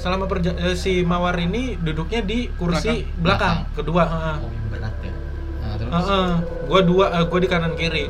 Selama 0.00 0.24
perja 0.24 0.56
eh, 0.56 0.72
si 0.72 1.04
mawar 1.04 1.36
ini 1.36 1.76
duduknya 1.76 2.24
di 2.24 2.48
kursi 2.56 3.04
belakang, 3.20 3.68
Belakang. 3.68 3.76
kedua 3.76 4.02
heeh. 4.08 4.36
oh 4.40 4.50
berat 4.72 4.94
ya. 5.04 5.12
Nah, 5.60 5.74
terus? 5.76 5.92
Heeh. 5.92 6.28
gua 6.64 6.80
dua 6.80 7.04
eh, 7.20 7.24
gua 7.28 7.36
di 7.36 7.48
kanan 7.52 7.76
kiri 7.76 8.08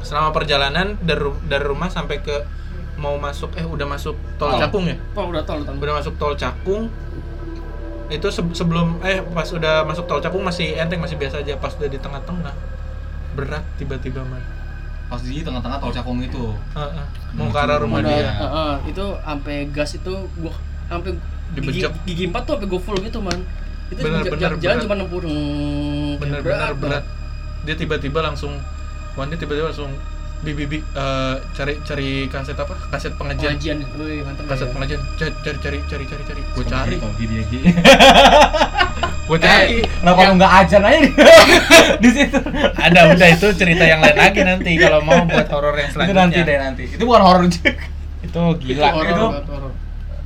selama 0.00 0.30
perjalanan 0.30 0.96
dari 0.98 1.20
dari 1.44 1.64
rumah 1.64 1.88
sampai 1.88 2.18
ke 2.18 2.36
mau 2.94 3.14
masuk 3.14 3.54
eh 3.54 3.62
udah 3.62 3.86
masuk 3.86 4.18
tol 4.36 4.50
Tol. 4.50 4.60
Cakung 4.60 4.84
ya? 4.84 4.96
Oh 5.12 5.26
udah 5.26 5.42
tahu 5.42 5.62
udah 5.62 5.94
masuk 5.94 6.14
tol 6.16 6.34
Cakung. 6.34 6.90
Itu 8.08 8.28
se- 8.28 8.54
sebelum 8.54 8.98
eh 9.02 9.20
pas 9.22 9.46
udah 9.46 9.84
masuk 9.84 10.04
tol 10.04 10.18
Cakung 10.18 10.42
masih 10.42 10.74
enteng 10.74 10.98
masih 10.98 11.14
biasa 11.14 11.38
aja. 11.38 11.54
Pas 11.54 11.70
udah 11.72 11.86
di 11.86 11.96
tengah-tengah 11.96 12.54
berat 13.34 13.62
tiba-tiba 13.76 14.22
man 14.22 14.42
pas 15.08 15.24
di 15.24 15.40
tengah-tengah 15.40 15.78
tol 15.78 15.88
cakung 15.88 16.20
itu. 16.20 16.52
Heeh. 16.74 17.04
mau 17.32 17.48
ke 17.48 17.56
arah 17.56 17.80
rumah 17.80 18.04
dia. 18.04 18.28
itu 18.84 19.00
sampai 19.16 19.64
gas 19.72 19.94
itu 19.94 20.12
gua 20.36 20.52
sampai 20.84 21.16
gigi, 21.54 21.80
Dibejek. 21.80 21.92
gigi 22.04 22.24
empat 22.28 22.44
tuh 22.44 22.52
sampai 22.56 22.68
gue 22.68 22.80
full 22.82 22.98
gitu 23.00 23.18
man. 23.18 23.40
Itu 23.88 24.04
Bener, 24.04 24.20
bener, 24.26 24.52
ja- 24.52 24.60
jalan 24.60 24.76
berat. 24.76 24.84
cuma 24.84 24.94
enam 25.00 25.08
puluh 25.08 25.32
bener-bener 26.20 26.72
berat. 26.76 27.04
Dia 27.64 27.74
tiba-tiba 27.74 28.20
langsung 28.20 28.52
Wandi 29.18 29.34
tiba-tiba 29.34 29.74
langsung 29.74 29.90
bibi 30.38 30.70
bi 30.70 30.78
eh, 30.78 31.34
cari 31.58 31.74
cari 31.82 32.30
kaset 32.30 32.54
apa? 32.54 32.78
Kaset 32.94 33.18
pengajian. 33.18 33.58
Pengajian 33.58 33.78
lah 33.82 34.46
kaset 34.46 34.70
ya. 34.70 34.72
pengajian. 34.72 35.00
Cari 35.18 35.34
cari 35.42 35.58
cari 35.58 35.78
cari 35.82 36.04
cari 36.06 36.22
cari. 36.22 36.42
Gue 36.54 36.64
cari. 36.64 36.96
Gue 39.28 39.36
cari. 39.42 39.82
Kenapa 39.82 40.20
lu 40.30 40.40
nggak 40.40 40.52
ajan 40.64 40.82
aja? 40.86 40.98
Di, 41.02 41.10
di 42.06 42.08
situ. 42.14 42.38
Ada 42.78 43.00
udah 43.12 43.28
itu 43.28 43.46
cerita 43.58 43.84
yang 43.84 44.00
lain 44.00 44.16
lagi 44.16 44.40
nanti 44.46 44.70
kalau 44.78 45.02
mau 45.04 45.26
buat 45.26 45.50
horor 45.50 45.74
yang 45.76 45.90
itu 45.90 46.00
selanjutnya. 46.00 46.22
nanti 46.22 46.38
deh 46.40 46.56
nanti. 46.62 46.84
Itu 46.94 47.02
bukan 47.04 47.22
horor 47.26 47.44
juga. 47.50 47.70
Itu 48.22 48.40
itu 48.54 48.72
gila 48.72 48.88
itu 48.94 49.02
itu 49.04 49.24
horor. 49.52 49.72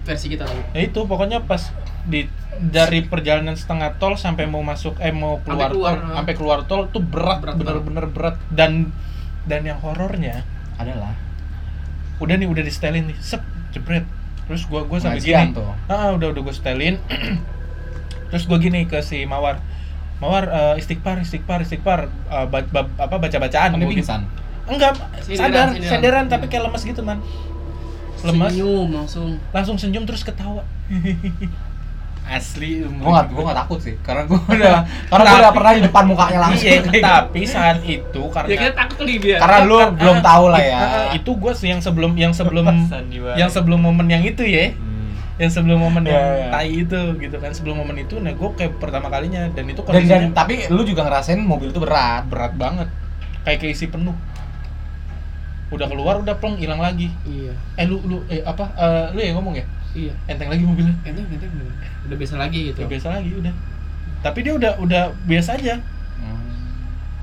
versi 0.02 0.26
kita 0.26 0.42
tadi 0.42 0.62
ya 0.74 0.80
itu 0.82 1.00
pokoknya 1.06 1.38
pas 1.46 1.70
di 2.10 2.26
dari 2.60 3.00
perjalanan 3.02 3.56
setengah 3.56 3.96
tol 3.96 4.14
sampai 4.14 4.44
mau 4.44 4.60
masuk 4.60 5.00
eh 5.00 5.10
mau 5.10 5.40
keluar, 5.40 5.70
Sampai 5.70 5.72
keluar, 5.72 5.94
tol 5.96 6.12
sampai 6.12 6.34
keluar 6.36 6.58
tol 6.64 6.82
tuh 6.88 7.02
berat, 7.02 7.38
Berat 7.40 7.56
bener-bener 7.56 8.04
berat. 8.06 8.36
Dan 8.52 8.92
dan 9.44 9.64
yang 9.64 9.80
horornya 9.80 10.44
adalah 10.76 11.16
udah 12.20 12.34
nih 12.36 12.46
udah 12.46 12.62
di 12.62 12.70
setelin 12.70 13.10
nih 13.10 13.18
sep 13.18 13.42
jebret. 13.72 14.04
Terus 14.46 14.66
gua 14.66 14.84
gua 14.84 15.00
sampai 15.00 15.18
gini. 15.18 15.54
tuh. 15.54 15.64
ah 15.88 16.12
udah 16.12 16.28
udah 16.30 16.42
gua 16.42 16.54
setelin. 16.54 17.00
Terus 18.30 18.44
gua 18.44 18.58
gini 18.58 18.84
ke 18.84 19.00
si 19.00 19.24
mawar. 19.24 19.58
Mawar 20.20 20.44
eh, 20.46 20.74
istighfar 20.78 21.18
istighfar 21.18 21.62
istighfar. 21.62 22.06
Eh, 22.06 22.46
ba- 22.46 22.68
ba- 22.68 22.90
apa 22.96 23.16
baca 23.18 23.36
bacaan 23.38 23.74
pingsan 23.76 24.22
enggak 24.62 24.94
Sindiran, 25.26 25.42
sadar 25.42 25.66
sindiran. 25.74 25.90
sadaran 25.90 26.24
tapi 26.30 26.46
kayak 26.46 26.70
lemes 26.70 26.82
gitu 26.86 27.02
man. 27.02 27.18
Lemes. 28.22 28.54
Senyum 28.54 28.88
langsung. 28.94 29.30
Langsung 29.50 29.74
senyum 29.74 30.06
terus 30.06 30.22
ketawa 30.22 30.62
asli 32.22 32.86
gua 32.86 33.10
nggak 33.18 33.26
gua 33.34 33.42
nggak 33.50 33.58
takut 33.66 33.80
sih 33.82 33.94
karena 34.00 34.22
gua 34.30 34.40
udah 34.54 34.76
karena 35.10 35.24
gua 35.26 35.38
udah 35.42 35.52
pernah 35.52 35.72
di 35.74 35.82
depan 35.82 36.04
mukanya 36.06 36.38
langsung. 36.48 36.70
Iya, 36.70 37.02
tapi 37.02 37.40
saat 37.44 37.78
itu 37.82 38.22
karena 38.30 38.48
ya 38.48 38.56
kita 38.56 38.72
takut 38.78 38.96
kali 39.02 39.14
dia 39.18 39.36
karena 39.42 39.58
lu 39.66 39.78
belum 39.98 40.16
tahu 40.22 40.44
lah 40.48 40.60
ya. 40.62 40.78
Ah, 40.78 41.06
itu 41.12 41.30
gue 41.34 41.52
yang 41.66 41.80
sebelum 41.82 42.12
yang 42.14 42.32
sebelum 42.32 42.64
yang 43.34 43.50
sebelum 43.50 43.78
momen 43.82 44.06
yang 44.06 44.22
itu 44.22 44.46
ya. 44.46 44.70
Yang 45.40 45.58
sebelum 45.58 45.80
momen 45.80 46.06
Iya, 46.06 46.12
yang 46.12 46.26
iya. 46.28 46.48
tai 46.52 46.70
itu 46.70 47.00
gitu 47.18 47.36
kan. 47.42 47.50
Sebelum 47.50 47.82
momen 47.82 47.96
itu 47.98 48.14
nah 48.22 48.30
gue 48.30 48.48
kayak 48.54 48.78
pertama 48.78 49.10
kalinya 49.10 49.50
dan 49.50 49.64
itu 49.66 49.82
dan, 49.82 49.86
kondisinya 49.90 50.18
dan 50.30 50.32
tapi 50.36 50.54
lu 50.70 50.86
juga 50.86 51.08
ngerasain 51.08 51.40
mobil 51.42 51.74
itu 51.74 51.80
berat. 51.82 52.30
Berat 52.30 52.54
banget. 52.54 52.88
Kayak 53.42 53.58
keisi 53.66 53.90
penuh. 53.90 54.14
Udah 55.72 55.88
keluar 55.90 56.22
udah 56.22 56.38
plong 56.38 56.62
hilang 56.62 56.78
lagi. 56.78 57.10
Iya. 57.26 57.58
Eh 57.74 57.84
lu 57.90 57.98
lu 58.06 58.22
eh 58.30 58.44
apa? 58.46 58.70
Eh, 58.76 59.06
lu 59.16 59.18
yang 59.18 59.42
ngomong 59.42 59.58
ya 59.58 59.66
iya. 59.92 60.12
Enteng 60.28 60.48
lagi 60.50 60.62
mobilnya. 60.64 60.96
Enteng 61.04 61.26
enteng 61.28 61.52
udah 62.08 62.16
biasa 62.18 62.34
lagi 62.36 62.58
gitu. 62.72 62.78
Udah 62.82 62.90
biasa 62.90 63.06
lagi 63.14 63.30
udah. 63.38 63.54
Tapi 64.22 64.38
dia 64.42 64.52
udah 64.54 64.72
udah 64.78 65.02
biasa 65.26 65.50
aja. 65.58 65.74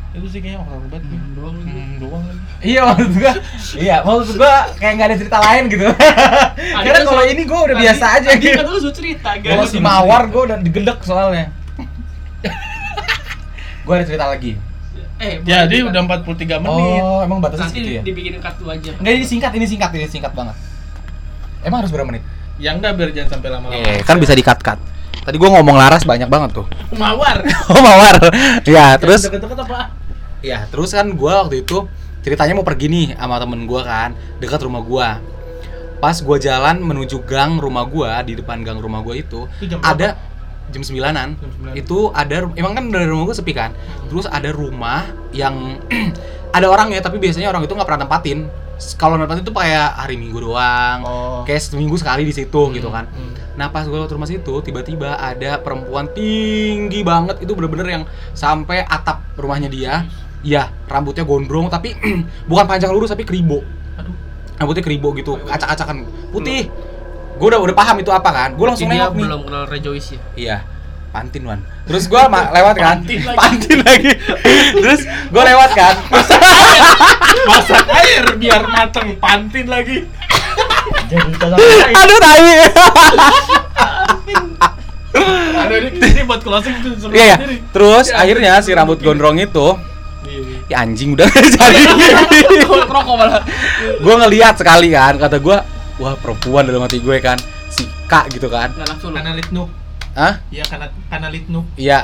Itu 0.09 0.25
sih 0.25 0.41
kayaknya 0.41 0.65
banget. 0.65 1.05
Nih. 1.05 1.19
Hmm, 1.21 1.31
doang 1.37 1.55
lagi. 1.61 1.69
Hmm, 1.69 1.93
doang 2.01 2.23
lagi. 2.25 2.41
Iya 2.65 2.81
maksud 2.81 3.13
gua. 3.13 3.33
Iya 3.77 3.95
maksud 4.01 4.35
gua 4.41 4.53
kayak 4.81 4.93
nggak 4.97 5.07
ada 5.07 5.17
cerita 5.21 5.37
lain 5.37 5.63
gitu. 5.69 5.85
Karena 6.81 6.95
kan 6.97 7.03
kalau 7.05 7.23
ini 7.29 7.41
gua 7.45 7.59
udah 7.69 7.75
Tadi- 7.77 7.85
biasa 7.85 8.05
aja. 8.17 8.29
Tadi 8.33 8.41
gitu 8.41 8.57
kan 8.57 8.65
lu 8.65 8.91
cerita 8.91 9.29
kalau 9.37 9.65
si 9.69 9.77
mawar 9.77 10.21
gua 10.33 10.41
udah 10.49 10.57
digedek 10.57 10.99
soalnya. 11.05 11.53
Gua 13.85 13.97
ada 13.97 14.05
cerita 14.05 14.29
lagi. 14.29 14.53
Eh 15.19 15.41
jadi 15.41 15.81
udah 15.81 16.01
juga. 16.05 16.21
43 16.25 16.61
menit. 16.61 17.01
Oh 17.01 17.19
emang 17.25 17.41
batasnya 17.41 17.67
nanti 17.67 17.81
segitu 17.81 17.91
ya? 17.97 18.01
dibikinin 18.05 18.41
kartu 18.41 18.69
aja. 18.69 18.91
Enggak 19.01 19.13
ini 19.17 19.25
singkat, 19.25 19.51
ini 19.57 19.65
singkat, 19.65 19.89
ini 19.97 20.05
singkat 20.05 20.33
banget. 20.37 20.55
Emang 21.65 21.81
harus 21.81 21.89
berapa 21.89 22.05
menit? 22.07 22.21
Ya 22.59 22.75
enggak 22.75 22.91
biar 22.93 23.09
jangan 23.09 23.29
sampai 23.33 23.49
lama-lama 23.49 23.79
Eh, 23.79 24.03
kan 24.03 24.19
bisa 24.19 24.35
di-cut-cut. 24.35 24.77
Tadi 25.19 25.35
gua 25.35 25.49
ngomong 25.55 25.75
laras 25.75 26.03
banyak 26.03 26.27
banget 26.27 26.53
tuh. 26.53 26.65
mawar 26.93 27.39
Oh, 27.71 27.79
mawar. 27.79 28.15
ya, 28.63 28.95
terus 28.95 29.23
deket-deket 29.23 29.59
apa 29.61 29.95
ya, 30.39 30.67
terus 30.67 30.91
kan 30.91 31.07
gua 31.11 31.43
waktu 31.43 31.63
itu 31.63 31.87
ceritanya 32.19 32.53
mau 32.53 32.63
pergi 32.63 32.87
nih 32.87 33.07
sama 33.13 33.35
temen 33.37 33.63
gua 33.63 33.81
kan, 33.81 34.09
dekat 34.37 34.59
rumah 34.61 34.79
gua. 34.79 35.07
Pas 35.99 36.15
gua 36.17 36.35
jalan 36.35 36.79
menuju 36.79 37.23
gang 37.23 37.59
rumah 37.59 37.83
gua, 37.83 38.19
di 38.21 38.35
depan 38.35 38.63
gang 38.63 38.79
rumah 38.79 38.99
gua 38.99 39.15
itu, 39.15 39.47
Itu 39.59 39.67
jam 39.67 39.79
ada 39.81 40.15
jam 40.69 40.79
sembilanan. 40.79 41.35
Jam 41.35 41.49
sembilan. 41.51 41.73
Itu 41.75 42.09
ada 42.09 42.47
emang 42.53 42.71
kan 42.73 42.83
dari 42.87 43.03
rumah 43.03 43.23
gua 43.25 43.35
sepi 43.35 43.51
kan. 43.51 43.75
Terus 44.07 44.23
ada 44.25 44.47
rumah 44.49 45.03
yang 45.31 45.75
ada 46.57 46.67
orang 46.67 46.91
ya, 46.91 46.99
tapi 46.99 47.19
biasanya 47.19 47.47
orang 47.47 47.63
itu 47.63 47.75
nggak 47.75 47.85
pernah 47.85 48.03
tempatin. 48.03 48.47
Kalau 48.95 49.19
nempatin 49.19 49.43
itu 49.43 49.51
kayak 49.51 49.89
hari 49.99 50.15
Minggu 50.15 50.39
doang. 50.39 50.99
oh 51.03 51.41
Kayak 51.43 51.67
seminggu 51.67 51.99
sekali 51.99 52.23
di 52.23 52.31
situ 52.31 52.71
gitu 52.71 52.87
kan. 52.87 53.11
Hmm. 53.11 53.35
Nah 53.59 53.67
pas 53.69 53.83
gue 53.83 53.91
lewat 53.91 54.11
rumah 54.15 54.27
situ 54.27 54.63
tiba-tiba 54.63 55.19
ada 55.19 55.59
perempuan 55.59 56.07
tinggi 56.15 57.03
banget 57.03 57.43
itu 57.43 57.51
bener-bener 57.51 57.87
yang 57.99 58.03
sampai 58.31 58.87
atap 58.87 59.19
rumahnya 59.35 59.67
dia. 59.67 60.07
Iya 60.39 60.71
rambutnya 60.87 61.27
gondrong 61.27 61.67
tapi 61.67 61.91
bukan 62.49 62.65
panjang 62.65 62.95
lurus 62.95 63.11
tapi 63.11 63.27
keribo. 63.27 63.59
aduh 63.99 64.15
Rambutnya 64.55 64.83
keribo 64.83 65.11
gitu, 65.15 65.35
acak-acakan 65.47 66.07
putih. 66.31 66.71
gue 67.39 67.47
udah 67.47 67.63
udah 67.63 67.71
paham 67.71 68.03
itu 68.03 68.11
apa 68.11 68.29
kan 68.35 68.49
gue 68.51 68.67
langsung 68.67 68.91
nengok 68.91 69.15
nih 69.15 69.23
belum 69.31 69.41
kenal 69.47 69.63
Rejoice 69.71 70.11
ya. 70.11 70.19
Iya, 70.35 70.57
pantin 71.09 71.43
wan. 71.45 71.59
Terus 71.89 72.05
gue 72.05 72.21
lewat 72.29 72.75
kan, 72.77 72.97
pantin 73.33 73.79
lagi. 73.81 74.11
Terus 74.77 75.01
gue 75.05 75.43
lewat 75.43 75.71
kan. 75.73 75.95
Masak 77.49 77.85
air 77.89 78.25
biar 78.37 78.63
mateng, 78.69 79.17
pantin 79.17 79.65
lagi. 79.65 80.05
Jadi 81.09 81.31
Aduh 81.97 82.17
tai. 82.21 82.49
Ada 85.59 85.73
ini, 85.81 85.89
ini 85.97 86.21
buat 86.23 86.41
closing 86.45 86.75
tuh 86.85 87.09
Iya 87.11 87.35
ya. 87.35 87.37
sendiri. 87.41 87.55
Terus 87.73 88.07
akhirnya 88.13 88.53
si 88.61 88.71
rambut 88.77 89.01
gondrong 89.01 89.41
itu, 89.41 89.73
Iya, 90.29 90.39
iya. 90.45 90.57
ya 90.69 90.75
anjing 90.85 91.17
udah 91.17 91.25
nggak 91.25 91.49
jadi. 91.57 91.81
Rokok 92.69 93.15
malah. 93.17 93.41
gue 93.97 94.15
ngeliat 94.21 94.55
sekali 94.61 94.93
kan, 94.93 95.17
kata 95.17 95.41
gue, 95.41 95.57
wah 95.97 96.13
perempuan 96.21 96.69
dalam 96.69 96.85
hati 96.85 97.01
gue 97.01 97.17
kan, 97.19 97.41
si 97.73 97.89
kak 98.05 98.29
gitu 98.29 98.47
kan. 98.47 98.69
Nggak 98.77 98.87
langsung 98.93 99.11
litnu. 99.13 99.65
Hah? 100.17 100.33
Iya, 100.49 100.63
karena 100.65 100.87
karena 101.09 101.27
litnu. 101.29 101.61
Iya. 101.75 101.99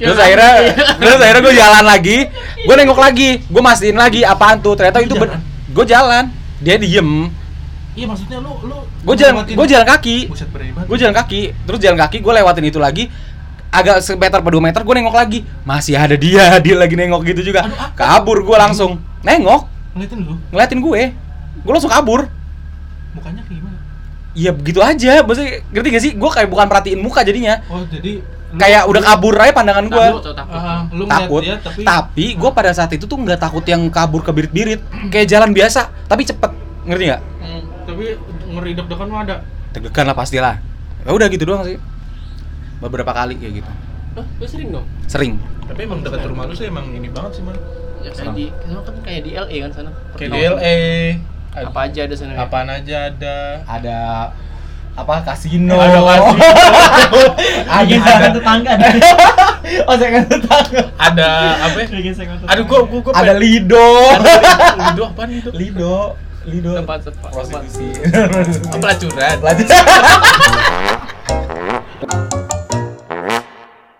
Ya, 0.00 0.08
Terus 0.08 0.18
kan? 0.18 0.26
akhirnya, 0.26 0.52
terus 1.02 1.20
akhirnya 1.20 1.42
gue 1.42 1.54
jalan 1.54 1.84
lagi, 1.84 2.18
gue 2.64 2.74
nengok 2.74 3.00
lagi, 3.00 3.28
gue 3.44 3.62
mastiin 3.62 3.98
lagi 3.98 4.20
apaan 4.24 4.58
tuh, 4.58 4.74
ternyata 4.74 5.04
itu 5.04 5.14
gue 5.72 5.84
jalan, 5.86 6.32
dia 6.58 6.80
diem, 6.80 7.28
Iya, 7.92 8.08
maksudnya 8.08 8.40
lu 8.40 8.56
lu 8.64 8.78
gue 9.04 9.14
jalan, 9.20 9.44
gue 9.44 9.66
jalan 9.68 9.84
kaki, 9.84 10.16
gue 10.88 10.96
jalan 10.96 11.12
kaki. 11.12 11.42
Terus 11.68 11.78
jalan 11.82 11.98
kaki 12.00 12.24
gue 12.24 12.32
lewatin 12.32 12.64
itu 12.64 12.80
lagi. 12.80 13.12
Agak 13.72 14.04
semeter 14.04 14.40
per 14.40 14.52
dua 14.52 14.64
meter 14.64 14.80
gue 14.80 14.94
nengok 14.96 15.16
lagi. 15.16 15.44
Masih 15.64 15.96
ada 15.96 16.16
dia. 16.16 16.56
Dia 16.64 16.76
lagi 16.76 16.96
nengok 16.96 17.20
gitu 17.24 17.52
juga. 17.52 17.68
Aduh, 17.68 17.76
apa? 17.76 17.96
kabur 17.96 18.44
gue 18.44 18.56
langsung. 18.56 18.96
Nengok. 19.20 19.68
Ngeliatin 19.92 20.18
lu? 20.24 20.34
Ngeliatin 20.52 20.80
gue. 20.80 21.02
Gue 21.64 21.72
langsung 21.72 21.92
kabur. 21.92 22.28
Mukanya 23.12 23.44
kayak 23.44 23.60
gimana? 23.60 23.71
Iya 24.32 24.50
begitu 24.50 24.80
aja, 24.80 25.20
maksudnya 25.20 25.60
ngerti 25.68 25.88
gak 25.90 26.02
sih? 26.02 26.12
Gue 26.16 26.26
kayak 26.26 26.48
bukan 26.48 26.64
perhatiin 26.64 26.96
muka 26.96 27.20
jadinya, 27.20 27.60
Oh, 27.66 27.84
jadi 27.84 28.18
lu- 28.18 28.56
kayak 28.56 28.82
udah 28.84 29.02
kabur 29.02 29.34
aja 29.36 29.52
pandangan 29.52 29.84
gue. 29.86 30.06
Takut 30.08 30.22
atau 30.22 30.32
takut. 30.34 30.56
Lu 30.90 31.04
ngeliat 31.04 31.20
Takut, 31.22 31.42
dia 31.42 31.56
tapi 31.58 31.80
tapi 31.82 32.26
gue 32.32 32.50
pada 32.50 32.70
saat 32.70 32.88
itu 32.90 33.04
tuh 33.04 33.14
nggak 33.14 33.36
takut 33.38 33.60
yang 33.62 33.84
kabur 33.86 34.20
ke 34.20 34.32
birit-birit, 34.32 34.80
kayak 35.08 35.28
jalan 35.28 35.50
biasa, 35.50 35.92
tapi 36.06 36.24
cepet, 36.24 36.48
ngerti 36.82 37.04
nggak? 37.06 37.22
Hmm, 37.38 37.60
tapi 37.84 38.04
ngeri 38.48 38.70
deg-degan 38.72 39.06
mah 39.06 39.20
ada. 39.22 39.36
Deg-degan 39.70 40.04
lah 40.06 40.16
pastilah. 40.16 40.56
Ya 41.02 41.10
udah 41.10 41.28
gitu 41.28 41.44
doang 41.44 41.62
sih. 41.62 41.76
Beberapa 42.78 43.12
kali 43.12 43.36
kayak 43.36 43.52
gitu, 43.58 43.70
Oh, 44.14 44.24
lu 44.24 44.44
sering 44.44 44.68
dong? 44.70 44.86
sering. 45.06 45.36
Tapi 45.62 45.80
emang 45.82 46.00
dekat 46.00 46.24
rumah 46.24 46.44
lu 46.44 46.52
sih 46.52 46.66
emang 46.66 46.88
ini 46.88 47.06
banget 47.06 47.36
sih, 47.36 47.42
Man. 47.42 47.56
Ya 48.00 48.10
kayak 48.10 48.32
di 48.32 48.48
sana 48.60 48.80
kan 48.80 48.94
kayak 48.98 49.20
di 49.22 49.30
LA 49.32 49.56
kan 49.60 49.70
sana. 49.72 49.90
Kayak 50.16 50.30
di 50.30 50.40
LA. 50.42 50.76
Apa 51.52 51.78
aja 51.84 52.00
ada 52.08 52.14
sana. 52.16 52.32
Apaan 52.40 52.68
aja 52.72 53.12
ada. 53.12 53.36
Ada 53.68 53.98
apa 54.92 55.24
kasino? 55.24 55.72
Ada 55.76 56.00
kasino. 56.04 56.36
ada, 57.76 57.84
gesekan 57.88 58.20
ada, 58.20 58.28
tetangga 58.36 58.72
oh 59.88 59.94
saya 59.96 60.10
kan 60.12 60.24
tetangga. 60.28 60.80
ada 61.00 61.28
apa? 61.64 61.76
ya? 61.80 62.00
gesekan 62.04 62.36
tetangga 62.36 62.52
Aduh, 62.52 62.64
gua 62.68 62.80
gua 62.84 63.00
gua 63.00 63.12
Ada 63.16 63.32
pengen- 63.32 63.40
Lido. 63.40 63.88
Lido 64.76 65.02
apaan 65.08 65.28
itu? 65.32 65.48
Lido. 65.56 65.96
Lido. 66.44 66.72
Tempat 66.76 67.08
tempat. 67.08 67.30
Prostitusi. 67.32 67.88
Oh, 68.68 68.78
pelacuran. 68.82 69.36
Lanjut. 69.40 69.68